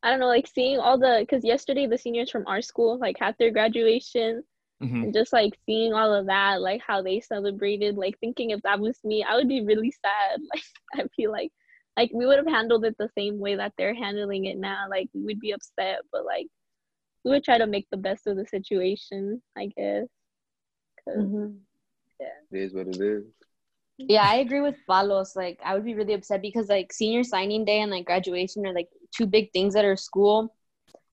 I 0.06 0.12
don't 0.12 0.22
know, 0.22 0.28
like 0.28 0.48
seeing 0.48 0.80
all 0.80 1.00
the 1.00 1.18
because 1.22 1.44
yesterday 1.44 1.88
the 1.88 1.98
seniors 2.00 2.32
from 2.32 2.48
our 2.48 2.62
school 2.62 3.00
like 3.00 3.18
had 3.20 3.36
their 3.40 3.52
graduation 3.52 4.44
hmm 4.82 5.04
and 5.04 5.14
just 5.14 5.34
like 5.34 5.54
seeing 5.66 5.94
all 5.94 6.14
of 6.14 6.28
that, 6.28 6.62
like 6.62 6.82
how 6.88 7.02
they 7.02 7.20
celebrated, 7.22 7.98
like 7.98 8.18
thinking 8.20 8.52
if 8.52 8.62
that 8.64 8.80
was 8.80 9.00
me, 9.06 9.24
I 9.24 9.36
would 9.38 9.50
be 9.50 9.64
really 9.66 9.92
sad. 9.92 10.42
Like 10.54 11.06
I 11.06 11.10
feel 11.18 11.32
like 11.32 11.52
like 11.98 12.12
we 12.14 12.26
would 12.28 12.38
have 12.38 12.48
handled 12.48 12.86
it 12.86 12.96
the 13.00 13.10
same 13.18 13.40
way 13.40 13.56
that 13.58 13.74
they're 13.78 13.96
handling 13.96 14.46
it 14.46 14.58
now. 14.60 14.88
Like 14.90 15.10
we 15.14 15.24
would 15.26 15.42
be 15.42 15.52
upset, 15.54 16.02
but 16.14 16.26
like 16.26 16.48
we 17.26 17.32
would 17.32 17.44
try 17.46 17.58
to 17.60 17.68
make 17.68 17.88
the 17.92 17.98
best 17.98 18.28
of 18.28 18.38
the 18.38 18.46
situation, 18.48 19.42
I 19.58 19.68
guess. 19.68 20.08
'Cause- 21.06 21.18
Mhm. 21.18 21.60
It 22.52 22.60
is 22.60 22.74
what 22.74 22.88
it 22.88 23.02
is. 23.02 23.26
Yeah, 23.98 24.28
I 24.30 24.36
agree 24.38 24.62
with 24.62 24.76
Palos. 24.90 25.36
Like, 25.36 25.60
I 25.64 25.74
would 25.74 25.86
be 25.86 25.94
really 25.94 26.14
upset 26.14 26.42
because 26.42 26.68
like 26.68 26.92
senior 26.92 27.24
signing 27.24 27.64
day 27.66 27.80
and 27.82 27.92
like 27.92 28.06
graduation 28.06 28.66
are 28.66 28.74
like 28.74 28.90
two 29.16 29.26
big 29.26 29.52
things 29.54 29.76
at 29.76 29.86
our 29.86 29.96
school, 29.98 30.54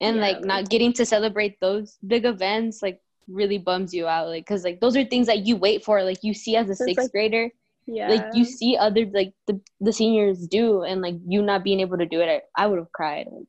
and 0.00 0.16
Yeah, 0.16 0.22
like 0.22 0.36
like- 0.36 0.44
not 0.44 0.68
getting 0.68 0.92
to 0.94 1.06
celebrate 1.06 1.60
those 1.60 1.98
big 2.06 2.24
events 2.24 2.82
like 2.82 3.00
really 3.28 3.58
bums 3.58 3.94
you 3.94 4.08
out. 4.08 4.28
Like, 4.28 4.44
cause 4.46 4.64
like 4.64 4.80
those 4.80 4.96
are 4.96 5.04
things 5.04 5.28
that 5.28 5.46
you 5.46 5.56
wait 5.56 5.84
for. 5.84 6.02
Like 6.02 6.24
you 6.24 6.34
see 6.34 6.56
as 6.56 6.68
a 6.68 6.74
So 6.74 6.84
sixth 6.84 7.04
like- 7.04 7.12
grader, 7.12 7.50
yeah. 7.86 8.08
like 8.08 8.26
you 8.34 8.44
see 8.44 8.76
other 8.76 9.06
like 9.06 9.32
the 9.46 9.60
the 9.80 9.92
seniors 9.92 10.46
do, 10.48 10.82
and 10.82 11.00
like 11.02 11.14
you 11.26 11.40
not 11.42 11.62
being 11.62 11.78
able 11.80 11.98
to 11.98 12.06
do 12.06 12.20
it, 12.20 12.28
I, 12.56 12.64
I 12.64 12.66
would 12.66 12.78
have 12.78 12.90
cried. 12.92 13.28
Like, 13.30 13.46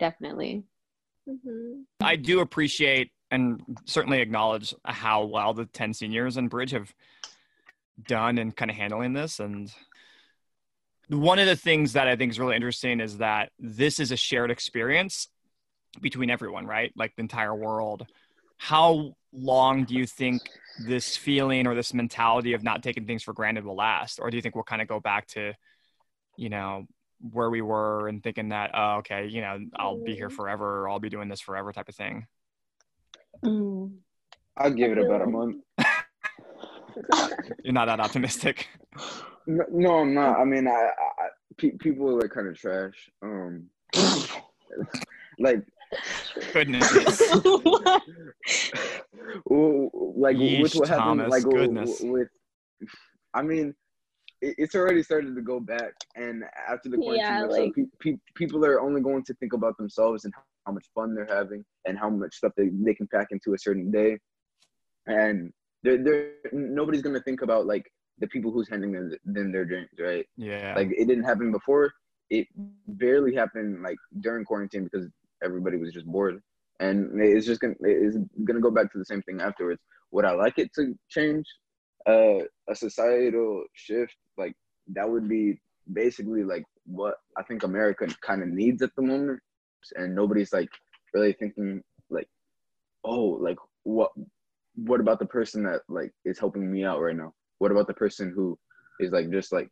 definitely. 0.00 0.64
Mhm. 1.28 1.84
I 2.00 2.16
do 2.16 2.40
appreciate 2.40 3.12
and 3.30 3.60
certainly 3.84 4.20
acknowledge 4.20 4.74
how 4.84 5.24
well 5.24 5.54
the 5.54 5.66
10 5.66 5.94
seniors 5.94 6.36
and 6.36 6.50
Bridge 6.50 6.72
have 6.72 6.92
done 8.06 8.38
in 8.38 8.52
kind 8.52 8.70
of 8.70 8.76
handling 8.76 9.12
this. 9.12 9.40
And 9.40 9.72
one 11.08 11.38
of 11.38 11.46
the 11.46 11.56
things 11.56 11.94
that 11.94 12.08
I 12.08 12.16
think 12.16 12.30
is 12.32 12.38
really 12.40 12.56
interesting 12.56 13.00
is 13.00 13.18
that 13.18 13.50
this 13.58 13.98
is 13.98 14.12
a 14.12 14.16
shared 14.16 14.50
experience 14.50 15.28
between 16.00 16.30
everyone, 16.30 16.66
right? 16.66 16.92
Like 16.96 17.14
the 17.16 17.22
entire 17.22 17.54
world. 17.54 18.06
How 18.58 19.14
long 19.32 19.84
do 19.84 19.94
you 19.94 20.06
think 20.06 20.42
this 20.86 21.16
feeling 21.16 21.66
or 21.66 21.74
this 21.74 21.94
mentality 21.94 22.52
of 22.52 22.62
not 22.62 22.82
taking 22.82 23.06
things 23.06 23.22
for 23.22 23.32
granted 23.32 23.64
will 23.64 23.76
last? 23.76 24.20
Or 24.20 24.30
do 24.30 24.36
you 24.36 24.42
think 24.42 24.54
we'll 24.54 24.64
kind 24.64 24.82
of 24.82 24.88
go 24.88 25.00
back 25.00 25.26
to, 25.28 25.54
you 26.36 26.48
know, 26.48 26.86
where 27.32 27.50
we 27.50 27.60
were 27.60 28.08
and 28.08 28.22
thinking 28.22 28.50
that, 28.50 28.70
oh, 28.74 28.96
okay, 28.98 29.26
you 29.26 29.40
know, 29.40 29.58
I'll 29.76 30.02
be 30.02 30.14
here 30.14 30.28
Mm. 30.30 30.36
forever 30.36 30.82
or 30.82 30.88
I'll 30.88 31.00
be 31.00 31.10
doing 31.10 31.28
this 31.28 31.40
forever 31.40 31.72
type 31.72 31.88
of 31.88 31.94
thing? 31.94 32.26
Mm. 33.44 33.98
I'll 34.56 34.70
give 34.72 34.92
it 34.92 34.98
about 34.98 35.20
a 35.22 35.24
like- 35.24 35.32
month. 35.32 35.56
You're 37.64 37.72
not 37.72 37.86
that 37.86 38.00
optimistic. 38.00 38.68
No, 39.46 39.64
no, 39.70 39.98
I'm 40.00 40.14
not. 40.14 40.38
I 40.38 40.44
mean, 40.44 40.66
I, 40.68 40.70
I 40.72 40.74
I- 40.76 41.28
pe- 41.58 41.76
people 41.78 42.08
are 42.10 42.20
like 42.20 42.30
kind 42.30 42.48
of 42.48 42.58
trash. 42.58 43.10
Um, 43.22 43.68
like, 45.38 45.62
Goodness. 46.52 46.88
w- 49.48 49.90
like 49.92 50.36
with 50.36 50.46
Yeesh, 50.46 50.78
what 50.78 50.88
happened, 50.88 51.20
Thomas, 51.20 51.30
like 51.30 51.42
goodness. 51.44 52.00
with. 52.00 52.28
I 53.34 53.42
mean, 53.42 53.74
it, 54.40 54.54
it's 54.58 54.74
already 54.74 55.02
started 55.02 55.34
to 55.34 55.42
go 55.42 55.58
back, 55.60 55.92
and 56.16 56.44
after 56.68 56.88
the 56.88 56.96
quarantine, 56.96 57.24
Yeah, 57.26 57.44
like, 57.44 57.72
so 57.76 57.84
pe- 58.00 58.12
pe- 58.12 58.18
people 58.34 58.64
are 58.64 58.80
only 58.80 59.00
going 59.00 59.24
to 59.24 59.34
think 59.34 59.52
about 59.52 59.76
themselves 59.78 60.24
and 60.24 60.32
how 60.66 60.72
much 60.72 60.86
fun 60.94 61.14
they're 61.14 61.26
having, 61.26 61.64
and 61.86 61.98
how 61.98 62.08
much 62.10 62.34
stuff 62.36 62.52
they, 62.56 62.68
they 62.72 62.94
can 62.94 63.08
pack 63.08 63.28
into 63.30 63.54
a 63.54 63.58
certain 63.58 63.90
day, 63.90 64.18
and 65.06 65.52
they're, 65.82 66.02
they're 66.02 66.32
nobody's 66.52 67.02
gonna 67.02 67.20
think 67.20 67.42
about 67.42 67.66
like 67.66 67.90
the 68.18 68.26
people 68.28 68.50
who's 68.50 68.68
handing 68.68 68.92
them, 68.92 69.12
them 69.24 69.52
their 69.52 69.64
drinks, 69.64 69.94
right? 69.98 70.26
Yeah. 70.36 70.74
Like 70.76 70.90
it 70.90 71.06
didn't 71.06 71.24
happen 71.24 71.50
before. 71.52 71.92
It 72.28 72.46
barely 72.86 73.34
happened 73.34 73.82
like 73.82 73.96
during 74.20 74.44
quarantine 74.44 74.84
because 74.84 75.08
everybody 75.42 75.78
was 75.78 75.92
just 75.92 76.06
bored, 76.06 76.40
and 76.78 77.10
it's 77.20 77.46
just 77.46 77.60
gonna 77.60 77.74
it's 77.80 78.16
gonna 78.44 78.60
go 78.60 78.70
back 78.70 78.92
to 78.92 78.98
the 78.98 79.04
same 79.04 79.22
thing 79.22 79.40
afterwards. 79.40 79.80
Would 80.12 80.24
I 80.24 80.32
like 80.32 80.58
it 80.58 80.72
to 80.74 80.94
change? 81.08 81.46
Uh, 82.06 82.38
a 82.68 82.74
societal 82.74 83.62
shift 83.74 84.14
like 84.38 84.54
that 84.94 85.08
would 85.08 85.28
be 85.28 85.60
basically 85.92 86.42
like 86.42 86.64
what 86.86 87.16
I 87.36 87.42
think 87.42 87.62
America 87.62 88.06
kind 88.22 88.42
of 88.42 88.48
needs 88.48 88.80
at 88.82 88.90
the 88.96 89.02
moment, 89.02 89.40
and 89.96 90.14
nobody's 90.14 90.52
like 90.52 90.70
really 91.12 91.32
thinking 91.32 91.82
like, 92.10 92.28
oh, 93.04 93.38
like 93.40 93.58
what 93.82 94.12
what 94.84 95.00
about 95.00 95.18
the 95.18 95.26
person 95.26 95.62
that 95.64 95.80
like 95.88 96.12
is 96.24 96.38
helping 96.38 96.70
me 96.70 96.84
out 96.84 97.00
right 97.00 97.16
now? 97.16 97.32
What 97.58 97.70
about 97.70 97.86
the 97.86 97.94
person 97.94 98.32
who 98.34 98.58
is 98.98 99.10
like 99.12 99.30
just 99.30 99.52
like 99.52 99.68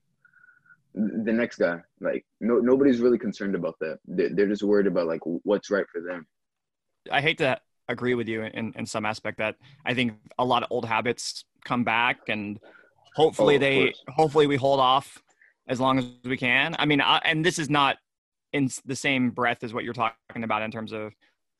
the 0.94 1.32
next 1.32 1.56
guy? 1.56 1.78
Like 2.00 2.24
no 2.40 2.58
nobody's 2.58 3.00
really 3.00 3.18
concerned 3.18 3.54
about 3.54 3.76
that. 3.80 3.98
They're, 4.06 4.30
they're 4.30 4.48
just 4.48 4.62
worried 4.62 4.86
about 4.86 5.06
like 5.06 5.20
what's 5.24 5.70
right 5.70 5.86
for 5.90 6.00
them. 6.00 6.26
I 7.10 7.20
hate 7.20 7.38
to 7.38 7.58
agree 7.88 8.14
with 8.14 8.28
you 8.28 8.42
in, 8.42 8.72
in 8.76 8.84
some 8.84 9.06
aspect 9.06 9.38
that 9.38 9.56
I 9.86 9.94
think 9.94 10.12
a 10.38 10.44
lot 10.44 10.62
of 10.62 10.70
old 10.70 10.84
habits 10.84 11.44
come 11.64 11.84
back 11.84 12.18
and 12.28 12.60
hopefully 13.14 13.56
Oh, 13.56 13.58
they 13.58 13.84
course. 13.84 14.02
hopefully 14.10 14.46
we 14.46 14.56
hold 14.56 14.80
off 14.80 15.22
as 15.68 15.80
long 15.80 15.98
as 15.98 16.04
we 16.24 16.36
can. 16.36 16.76
I 16.78 16.84
mean, 16.84 17.00
I, 17.00 17.18
and 17.24 17.44
this 17.44 17.58
is 17.58 17.70
not 17.70 17.96
in 18.52 18.70
the 18.84 18.96
same 18.96 19.30
breath 19.30 19.62
as 19.62 19.72
what 19.72 19.84
you're 19.84 19.94
talking 19.94 20.44
about 20.44 20.62
in 20.62 20.70
terms 20.70 20.92
of 20.92 21.12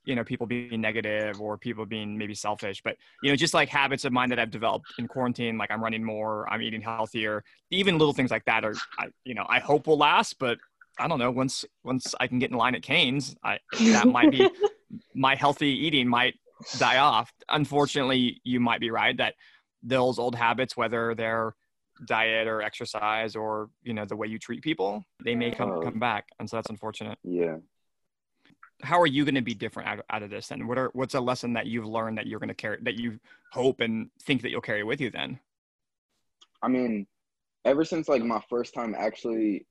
you 0.09 0.15
know 0.17 0.25
people 0.25 0.47
being 0.47 0.81
negative 0.81 1.39
or 1.39 1.59
people 1.59 1.85
being 1.85 2.17
maybe 2.17 2.35
selfish 2.35 2.81
but 2.83 2.97
you 3.23 3.31
know 3.31 3.37
just 3.37 3.53
like 3.53 3.69
habits 3.69 4.05
of 4.07 4.13
mine 4.13 4.31
that 4.31 4.39
i've 4.39 4.51
developed 4.51 4.87
in 4.99 5.07
quarantine 5.07 5.59
like 5.59 5.71
i'm 5.71 5.83
running 5.83 6.03
more 6.03 6.49
i'm 6.51 6.63
eating 6.63 6.81
healthier 6.81 7.45
even 7.71 7.99
little 7.99 8.15
things 8.15 8.31
like 8.31 8.45
that 8.47 8.65
are 8.65 8.75
I, 8.99 9.09
you 9.25 9.35
know 9.35 9.45
i 9.51 9.59
hope 9.61 9.87
will 9.87 9.99
last 9.99 10.39
but 10.39 10.57
i 10.99 11.07
don't 11.07 11.19
know 11.19 11.31
once 11.31 11.65
once 11.85 12.15
i 12.21 12.27
can 12.27 12.39
get 12.39 12.51
in 12.51 12.57
line 12.57 12.75
at 12.75 12.83
canes 12.83 13.37
i 13.45 13.59
that 13.93 14.09
might 14.09 14.31
be 14.31 14.49
my 15.15 15.35
healthy 15.35 15.69
eating 15.69 16.09
might 16.09 16.35
die 16.79 16.97
off 16.99 17.31
unfortunately 17.51 18.41
you 18.45 18.61
might 18.61 18.81
be 18.81 18.91
right 18.91 19.19
that 19.19 19.35
those 19.83 20.19
old 20.19 20.35
habits 20.35 20.75
whether 20.75 21.15
they're 21.15 21.55
diet 22.07 22.49
or 22.49 22.63
exercise 22.63 23.37
or 23.37 23.69
you 23.83 23.93
know 23.93 24.07
the 24.07 24.17
way 24.17 24.27
you 24.27 24.39
treat 24.39 24.63
people 24.63 25.05
they 25.23 25.35
may 25.35 25.51
come 25.51 25.71
Oh. 25.71 25.81
come 25.81 25.99
back 25.99 26.25
and 26.39 26.49
so 26.49 26.57
that's 26.57 26.71
unfortunate 26.71 27.19
Yeah. 27.25 27.57
How 28.83 29.01
are 29.01 29.07
you 29.07 29.25
going 29.25 29.35
to 29.35 29.43
be 29.43 29.55
different 29.55 29.89
out, 29.89 30.05
out 30.11 30.23
of 30.23 30.31
this 30.31 30.51
and 30.51 30.69
what 30.69 30.79
are 30.79 30.91
what's 30.93 31.15
a 31.15 31.21
lesson 31.21 31.53
that 31.53 31.67
you've 31.67 31.87
learned 31.87 32.17
that 32.17 32.27
you're 32.27 32.39
going 32.39 32.49
to 32.49 32.55
carry 32.55 32.79
that 32.83 32.95
you 32.95 33.19
hope 33.53 33.81
and 33.81 34.11
think 34.23 34.43
that 34.43 34.51
you'll 34.51 34.61
carry 34.61 34.85
with 34.85 35.01
you 35.01 35.11
then 35.11 35.39
I 36.63 36.69
mean, 36.69 37.07
ever 37.65 37.85
since 37.85 38.09
like 38.09 38.23
my 38.23 38.43
first 38.49 38.75
time 38.75 38.95
actually 38.97 39.67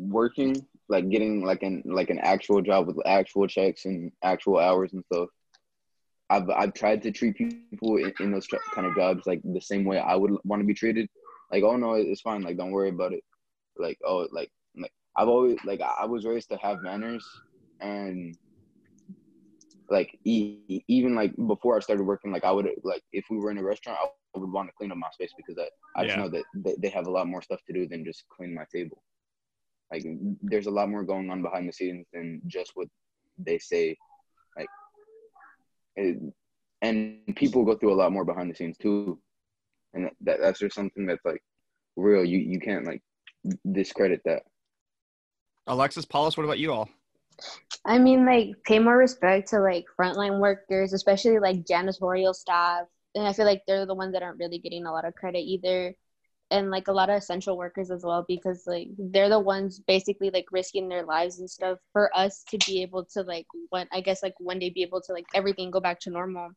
working 0.00 0.66
like 0.88 1.08
getting 1.10 1.44
like 1.44 1.62
an 1.62 1.82
like 1.84 2.10
an 2.10 2.18
actual 2.18 2.60
job 2.60 2.86
with 2.86 3.06
actual 3.06 3.46
checks 3.46 3.84
and 3.84 4.12
actual 4.22 4.58
hours 4.58 4.92
and 4.92 5.04
stuff. 5.12 5.28
I've 6.30 6.48
I've 6.50 6.74
tried 6.74 7.02
to 7.02 7.12
treat 7.12 7.36
people 7.36 7.96
in, 7.96 8.12
in 8.20 8.32
those 8.32 8.46
kind 8.74 8.86
of 8.86 8.94
jobs 8.94 9.26
like 9.26 9.40
the 9.44 9.60
same 9.60 9.84
way 9.84 9.98
I 9.98 10.14
would 10.14 10.36
want 10.44 10.60
to 10.60 10.66
be 10.66 10.74
treated. 10.74 11.08
Like, 11.50 11.62
oh 11.62 11.76
no, 11.76 11.94
it's 11.94 12.22
fine. 12.22 12.42
Like, 12.42 12.56
don't 12.56 12.70
worry 12.70 12.88
about 12.88 13.12
it. 13.12 13.22
Like, 13.76 13.98
oh, 14.04 14.26
like, 14.32 14.50
like 14.74 14.92
I've 15.16 15.28
always 15.28 15.58
like 15.64 15.80
I 15.80 16.06
was 16.06 16.24
raised 16.24 16.48
to 16.50 16.56
have 16.58 16.82
manners, 16.82 17.26
and 17.82 18.36
like 19.90 20.18
e- 20.24 20.82
even 20.88 21.14
like 21.14 21.34
before 21.46 21.76
I 21.76 21.80
started 21.80 22.04
working, 22.04 22.32
like 22.32 22.44
I 22.44 22.50
would 22.50 22.68
like 22.82 23.02
if 23.12 23.26
we 23.30 23.38
were 23.38 23.50
in 23.50 23.58
a 23.58 23.62
restaurant, 23.62 23.98
I 24.02 24.38
would 24.38 24.50
want 24.50 24.68
to 24.68 24.74
clean 24.76 24.90
up 24.90 24.96
my 24.96 25.10
space 25.12 25.32
because 25.36 25.58
I, 25.58 26.00
I 26.00 26.04
just 26.06 26.16
know 26.16 26.28
that 26.30 26.44
they, 26.54 26.74
they 26.78 26.88
have 26.88 27.06
a 27.06 27.10
lot 27.10 27.26
more 27.26 27.42
stuff 27.42 27.60
to 27.66 27.72
do 27.72 27.86
than 27.86 28.04
just 28.04 28.24
clean 28.34 28.54
my 28.54 28.64
table. 28.74 29.02
Like 29.92 30.04
there's 30.40 30.66
a 30.66 30.70
lot 30.70 30.88
more 30.88 31.04
going 31.04 31.28
on 31.30 31.42
behind 31.42 31.68
the 31.68 31.72
scenes 31.72 32.06
than 32.12 32.40
just 32.46 32.70
what 32.74 32.88
they 33.36 33.58
say. 33.58 33.96
Like, 34.56 34.68
it, 35.96 36.18
and 36.80 37.18
people 37.36 37.64
go 37.64 37.76
through 37.76 37.92
a 37.92 38.00
lot 38.02 38.12
more 38.12 38.24
behind 38.24 38.50
the 38.50 38.54
scenes 38.54 38.78
too, 38.78 39.20
and 39.92 40.08
that 40.22 40.40
that's 40.40 40.60
just 40.60 40.74
something 40.74 41.04
that's 41.04 41.24
like 41.24 41.42
real. 41.96 42.24
You 42.24 42.38
you 42.38 42.58
can't 42.58 42.86
like 42.86 43.02
discredit 43.70 44.22
that. 44.24 44.42
Alexis, 45.66 46.04
Paulus, 46.04 46.36
what 46.36 46.44
about 46.44 46.58
you 46.58 46.72
all? 46.72 46.88
I 47.84 47.98
mean, 47.98 48.24
like, 48.24 48.50
pay 48.64 48.78
more 48.78 48.96
respect 48.96 49.48
to 49.50 49.60
like 49.60 49.86
frontline 49.98 50.38
workers, 50.38 50.92
especially 50.92 51.38
like 51.38 51.64
janitorial 51.64 52.34
staff. 52.34 52.86
And 53.14 53.26
I 53.26 53.32
feel 53.32 53.44
like 53.46 53.62
they're 53.66 53.86
the 53.86 53.94
ones 53.94 54.12
that 54.12 54.22
aren't 54.22 54.38
really 54.38 54.58
getting 54.58 54.86
a 54.86 54.92
lot 54.92 55.04
of 55.04 55.14
credit 55.14 55.40
either. 55.40 55.94
And 56.50 56.70
like 56.70 56.88
a 56.88 56.92
lot 56.92 57.08
of 57.08 57.16
essential 57.16 57.56
workers 57.56 57.90
as 57.90 58.04
well, 58.04 58.24
because 58.28 58.64
like 58.66 58.88
they're 58.98 59.30
the 59.30 59.40
ones 59.40 59.80
basically 59.80 60.30
like 60.30 60.46
risking 60.52 60.88
their 60.88 61.04
lives 61.04 61.38
and 61.40 61.48
stuff 61.50 61.78
for 61.92 62.14
us 62.16 62.44
to 62.50 62.58
be 62.66 62.82
able 62.82 63.06
to 63.14 63.22
like 63.22 63.46
what 63.70 63.88
I 63.90 64.02
guess 64.02 64.22
like 64.22 64.34
one 64.38 64.58
day 64.58 64.68
be 64.70 64.82
able 64.82 65.00
to 65.02 65.12
like 65.12 65.24
everything 65.34 65.70
go 65.70 65.80
back 65.80 65.98
to 66.00 66.10
normal. 66.10 66.50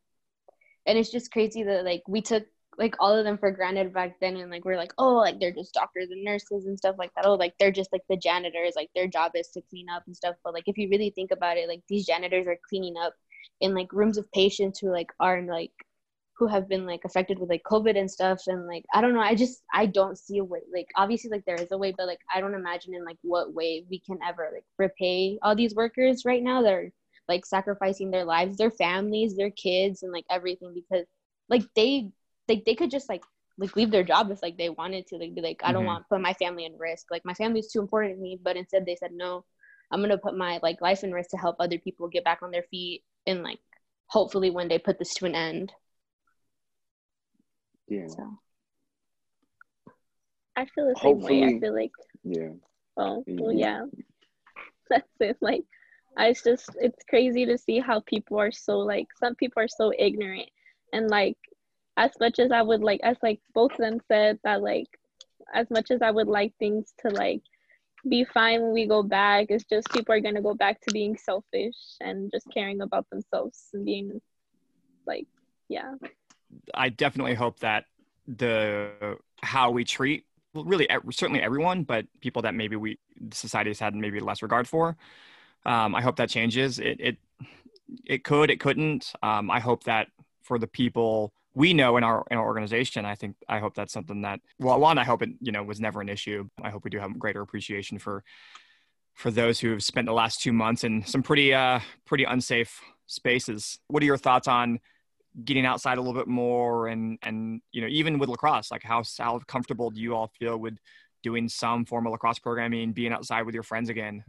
And 0.84 0.98
it's 0.98 1.10
just 1.10 1.32
crazy 1.32 1.62
that 1.64 1.84
like 1.84 2.02
we 2.06 2.20
took 2.20 2.44
like 2.78 2.94
all 3.00 3.16
of 3.16 3.24
them 3.24 3.38
for 3.38 3.50
granted 3.50 3.92
back 3.92 4.18
then 4.20 4.36
and 4.36 4.50
like 4.50 4.64
we're 4.64 4.76
like 4.76 4.92
oh 4.98 5.16
like 5.16 5.40
they're 5.40 5.52
just 5.52 5.74
doctors 5.74 6.10
and 6.10 6.22
nurses 6.24 6.66
and 6.66 6.78
stuff 6.78 6.96
like 6.98 7.10
that. 7.14 7.26
Oh 7.26 7.34
like 7.34 7.54
they're 7.58 7.72
just 7.72 7.92
like 7.92 8.02
the 8.08 8.16
janitors 8.16 8.74
like 8.76 8.90
their 8.94 9.06
job 9.06 9.32
is 9.34 9.48
to 9.48 9.62
clean 9.70 9.88
up 9.88 10.02
and 10.06 10.16
stuff. 10.16 10.36
But 10.44 10.54
like 10.54 10.64
if 10.66 10.78
you 10.78 10.88
really 10.90 11.10
think 11.10 11.30
about 11.30 11.56
it 11.56 11.68
like 11.68 11.82
these 11.88 12.06
janitors 12.06 12.46
are 12.46 12.58
cleaning 12.68 12.96
up 13.00 13.14
in 13.60 13.74
like 13.74 13.92
rooms 13.92 14.18
of 14.18 14.30
patients 14.32 14.78
who 14.78 14.90
like 14.90 15.10
are 15.20 15.42
like 15.42 15.72
who 16.38 16.46
have 16.46 16.68
been 16.68 16.84
like 16.84 17.00
affected 17.06 17.38
with 17.38 17.48
like 17.48 17.62
covid 17.64 17.98
and 17.98 18.10
stuff. 18.10 18.42
And 18.46 18.66
like 18.66 18.84
i 18.92 19.00
don't 19.00 19.14
know 19.14 19.20
i 19.20 19.34
just 19.34 19.62
i 19.72 19.86
don't 19.86 20.18
see 20.18 20.38
a 20.38 20.44
way 20.44 20.60
like 20.72 20.88
obviously 20.96 21.30
like 21.30 21.44
there 21.46 21.56
is 21.56 21.72
a 21.72 21.78
way 21.78 21.94
but 21.96 22.06
like 22.06 22.20
i 22.34 22.40
don't 22.40 22.54
imagine 22.54 22.94
in 22.94 23.04
like 23.04 23.18
what 23.22 23.54
way 23.54 23.84
we 23.90 24.00
can 24.00 24.18
ever 24.26 24.50
like 24.52 24.64
repay 24.78 25.38
all 25.42 25.56
these 25.56 25.74
workers 25.74 26.24
right 26.24 26.42
now 26.42 26.62
that 26.62 26.72
are 26.72 26.92
like 27.28 27.46
sacrificing 27.46 28.10
their 28.10 28.24
lives 28.24 28.56
their 28.58 28.70
families 28.70 29.36
their 29.36 29.50
kids 29.50 30.02
and 30.02 30.12
like 30.12 30.24
everything 30.30 30.72
because 30.74 31.06
like 31.48 31.62
they 31.74 32.10
like 32.48 32.64
they 32.64 32.74
could 32.74 32.90
just 32.90 33.08
like 33.08 33.22
like 33.58 33.74
leave 33.74 33.90
their 33.90 34.04
job 34.04 34.30
if 34.30 34.42
like 34.42 34.58
they 34.58 34.68
wanted 34.68 35.06
to 35.06 35.16
like 35.16 35.34
be 35.34 35.40
like 35.40 35.60
i 35.64 35.72
don't 35.72 35.80
mm-hmm. 35.80 35.88
want 35.88 36.04
to 36.04 36.08
put 36.10 36.20
my 36.20 36.34
family 36.34 36.66
in 36.66 36.76
risk. 36.76 37.06
Like 37.10 37.24
my 37.24 37.34
family 37.34 37.60
is 37.60 37.68
too 37.68 37.80
important 37.80 38.16
to 38.16 38.20
me 38.20 38.38
but 38.42 38.56
instead 38.56 38.84
they 38.84 38.96
said 38.96 39.12
no 39.12 39.44
i'm 39.90 40.00
gonna 40.00 40.18
put 40.18 40.36
my 40.36 40.58
like 40.62 40.80
life 40.80 41.04
in 41.04 41.12
risk 41.12 41.30
to 41.30 41.36
help 41.36 41.56
other 41.58 41.78
people 41.78 42.08
get 42.08 42.24
back 42.24 42.42
on 42.42 42.50
their 42.50 42.64
feet 42.70 43.02
and 43.26 43.42
like 43.42 43.60
hopefully 44.08 44.50
one 44.50 44.68
day 44.68 44.78
put 44.78 44.98
this 44.98 45.14
to 45.14 45.26
an 45.26 45.34
end. 45.34 45.72
Yeah. 47.88 48.08
So. 48.08 48.38
i 50.56 50.64
feel 50.66 50.88
the 50.88 50.96
same 50.96 51.12
hopefully, 51.12 51.40
way. 51.40 51.56
I 51.56 51.60
feel 51.60 51.74
like 51.74 51.92
yeah. 52.24 52.48
Oh 52.96 53.24
well 53.26 53.52
yeah. 53.52 53.84
that's 54.90 55.08
it. 55.20 55.36
Like 55.40 55.64
I 56.16 56.28
it's 56.28 56.42
just 56.42 56.70
it's 56.80 57.04
crazy 57.08 57.46
to 57.46 57.58
see 57.58 57.78
how 57.78 58.00
people 58.00 58.38
are 58.38 58.52
so 58.52 58.78
like 58.78 59.06
some 59.18 59.34
people 59.34 59.62
are 59.62 59.68
so 59.68 59.92
ignorant 59.96 60.48
and 60.92 61.08
like 61.08 61.36
as 61.96 62.10
much 62.20 62.38
as 62.38 62.50
I 62.50 62.62
would 62.62 62.82
like, 62.82 63.00
as 63.02 63.16
like 63.22 63.40
both 63.54 63.72
of 63.72 63.78
them 63.78 64.00
said 64.08 64.38
that 64.44 64.62
like, 64.62 64.88
as 65.54 65.68
much 65.70 65.90
as 65.90 66.02
I 66.02 66.10
would 66.10 66.28
like 66.28 66.52
things 66.58 66.92
to 67.00 67.10
like 67.10 67.42
be 68.08 68.24
fine 68.24 68.62
when 68.62 68.72
we 68.72 68.86
go 68.86 69.02
back, 69.02 69.46
it's 69.48 69.64
just 69.64 69.88
people 69.90 70.14
are 70.14 70.20
gonna 70.20 70.42
go 70.42 70.54
back 70.54 70.80
to 70.82 70.90
being 70.92 71.16
selfish 71.16 71.76
and 72.00 72.30
just 72.30 72.46
caring 72.52 72.80
about 72.80 73.08
themselves 73.10 73.68
and 73.72 73.84
being 73.84 74.20
like, 75.06 75.26
yeah. 75.68 75.94
I 76.74 76.88
definitely 76.90 77.34
hope 77.34 77.60
that 77.60 77.84
the 78.26 79.18
how 79.42 79.70
we 79.70 79.84
treat 79.84 80.26
really 80.54 80.88
certainly 81.10 81.40
everyone, 81.40 81.84
but 81.84 82.06
people 82.20 82.42
that 82.42 82.54
maybe 82.54 82.76
we 82.76 82.98
society 83.32 83.70
has 83.70 83.78
had 83.78 83.94
maybe 83.94 84.20
less 84.20 84.42
regard 84.42 84.68
for. 84.68 84.96
Um, 85.64 85.94
I 85.94 86.00
hope 86.00 86.16
that 86.16 86.28
changes. 86.28 86.78
It 86.78 87.00
it 87.00 87.16
it 88.04 88.24
could, 88.24 88.50
it 88.50 88.60
couldn't. 88.60 89.12
Um, 89.22 89.50
I 89.50 89.60
hope 89.60 89.84
that 89.84 90.08
for 90.42 90.58
the 90.58 90.66
people 90.66 91.32
we 91.56 91.72
know 91.72 91.96
in 91.96 92.04
our 92.04 92.24
in 92.30 92.36
our 92.36 92.44
organization 92.44 93.04
i 93.04 93.14
think 93.16 93.34
i 93.48 93.58
hope 93.58 93.74
that's 93.74 93.92
something 93.92 94.20
that 94.22 94.38
well 94.60 94.78
one 94.78 94.98
i 94.98 95.04
hope 95.04 95.22
it 95.22 95.30
you 95.40 95.50
know 95.50 95.64
was 95.64 95.80
never 95.80 96.00
an 96.00 96.08
issue. 96.08 96.48
I 96.62 96.70
hope 96.70 96.84
we 96.84 96.90
do 96.90 96.98
have 96.98 97.18
greater 97.18 97.40
appreciation 97.40 97.98
for 97.98 98.22
for 99.14 99.30
those 99.30 99.58
who 99.58 99.70
have 99.70 99.82
spent 99.82 100.06
the 100.06 100.12
last 100.12 100.40
two 100.42 100.52
months 100.52 100.84
in 100.84 101.04
some 101.04 101.22
pretty 101.22 101.52
uh 101.52 101.80
pretty 102.04 102.24
unsafe 102.24 102.80
spaces. 103.06 103.78
What 103.88 104.02
are 104.02 104.06
your 104.06 104.18
thoughts 104.18 104.46
on 104.46 104.78
getting 105.44 105.66
outside 105.66 105.98
a 105.98 106.00
little 106.00 106.18
bit 106.18 106.28
more 106.28 106.88
and 106.88 107.18
and 107.22 107.60
you 107.72 107.80
know 107.80 107.88
even 107.88 108.18
with 108.18 108.28
lacrosse 108.28 108.70
like 108.70 108.82
how 108.82 109.02
how 109.18 109.38
comfortable 109.46 109.90
do 109.90 110.00
you 110.00 110.14
all 110.14 110.30
feel 110.38 110.56
with 110.56 110.78
doing 111.22 111.48
some 111.48 111.84
form 111.84 112.06
of 112.06 112.12
lacrosse 112.12 112.38
programming 112.38 112.92
being 112.92 113.12
outside 113.12 113.42
with 113.42 113.54
your 113.54 113.64
friends 113.64 113.88
again? 113.88 114.24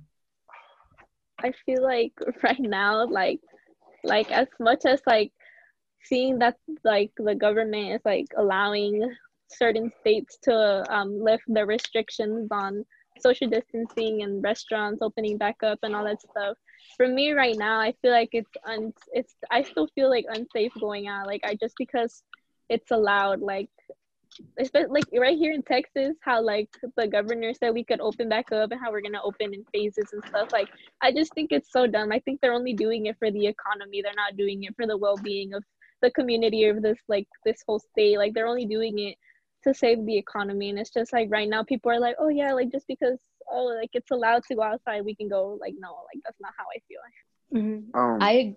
I 1.39 1.51
feel 1.65 1.83
like 1.83 2.13
right 2.43 2.59
now 2.59 3.05
like 3.05 3.39
like 4.03 4.31
as 4.31 4.47
much 4.59 4.85
as 4.85 5.01
like 5.05 5.31
seeing 6.03 6.39
that 6.39 6.55
like 6.83 7.11
the 7.17 7.35
government 7.35 7.93
is 7.93 8.01
like 8.05 8.27
allowing 8.37 9.09
certain 9.49 9.91
states 9.99 10.37
to 10.43 10.85
um, 10.89 11.21
lift 11.21 11.43
the 11.47 11.65
restrictions 11.65 12.47
on 12.51 12.85
social 13.19 13.49
distancing 13.49 14.21
and 14.21 14.43
restaurants 14.43 15.01
opening 15.01 15.37
back 15.37 15.57
up 15.63 15.79
and 15.83 15.95
all 15.95 16.03
that 16.03 16.21
stuff. 16.21 16.57
For 16.97 17.07
me 17.07 17.31
right 17.31 17.57
now 17.57 17.79
i 17.79 17.93
feel 18.01 18.11
like 18.11 18.29
it's 18.31 18.51
un 18.65 18.93
it's 19.11 19.35
i 19.51 19.61
still 19.61 19.87
feel 19.93 20.09
like 20.09 20.25
unsafe 20.29 20.71
going 20.79 21.07
out 21.07 21.27
like 21.27 21.41
i 21.43 21.55
just 21.55 21.75
because 21.77 22.23
it's 22.69 22.91
allowed 22.91 23.39
like 23.41 23.69
especially 24.59 24.89
like 24.89 25.05
right 25.19 25.37
here 25.37 25.51
in 25.51 25.61
texas 25.63 26.15
how 26.21 26.41
like 26.41 26.69
the 26.95 27.07
governor 27.07 27.53
said 27.53 27.73
we 27.73 27.83
could 27.83 27.99
open 27.99 28.29
back 28.29 28.51
up 28.51 28.71
and 28.71 28.79
how 28.79 28.91
we're 28.91 29.01
gonna 29.01 29.21
open 29.23 29.53
in 29.53 29.63
phases 29.73 30.09
and 30.13 30.23
stuff 30.27 30.49
like 30.51 30.69
i 31.01 31.11
just 31.11 31.33
think 31.33 31.51
it's 31.51 31.71
so 31.71 31.87
dumb. 31.87 32.11
I 32.11 32.19
think 32.19 32.41
they're 32.41 32.53
only 32.53 32.73
doing 32.73 33.05
it 33.07 33.17
for 33.19 33.31
the 33.31 33.45
economy. 33.47 34.01
They're 34.01 34.13
not 34.15 34.37
doing 34.37 34.63
it 34.63 34.75
for 34.75 34.87
the 34.87 34.97
well-being 34.97 35.53
of 35.53 35.63
the 36.01 36.11
community 36.11 36.65
of 36.65 36.81
this 36.81 36.97
like 37.07 37.27
this 37.45 37.63
whole 37.67 37.79
state 37.79 38.17
like 38.17 38.33
they're 38.33 38.47
only 38.47 38.65
doing 38.65 38.99
it 38.99 39.15
to 39.63 39.73
save 39.73 40.05
the 40.05 40.17
economy 40.17 40.69
and 40.69 40.79
it's 40.79 40.91
just 40.91 41.11
like 41.11 41.27
right 41.31 41.49
now 41.49 41.63
people 41.63 41.91
are 41.91 41.99
like 41.99 42.15
oh 42.19 42.29
yeah 42.29 42.53
like 42.53 42.71
just 42.71 42.87
because 42.87 43.17
oh 43.51 43.65
like 43.79 43.89
it's 43.93 44.11
allowed 44.11 44.43
to 44.43 44.55
go 44.55 44.61
outside 44.61 45.03
we 45.03 45.15
can 45.15 45.27
go 45.27 45.57
like 45.59 45.73
no 45.79 45.89
like 46.13 46.21
that's 46.23 46.39
not 46.39 46.53
how 46.57 46.65
i 46.75 46.79
feel 46.87 47.61
mm-hmm. 47.61 47.99
um, 47.99 48.19
i 48.21 48.55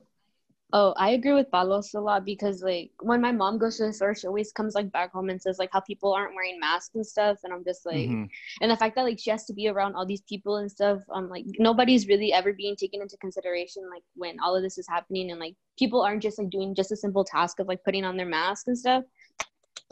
Oh, 0.72 0.94
I 0.96 1.10
agree 1.10 1.32
with 1.32 1.50
Palos 1.50 1.94
a 1.94 2.00
lot 2.00 2.24
because 2.24 2.62
like 2.62 2.90
when 3.00 3.20
my 3.20 3.32
mom 3.32 3.58
goes 3.58 3.78
to 3.78 3.86
the 3.86 3.92
store, 3.92 4.14
she 4.14 4.26
always 4.26 4.52
comes 4.52 4.74
like 4.74 4.92
back 4.92 5.12
home 5.12 5.28
and 5.28 5.42
says 5.42 5.58
like 5.58 5.70
how 5.72 5.80
people 5.80 6.12
aren't 6.12 6.34
wearing 6.34 6.60
masks 6.60 6.94
and 6.94 7.04
stuff, 7.04 7.38
and 7.42 7.52
I'm 7.52 7.64
just 7.64 7.84
like, 7.84 8.08
mm-hmm. 8.08 8.24
and 8.60 8.70
the 8.70 8.76
fact 8.76 8.94
that 8.94 9.02
like 9.02 9.18
she 9.18 9.30
has 9.30 9.44
to 9.46 9.52
be 9.52 9.68
around 9.68 9.94
all 9.94 10.06
these 10.06 10.22
people 10.22 10.58
and 10.58 10.70
stuff, 10.70 11.00
I'm 11.12 11.28
like 11.28 11.44
nobody's 11.58 12.06
really 12.06 12.32
ever 12.32 12.52
being 12.52 12.76
taken 12.76 13.02
into 13.02 13.16
consideration 13.16 13.82
like 13.90 14.02
when 14.14 14.38
all 14.40 14.54
of 14.54 14.62
this 14.62 14.78
is 14.78 14.86
happening, 14.88 15.32
and 15.32 15.40
like 15.40 15.56
people 15.78 16.02
aren't 16.02 16.22
just 16.22 16.38
like 16.38 16.50
doing 16.50 16.74
just 16.74 16.92
a 16.92 16.96
simple 16.96 17.24
task 17.24 17.58
of 17.58 17.66
like 17.66 17.82
putting 17.84 18.04
on 18.04 18.16
their 18.16 18.26
mask 18.26 18.68
and 18.68 18.78
stuff, 18.78 19.02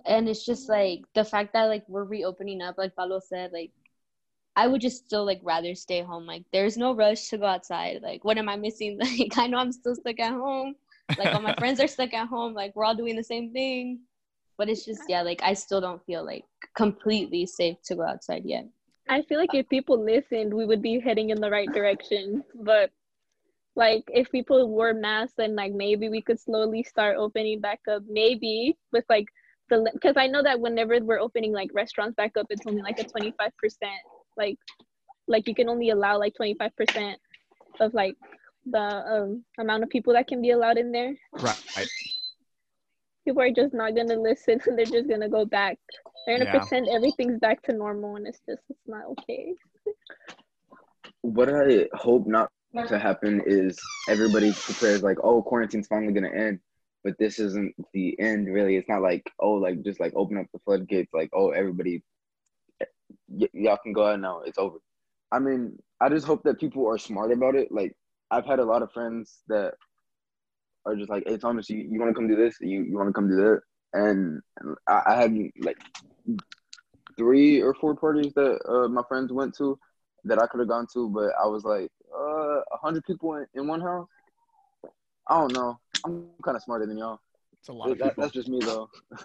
and 0.07 0.29
it's 0.29 0.47
just 0.47 0.69
like 0.69 1.01
the 1.15 1.25
fact 1.25 1.53
that 1.55 1.65
like 1.65 1.85
we're 1.89 2.05
reopening 2.05 2.63
up, 2.63 2.79
like 2.79 2.95
Paolo 2.95 3.21
said, 3.21 3.51
like 3.53 3.73
I 4.59 4.67
would 4.67 4.81
just 4.81 5.05
still 5.07 5.25
like 5.25 5.39
rather 5.45 5.77
stay 5.77 6.03
home. 6.03 6.27
Like 6.27 6.43
there's 6.53 6.77
no 6.77 6.93
rush 6.93 7.29
to 7.29 7.39
go 7.39 7.45
outside. 7.45 8.01
Like 8.03 8.25
what 8.25 8.39
am 8.39 8.49
I 8.49 8.57
missing? 8.57 8.99
Like 9.19 9.39
I 9.39 9.47
know 9.47 9.59
I'm 9.59 9.71
still 9.71 9.95
stuck 9.95 10.19
at 10.19 10.33
home. 10.33 10.75
Like 11.17 11.33
all 11.33 11.41
my 11.41 11.55
friends 11.63 11.79
are 11.79 11.87
stuck 11.87 12.13
at 12.13 12.27
home. 12.27 12.55
Like 12.55 12.75
we're 12.75 12.85
all 12.85 12.97
doing 12.97 13.15
the 13.15 13.23
same 13.23 13.53
thing. 13.53 14.01
But 14.57 14.69
it's 14.69 14.85
just 14.85 15.03
yeah, 15.09 15.23
like 15.23 15.41
I 15.45 15.55
still 15.55 15.81
don't 15.81 16.05
feel 16.07 16.27
like 16.27 16.45
completely 16.77 17.47
safe 17.47 17.77
to 17.85 17.95
go 17.95 18.03
outside 18.03 18.43
yet. 18.45 18.67
I 19.09 19.23
feel 19.23 19.39
like 19.39 19.55
if 19.55 19.69
people 19.69 20.05
listened, 20.05 20.53
we 20.53 20.67
would 20.67 20.83
be 20.83 20.99
heading 20.99 21.31
in 21.31 21.41
the 21.41 21.51
right 21.51 21.73
direction. 21.73 22.43
But 22.57 22.91
like 23.77 24.03
if 24.09 24.29
people 24.33 24.69
wore 24.69 24.93
masks, 24.93 25.35
then 25.39 25.55
like 25.55 25.73
maybe 25.73 26.09
we 26.09 26.21
could 26.21 26.41
slowly 26.41 26.83
start 26.83 27.17
opening 27.17 27.61
back 27.61 27.79
up. 27.89 28.03
Maybe 28.09 28.77
with 28.91 29.05
like 29.09 29.27
the 29.71 29.89
because 29.95 30.17
I 30.17 30.27
know 30.27 30.43
that 30.43 30.59
whenever 30.59 30.99
we're 30.99 31.21
opening 31.21 31.53
like 31.53 31.71
restaurants 31.73 32.17
back 32.17 32.37
up, 32.37 32.47
it's 32.51 32.67
only 32.67 32.83
like 32.83 32.99
a 32.99 33.05
twenty 33.05 33.33
five 33.39 33.57
percent 33.57 34.03
like 34.39 34.59
like 35.27 35.47
you 35.47 35.55
can 35.55 35.69
only 35.69 35.91
allow 35.91 36.19
like 36.19 36.35
25% 36.41 37.17
of 37.81 37.93
like 37.93 38.15
the 38.65 38.79
um, 38.79 39.45
amount 39.59 39.83
of 39.83 39.91
people 39.91 40.15
that 40.15 40.27
can 40.27 40.41
be 40.41 40.51
allowed 40.51 40.79
in 40.79 40.93
there 40.93 41.15
right 41.33 41.89
people 43.25 43.43
are 43.43 43.51
just 43.51 43.75
not 43.75 43.95
gonna 43.95 44.19
listen 44.19 44.61
and 44.67 44.79
they're 44.79 44.87
just 44.87 45.09
gonna 45.09 45.29
go 45.29 45.45
back 45.45 45.79
they're 46.27 46.39
gonna 46.39 46.51
yeah. 46.51 46.59
pretend 46.59 46.89
everything's 46.89 47.39
back 47.41 47.63
to 47.63 47.73
normal 47.73 48.17
and 48.17 48.27
it's 48.27 48.41
just 48.49 48.63
it's 48.71 48.81
not 48.87 49.05
okay 49.05 49.55
what 51.23 51.49
I 51.49 51.87
hope 51.95 52.27
not 52.27 52.51
to 52.87 52.99
happen 52.99 53.43
is 53.47 53.79
everybody 54.07 54.53
prepares 54.53 55.03
like, 55.03 55.19
oh, 55.23 55.43
quarantine's 55.43 55.89
finally 55.89 56.13
gonna 56.13 56.31
end, 56.31 56.61
but 57.03 57.15
this 57.19 57.39
isn't 57.39 57.75
the 57.93 58.19
end 58.21 58.47
really. 58.53 58.77
It's 58.77 58.89
not 58.89 59.03
like 59.03 59.31
oh, 59.41 59.53
like 59.53 59.83
just 59.83 60.01
like 60.01 60.13
open 60.15 60.39
up 60.39 60.47
the 60.53 60.61
floodgates, 60.61 61.13
like 61.13 61.31
oh, 61.33 61.51
everybody, 61.51 62.03
y- 63.29 63.49
y'all 63.53 63.79
can 63.83 63.93
go 63.93 64.07
out 64.07 64.21
now. 64.21 64.41
It's 64.45 64.59
over. 64.59 64.79
I 65.33 65.39
mean, 65.39 65.79
I 66.01 66.09
just 66.09 66.27
hope 66.27 66.43
that 66.45 66.59
people 66.61 66.89
are 66.89 66.99
smart 66.99 67.33
about 67.33 67.55
it. 67.55 67.71
Like 67.71 67.97
I've 68.31 68.47
had 68.47 68.59
a 68.59 68.65
lot 68.65 68.83
of 68.83 68.93
friends 68.93 69.39
that 69.49 69.75
are 70.87 70.97
just 70.97 71.11
like, 71.11 71.25
hey 71.27 71.37
Thomas, 71.37 71.69
you, 71.69 71.79
you 71.79 71.99
want 72.01 72.11
to 72.11 72.15
come 72.15 72.29
do 72.29 72.37
this? 72.37 72.57
You 72.61 72.83
you 72.83 72.97
want 72.97 73.09
to 73.09 73.13
come 73.13 73.29
do 73.29 73.37
that? 73.37 73.61
And 73.95 74.41
I, 74.87 75.03
I 75.07 75.15
had 75.17 75.37
like 75.61 75.79
three 77.17 77.61
or 77.63 77.75
four 77.75 77.95
parties 77.95 78.33
that 78.35 78.59
uh, 78.69 78.89
my 78.89 79.03
friends 79.09 79.33
went 79.33 79.57
to 79.59 79.79
that 80.25 80.41
I 80.41 80.47
could 80.47 80.61
have 80.61 80.69
gone 80.69 80.87
to, 80.95 81.09
but 81.09 81.31
I 81.43 81.47
was 81.47 81.65
like, 81.65 81.91
uh, 82.17 82.61
a 82.61 82.77
hundred 82.83 83.05
people 83.05 83.35
in, 83.37 83.47
in 83.55 83.67
one 83.67 83.81
house. 83.81 84.09
I 85.27 85.39
don't 85.41 85.53
know. 85.53 85.79
I'm 86.05 86.27
kind 86.43 86.57
of 86.57 86.63
smarter 86.63 86.87
than 86.87 86.99
y'all. 86.99 87.21
It's 87.61 87.69
a 87.69 87.73
lot 87.73 87.91
of 87.91 87.99
That- 87.99 88.11
people. 88.11 88.23
that's 88.23 88.33
just 88.35 88.49
me 88.49 88.61
though. 88.63 88.89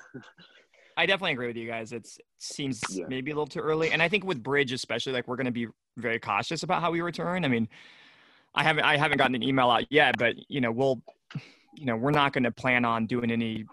I 0.98 1.06
definitely 1.06 1.34
agree 1.34 1.48
with 1.48 1.58
you 1.58 1.68
guys. 1.68 1.92
It's, 1.92 2.18
it 2.18 2.26
seems 2.40 2.82
Yeah. 2.90 3.06
maybe 3.08 3.32
a 3.32 3.34
little 3.34 3.48
too 3.48 3.60
early, 3.60 3.92
and 3.92 4.02
I 4.02 4.10
think 4.10 4.24
with 4.26 4.42
Bridge 4.44 4.72
especially, 4.72 5.14
like 5.14 5.28
we're 5.28 5.36
going 5.36 5.46
to 5.46 5.52
be 5.52 5.68
very 5.98 6.20
cautious 6.20 6.64
about 6.64 6.82
how 6.82 6.92
we 6.92 7.02
return. 7.02 7.46
I 7.46 7.48
mean, 7.48 7.68
I 8.56 8.64
haven't 8.64 8.84
I 8.84 8.98
haven't 8.98 9.18
gotten 9.18 9.36
an 9.36 9.44
email 9.44 9.70
out 9.70 9.86
yet, 9.92 10.16
but 10.18 10.36
you 10.48 10.62
know 10.62 10.72
we'll, 10.72 11.02
you 11.76 11.86
know, 11.86 11.96
we're 11.96 12.12
not 12.12 12.34
going 12.34 12.44
to 12.44 12.52
plan 12.52 12.86
on 12.86 13.06
doing 13.08 13.32
any 13.32 13.66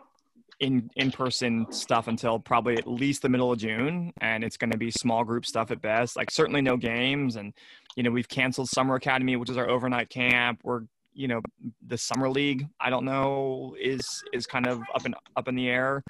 in 0.61 0.91
in 0.97 1.11
person 1.11 1.67
stuff 1.73 2.07
until 2.09 2.39
probably 2.39 2.77
at 2.77 2.87
least 2.87 3.23
the 3.23 3.29
middle 3.29 3.53
of 3.53 3.59
June, 3.59 4.13
and 4.21 4.45
it's 4.45 4.57
going 4.57 4.71
to 4.71 4.79
be 4.79 4.91
small 4.91 5.25
group 5.25 5.45
stuff 5.47 5.71
at 5.71 5.81
best. 5.83 6.17
Like 6.17 6.31
certainly 6.31 6.63
no 6.63 6.77
games, 6.77 7.37
and 7.37 7.53
you 7.97 8.03
know 8.03 8.11
we've 8.11 8.29
canceled 8.29 8.69
Summer 8.69 8.95
Academy, 8.95 9.37
which 9.37 9.51
is 9.51 9.57
our 9.57 9.69
overnight 9.69 10.09
camp. 10.11 10.61
We're 10.65 10.83
you 11.13 11.29
know 11.29 11.41
the 11.87 11.99
summer 11.99 12.31
league. 12.31 12.67
I 12.81 12.89
don't 12.91 13.05
know 13.05 13.75
is 13.81 14.23
is 14.33 14.47
kind 14.47 14.67
of 14.67 14.81
up 14.95 15.05
in 15.07 15.15
up 15.37 15.49
in 15.49 15.55
the 15.57 15.69
air 15.69 16.03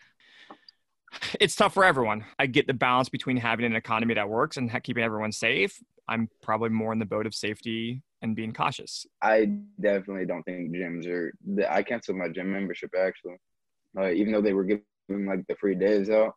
it's 1.41 1.55
tough 1.57 1.75
for 1.75 1.85
everyone. 1.85 2.25
I 2.39 2.47
get 2.47 2.67
the 2.67 2.75
balance 2.75 3.09
between 3.09 3.37
having 3.37 3.65
an 3.67 3.75
economy 3.77 4.15
that 4.15 4.29
works 4.29 4.57
and 4.57 4.71
keeping 4.83 5.03
everyone 5.05 5.33
safe. 5.33 5.79
I'm 6.09 6.29
probably 6.43 6.71
more 6.71 6.93
in 6.93 6.99
the 6.99 7.07
boat 7.07 7.27
of 7.27 7.35
safety 7.35 8.03
and 8.23 8.35
being 8.37 8.53
cautious. 8.53 9.07
I 9.23 9.47
definitely 9.81 10.27
don't 10.27 10.43
think 10.43 10.73
gyms 10.75 11.07
are. 11.07 11.33
the- 11.55 11.73
I 11.73 11.83
canceled 11.83 12.19
my 12.19 12.29
gym 12.29 12.53
membership 12.53 12.91
actually, 12.99 13.37
uh, 13.99 14.11
even 14.11 14.33
though 14.33 14.43
they 14.43 14.53
were 14.53 14.65
giving 14.65 15.27
like 15.27 15.47
the 15.47 15.55
free 15.57 15.75
days 15.75 16.11
out. 16.11 16.35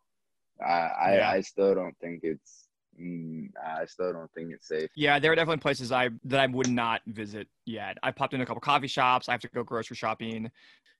I 0.63 0.71
I, 0.71 1.32
I 1.36 1.41
still 1.41 1.74
don't 1.76 1.97
think 1.99 2.21
it's. 2.24 2.62
Mm, 2.99 3.49
I 3.63 3.85
still 3.85 4.13
don't 4.13 4.31
think 4.33 4.51
it's 4.53 4.67
safe. 4.67 4.89
Yeah, 4.95 5.19
there 5.19 5.31
are 5.31 5.35
definitely 5.35 5.61
places 5.61 5.91
I 5.91 6.09
that 6.25 6.39
I 6.39 6.45
would 6.47 6.69
not 6.69 7.01
visit 7.07 7.47
yet. 7.65 7.97
I 8.03 8.11
popped 8.11 8.33
in 8.33 8.41
a 8.41 8.45
couple 8.45 8.61
coffee 8.61 8.87
shops. 8.87 9.27
I 9.29 9.31
have 9.31 9.41
to 9.41 9.47
go 9.47 9.63
grocery 9.63 9.95
shopping. 9.95 10.51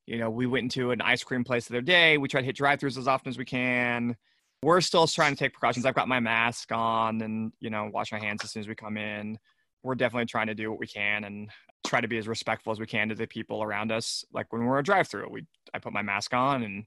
You 0.08 0.18
know, 0.18 0.30
we 0.30 0.48
went 0.48 0.64
into 0.64 0.92
an 0.92 1.02
ice 1.02 1.24
cream 1.24 1.44
place 1.44 1.68
the 1.68 1.76
other 1.76 1.82
day. 1.82 2.18
We 2.18 2.28
try 2.28 2.42
to 2.42 2.46
hit 2.46 2.58
drive-throughs 2.58 2.98
as 2.98 3.08
often 3.08 3.30
as 3.30 3.38
we 3.38 3.46
can. 3.46 4.18
We're 4.62 4.82
still 4.82 5.08
trying 5.08 5.34
to 5.34 5.40
take 5.40 5.54
precautions. 5.54 5.86
I've 5.86 5.94
got 5.94 6.08
my 6.08 6.20
mask 6.20 6.72
on 6.72 7.22
and 7.22 7.52
you 7.60 7.70
know 7.70 7.90
wash 7.94 8.12
my 8.12 8.20
hands 8.20 8.44
as 8.44 8.52
soon 8.52 8.62
as 8.62 8.68
we 8.68 8.76
come 8.76 8.98
in. 8.98 9.38
We're 9.84 9.96
definitely 9.96 10.26
trying 10.26 10.48
to 10.48 10.56
do 10.56 10.70
what 10.72 10.80
we 10.80 10.88
can 10.88 11.26
and 11.26 11.50
try 11.86 12.00
to 12.02 12.08
be 12.08 12.18
as 12.18 12.28
respectful 12.28 12.72
as 12.72 12.80
we 12.80 12.86
can 12.86 13.10
to 13.10 13.16
the 13.16 13.28
people 13.28 13.62
around 13.62 13.92
us. 13.92 14.24
Like 14.34 14.52
when 14.54 14.66
we're 14.66 14.80
a 14.80 14.84
drive-through, 14.84 15.28
we 15.30 15.46
I 15.74 15.80
put 15.80 15.94
my 15.94 16.02
mask 16.02 16.34
on 16.34 16.64
and 16.64 16.86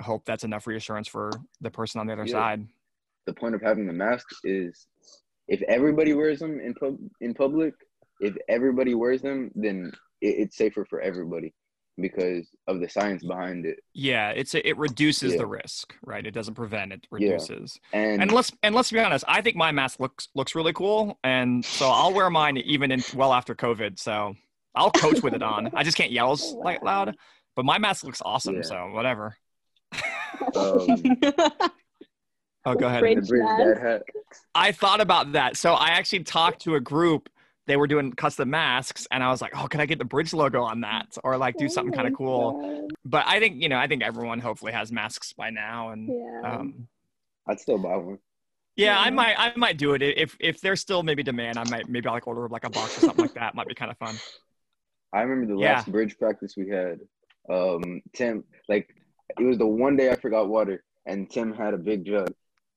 hope 0.00 0.24
that's 0.24 0.44
enough 0.44 0.66
reassurance 0.66 1.08
for 1.08 1.30
the 1.60 1.70
person 1.70 2.00
on 2.00 2.06
the 2.06 2.12
other 2.12 2.24
Yeah. 2.26 2.32
side. 2.32 2.66
The 3.26 3.34
point 3.34 3.54
of 3.54 3.62
having 3.62 3.86
the 3.86 3.92
masks 3.92 4.36
is 4.44 4.86
if 5.48 5.62
everybody 5.62 6.12
wears 6.14 6.38
them 6.40 6.60
in 6.60 6.74
pub 6.74 6.96
in 7.20 7.34
public, 7.34 7.74
if 8.20 8.34
everybody 8.48 8.94
wears 8.94 9.22
them, 9.22 9.50
then 9.54 9.92
it, 10.20 10.36
it's 10.38 10.56
safer 10.56 10.84
for 10.84 11.00
everybody 11.00 11.54
because 11.98 12.46
of 12.68 12.80
the 12.80 12.88
science 12.88 13.24
behind 13.24 13.64
it. 13.64 13.78
Yeah, 13.94 14.30
it's 14.30 14.54
a, 14.54 14.68
it 14.68 14.76
reduces 14.76 15.32
Yeah. 15.32 15.38
the 15.38 15.46
risk, 15.46 15.94
right? 16.04 16.26
It 16.26 16.32
doesn't 16.32 16.54
prevent 16.54 16.92
it, 16.92 17.06
Yeah. 17.10 17.30
reduces. 17.30 17.78
And, 17.92 18.20
And 18.22 18.32
let's 18.32 18.52
and 18.62 18.74
let's 18.74 18.90
be 18.92 18.98
honest, 19.00 19.24
I 19.28 19.40
think 19.40 19.56
my 19.56 19.72
mask 19.72 19.98
looks 20.00 20.28
looks 20.34 20.54
really 20.54 20.72
cool, 20.74 21.18
and 21.24 21.64
so 21.64 21.88
I'll 21.88 22.12
wear 22.12 22.28
mine 22.30 22.58
even 22.58 22.90
in 22.92 23.02
well 23.14 23.32
after 23.32 23.54
COVID. 23.54 23.98
So 23.98 24.34
I'll 24.74 24.90
coach 24.90 25.22
with 25.22 25.32
it 25.34 25.42
on. 25.42 25.70
I 25.74 25.82
just 25.84 25.96
can't 25.96 26.12
yell 26.12 26.32
as 26.36 26.52
like 26.52 26.82
loud, 26.82 27.16
but 27.54 27.64
my 27.64 27.78
mask 27.78 28.04
looks 28.04 28.20
awesome. 28.24 28.56
Yeah. 28.56 28.62
So 28.62 28.90
whatever. 28.92 29.36
um, 30.54 31.02
Oh, 32.66 32.74
go 32.74 32.86
ahead. 32.88 33.00
Bridge 33.00 33.20
the 33.20 33.26
bridge 33.28 33.46
dad 33.46 33.66
mask. 33.68 33.80
hat. 33.80 34.02
I 34.54 34.72
thought 34.72 35.00
about 35.00 35.32
that. 35.32 35.56
So 35.56 35.72
I 35.74 35.88
actually 35.90 36.24
talked 36.24 36.60
to 36.62 36.74
a 36.74 36.80
group. 36.80 37.28
They 37.66 37.76
were 37.76 37.86
doing 37.86 38.12
custom 38.12 38.50
masks, 38.50 39.06
and 39.10 39.22
I 39.24 39.30
was 39.30 39.40
like, 39.40 39.52
"Oh, 39.56 39.66
can 39.66 39.80
I 39.80 39.86
get 39.86 39.98
the 39.98 40.04
bridge 40.04 40.32
logo 40.32 40.62
on 40.62 40.82
that, 40.82 41.16
or 41.24 41.36
like 41.36 41.56
do 41.56 41.64
Oh 41.64 41.68
something 41.68 41.92
kind 41.92 42.06
of 42.06 42.14
cool?" 42.14 42.60
God. 42.60 42.90
But 43.04 43.24
I 43.26 43.40
think 43.40 43.60
you 43.62 43.68
know, 43.68 43.76
I 43.78 43.86
think 43.88 44.02
everyone 44.02 44.38
hopefully 44.40 44.72
has 44.72 44.92
masks 44.92 45.32
by 45.32 45.50
now, 45.50 45.90
and 45.90 46.08
Yeah. 46.08 46.40
um, 46.52 46.88
I'd 47.48 47.58
still 47.60 47.78
buy 47.78 47.96
one. 47.96 48.18
Yeah, 48.76 48.98
I 48.98 49.10
might 49.10 49.34
I 49.38 49.52
might 49.56 49.78
do 49.78 49.94
it 49.94 50.02
if 50.02 50.36
if 50.38 50.60
there's 50.60 50.80
still 50.80 51.02
maybe 51.02 51.22
demand. 51.22 51.58
I 51.58 51.64
might 51.64 51.88
maybe 51.88 52.06
I'll 52.06 52.14
like 52.14 52.26
order 52.28 52.48
like 52.48 52.64
a 52.64 52.70
box 52.70 52.98
or 52.98 53.00
something 53.00 53.24
like 53.24 53.34
that. 53.34 53.54
Might 53.54 53.66
be 53.68 53.74
kind 53.74 53.90
of 53.90 53.96
fun. 53.98 54.14
I 55.12 55.22
remember 55.22 55.54
the 55.54 55.60
Yeah. 55.60 55.74
last 55.74 55.90
bridge 55.90 56.18
practice 56.18 56.54
we 56.56 56.68
had. 56.68 56.98
Um, 57.48 58.02
Tim, 58.12 58.44
like, 58.68 58.94
it 59.38 59.44
was 59.44 59.56
the 59.56 59.66
one 59.66 59.96
day 59.96 60.10
I 60.10 60.16
forgot 60.16 60.48
water, 60.48 60.84
and 61.06 61.30
Tim 61.30 61.52
had 61.54 61.74
a 61.74 61.78
big 61.78 62.04
jug, 62.04 62.28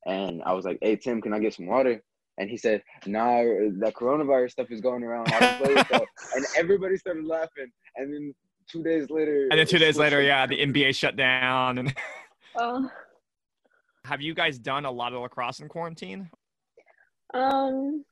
and 0.05 0.41
I 0.43 0.53
was 0.53 0.65
like, 0.65 0.77
"Hey, 0.81 0.95
Tim, 0.95 1.21
can 1.21 1.33
I 1.33 1.39
get 1.39 1.53
some 1.53 1.67
water?" 1.67 2.01
And 2.37 2.49
he 2.49 2.57
said, 2.57 2.83
"Nah, 3.05 3.41
that 3.79 3.93
coronavirus 3.95 4.51
stuff 4.51 4.71
is 4.71 4.81
going 4.81 5.03
around. 5.03 5.25
Play 5.27 5.75
with 5.75 6.07
and 6.35 6.45
everybody 6.57 6.97
started 6.97 7.25
laughing, 7.25 7.71
and 7.97 8.13
then 8.13 8.33
two 8.69 8.83
days 8.83 9.09
later, 9.09 9.47
And 9.49 9.59
then 9.59 9.67
two 9.67 9.79
days 9.79 9.97
later, 9.97 10.21
yeah, 10.21 10.45
the 10.45 10.57
NBA 10.59 10.95
shut 10.95 11.15
down. 11.15 11.77
And 11.79 11.95
Oh. 12.55 12.89
have 14.05 14.21
you 14.21 14.33
guys 14.33 14.57
done 14.59 14.85
a 14.85 14.91
lot 14.91 15.13
of 15.13 15.21
lacrosse 15.21 15.59
in 15.59 15.67
quarantine? 15.67 16.29
Um, 17.33 18.03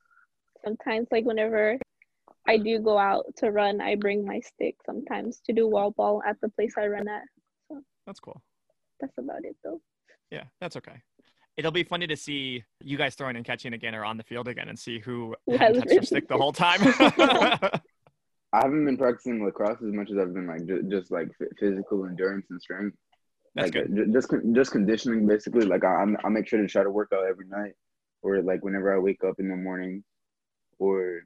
sometimes 0.63 1.07
like 1.11 1.25
whenever 1.25 1.77
I 2.47 2.57
do 2.57 2.79
go 2.79 2.97
out 2.97 3.25
to 3.37 3.51
run, 3.51 3.81
I 3.81 3.95
bring 3.95 4.25
my 4.25 4.39
stick 4.39 4.75
sometimes 4.85 5.41
to 5.45 5.53
do 5.53 5.67
wall 5.67 5.91
ball 5.91 6.21
at 6.25 6.39
the 6.41 6.49
place 6.49 6.73
I 6.77 6.87
run 6.87 7.07
at. 7.07 7.23
So 7.67 7.81
that's 8.05 8.19
cool. 8.19 8.41
That's 8.99 9.17
about 9.17 9.43
it 9.43 9.55
though. 9.63 9.81
Yeah, 10.31 10.43
that's 10.61 10.75
okay. 10.77 11.01
It'll 11.57 11.71
be 11.71 11.83
funny 11.83 12.05
to 12.07 12.15
see 12.15 12.63
you 12.83 12.97
guys 12.97 13.15
throwing 13.15 13.35
and 13.35 13.43
catching 13.45 13.73
again 13.73 13.95
or 13.95 14.05
on 14.05 14.15
the 14.17 14.23
field 14.23 14.47
again 14.47 14.69
and 14.69 14.77
see 14.77 14.99
who 14.99 15.35
Who 15.47 15.57
has 15.57 15.75
touched 15.75 15.89
their 15.89 16.03
stick 16.03 16.27
the 16.27 16.37
whole 16.37 16.53
time. 16.53 16.79
I 18.53 18.61
haven't 18.63 18.85
been 18.85 18.97
practicing 18.97 19.43
lacrosse 19.43 19.81
as 19.81 19.91
much 19.93 20.09
as 20.11 20.17
I've 20.17 20.33
been 20.33 20.47
like 20.47 20.65
ju- 20.65 20.83
just 20.89 21.11
like 21.11 21.29
f- 21.41 21.47
physical 21.59 22.05
endurance 22.05 22.45
and 22.49 22.61
strength. 22.61 22.95
that's 23.55 23.65
like 23.65 23.73
good. 23.73 23.95
ju- 23.95 24.13
just 24.13 24.29
con- 24.29 24.53
just 24.55 24.71
conditioning 24.71 25.25
basically. 25.27 25.65
Like 25.65 25.83
I 25.83 25.95
I'm- 25.95 26.17
I 26.23 26.29
make 26.29 26.47
sure 26.47 26.61
to 26.61 26.67
try 26.67 26.83
to 26.83 26.89
work 26.91 27.11
out 27.13 27.25
every 27.27 27.47
night, 27.47 27.73
or 28.21 28.41
like 28.41 28.63
whenever 28.63 28.95
I 28.95 28.99
wake 28.99 29.23
up 29.23 29.35
in 29.39 29.49
the 29.49 29.55
morning, 29.55 30.03
or 30.79 31.21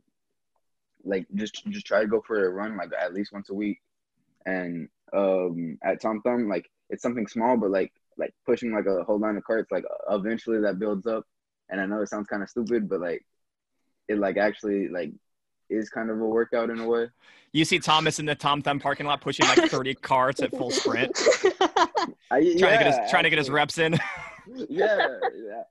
like 1.04 1.28
just 1.36 1.64
just 1.68 1.86
try 1.86 2.02
to 2.02 2.08
go 2.08 2.22
for 2.26 2.46
a 2.46 2.50
run 2.50 2.78
like 2.78 2.90
at 3.00 3.14
least 3.14 3.34
once 3.34 3.50
a 3.50 3.54
week. 3.54 3.80
And 4.46 4.88
um 5.14 5.78
at 5.84 6.02
Tom 6.02 6.22
Thumb, 6.22 6.48
like 6.50 6.70
it's 6.90 7.04
something 7.04 7.28
small, 7.28 7.58
but 7.58 7.70
like 7.70 7.92
like 8.18 8.34
pushing 8.46 8.74
like 8.74 8.86
a 8.86 9.04
whole 9.04 9.20
line 9.20 9.38
of 9.38 9.44
carts, 9.44 9.72
like 9.72 9.86
eventually 10.10 10.60
that 10.62 10.80
builds 10.80 11.06
up. 11.08 11.24
And 11.70 11.80
I 11.80 11.86
know 11.86 12.02
it 12.02 12.10
sounds 12.10 12.28
kind 12.28 12.44
of 12.44 12.50
stupid, 12.50 12.90
but 12.90 13.00
like 13.02 13.26
it 14.08 14.18
like 14.18 14.38
actually 14.38 14.90
like 14.90 15.12
is 15.70 15.90
kind 15.90 16.10
of 16.10 16.20
a 16.20 16.26
workout 16.26 16.70
in 16.70 16.80
a 16.80 16.88
way. 16.88 17.08
You 17.54 17.66
see 17.66 17.80
Thomas 17.80 18.20
in 18.20 18.26
the 18.26 18.36
Tom 18.36 18.62
Thumb 18.62 18.80
parking 18.80 19.06
lot 19.06 19.22
pushing 19.22 19.46
like 19.48 19.70
30 19.70 19.96
carts 20.02 20.42
at 20.42 20.52
full 20.52 20.72
sprint, 20.72 21.18
I, 22.32 22.56
trying 22.58 22.58
to 22.58 22.60
get 22.60 22.86
his 22.86 22.96
yeah, 22.96 23.10
trying 23.10 23.24
to 23.24 23.30
get 23.30 23.40
his 23.40 23.50
reps 23.50 23.78
in. 23.78 23.94
yeah, 24.70 25.18
yeah. 25.36 25.64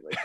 Like, 0.00 0.18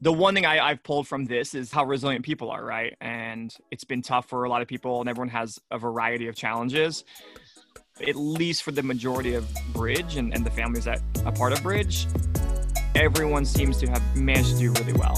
the 0.00 0.12
one 0.12 0.34
thing 0.34 0.44
I, 0.44 0.58
I've 0.58 0.82
pulled 0.82 1.08
from 1.08 1.24
this 1.24 1.54
is 1.54 1.72
how 1.72 1.84
resilient 1.84 2.24
people 2.24 2.50
are, 2.50 2.62
right? 2.62 2.94
And 3.00 3.54
it's 3.70 3.84
been 3.84 4.02
tough 4.02 4.28
for 4.28 4.44
a 4.44 4.50
lot 4.50 4.60
of 4.60 4.68
people, 4.68 5.00
and 5.00 5.08
everyone 5.08 5.30
has 5.30 5.58
a 5.70 5.78
variety 5.78 6.28
of 6.28 6.36
challenges. 6.36 7.04
At 8.00 8.16
least 8.16 8.64
for 8.64 8.72
the 8.72 8.82
majority 8.82 9.34
of 9.34 9.46
Bridge 9.72 10.16
and, 10.16 10.34
and 10.34 10.44
the 10.44 10.50
families 10.50 10.84
that 10.84 11.00
are 11.24 11.30
part 11.30 11.52
of 11.52 11.62
Bridge, 11.62 12.08
everyone 12.96 13.44
seems 13.44 13.76
to 13.78 13.86
have 13.86 14.02
managed 14.16 14.54
to 14.54 14.58
do 14.58 14.72
really 14.72 14.94
well. 14.94 15.16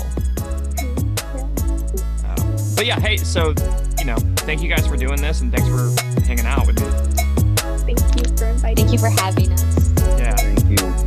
Um, 2.22 2.56
but 2.76 2.84
yeah, 2.84 3.00
hey, 3.00 3.16
so, 3.16 3.54
you 3.98 4.04
know, 4.04 4.16
thank 4.40 4.62
you 4.62 4.68
guys 4.68 4.86
for 4.86 4.98
doing 4.98 5.22
this, 5.22 5.40
and 5.40 5.50
thanks 5.50 5.66
for 5.68 6.20
hanging 6.20 6.44
out 6.44 6.66
with 6.66 6.78
me. 6.78 7.94
Thank 7.94 8.16
you 8.16 8.36
for 8.36 8.44
inviting 8.44 8.86
Thank 8.86 8.92
you 8.92 8.98
for 8.98 9.08
having 9.08 9.50
us. 9.52 11.05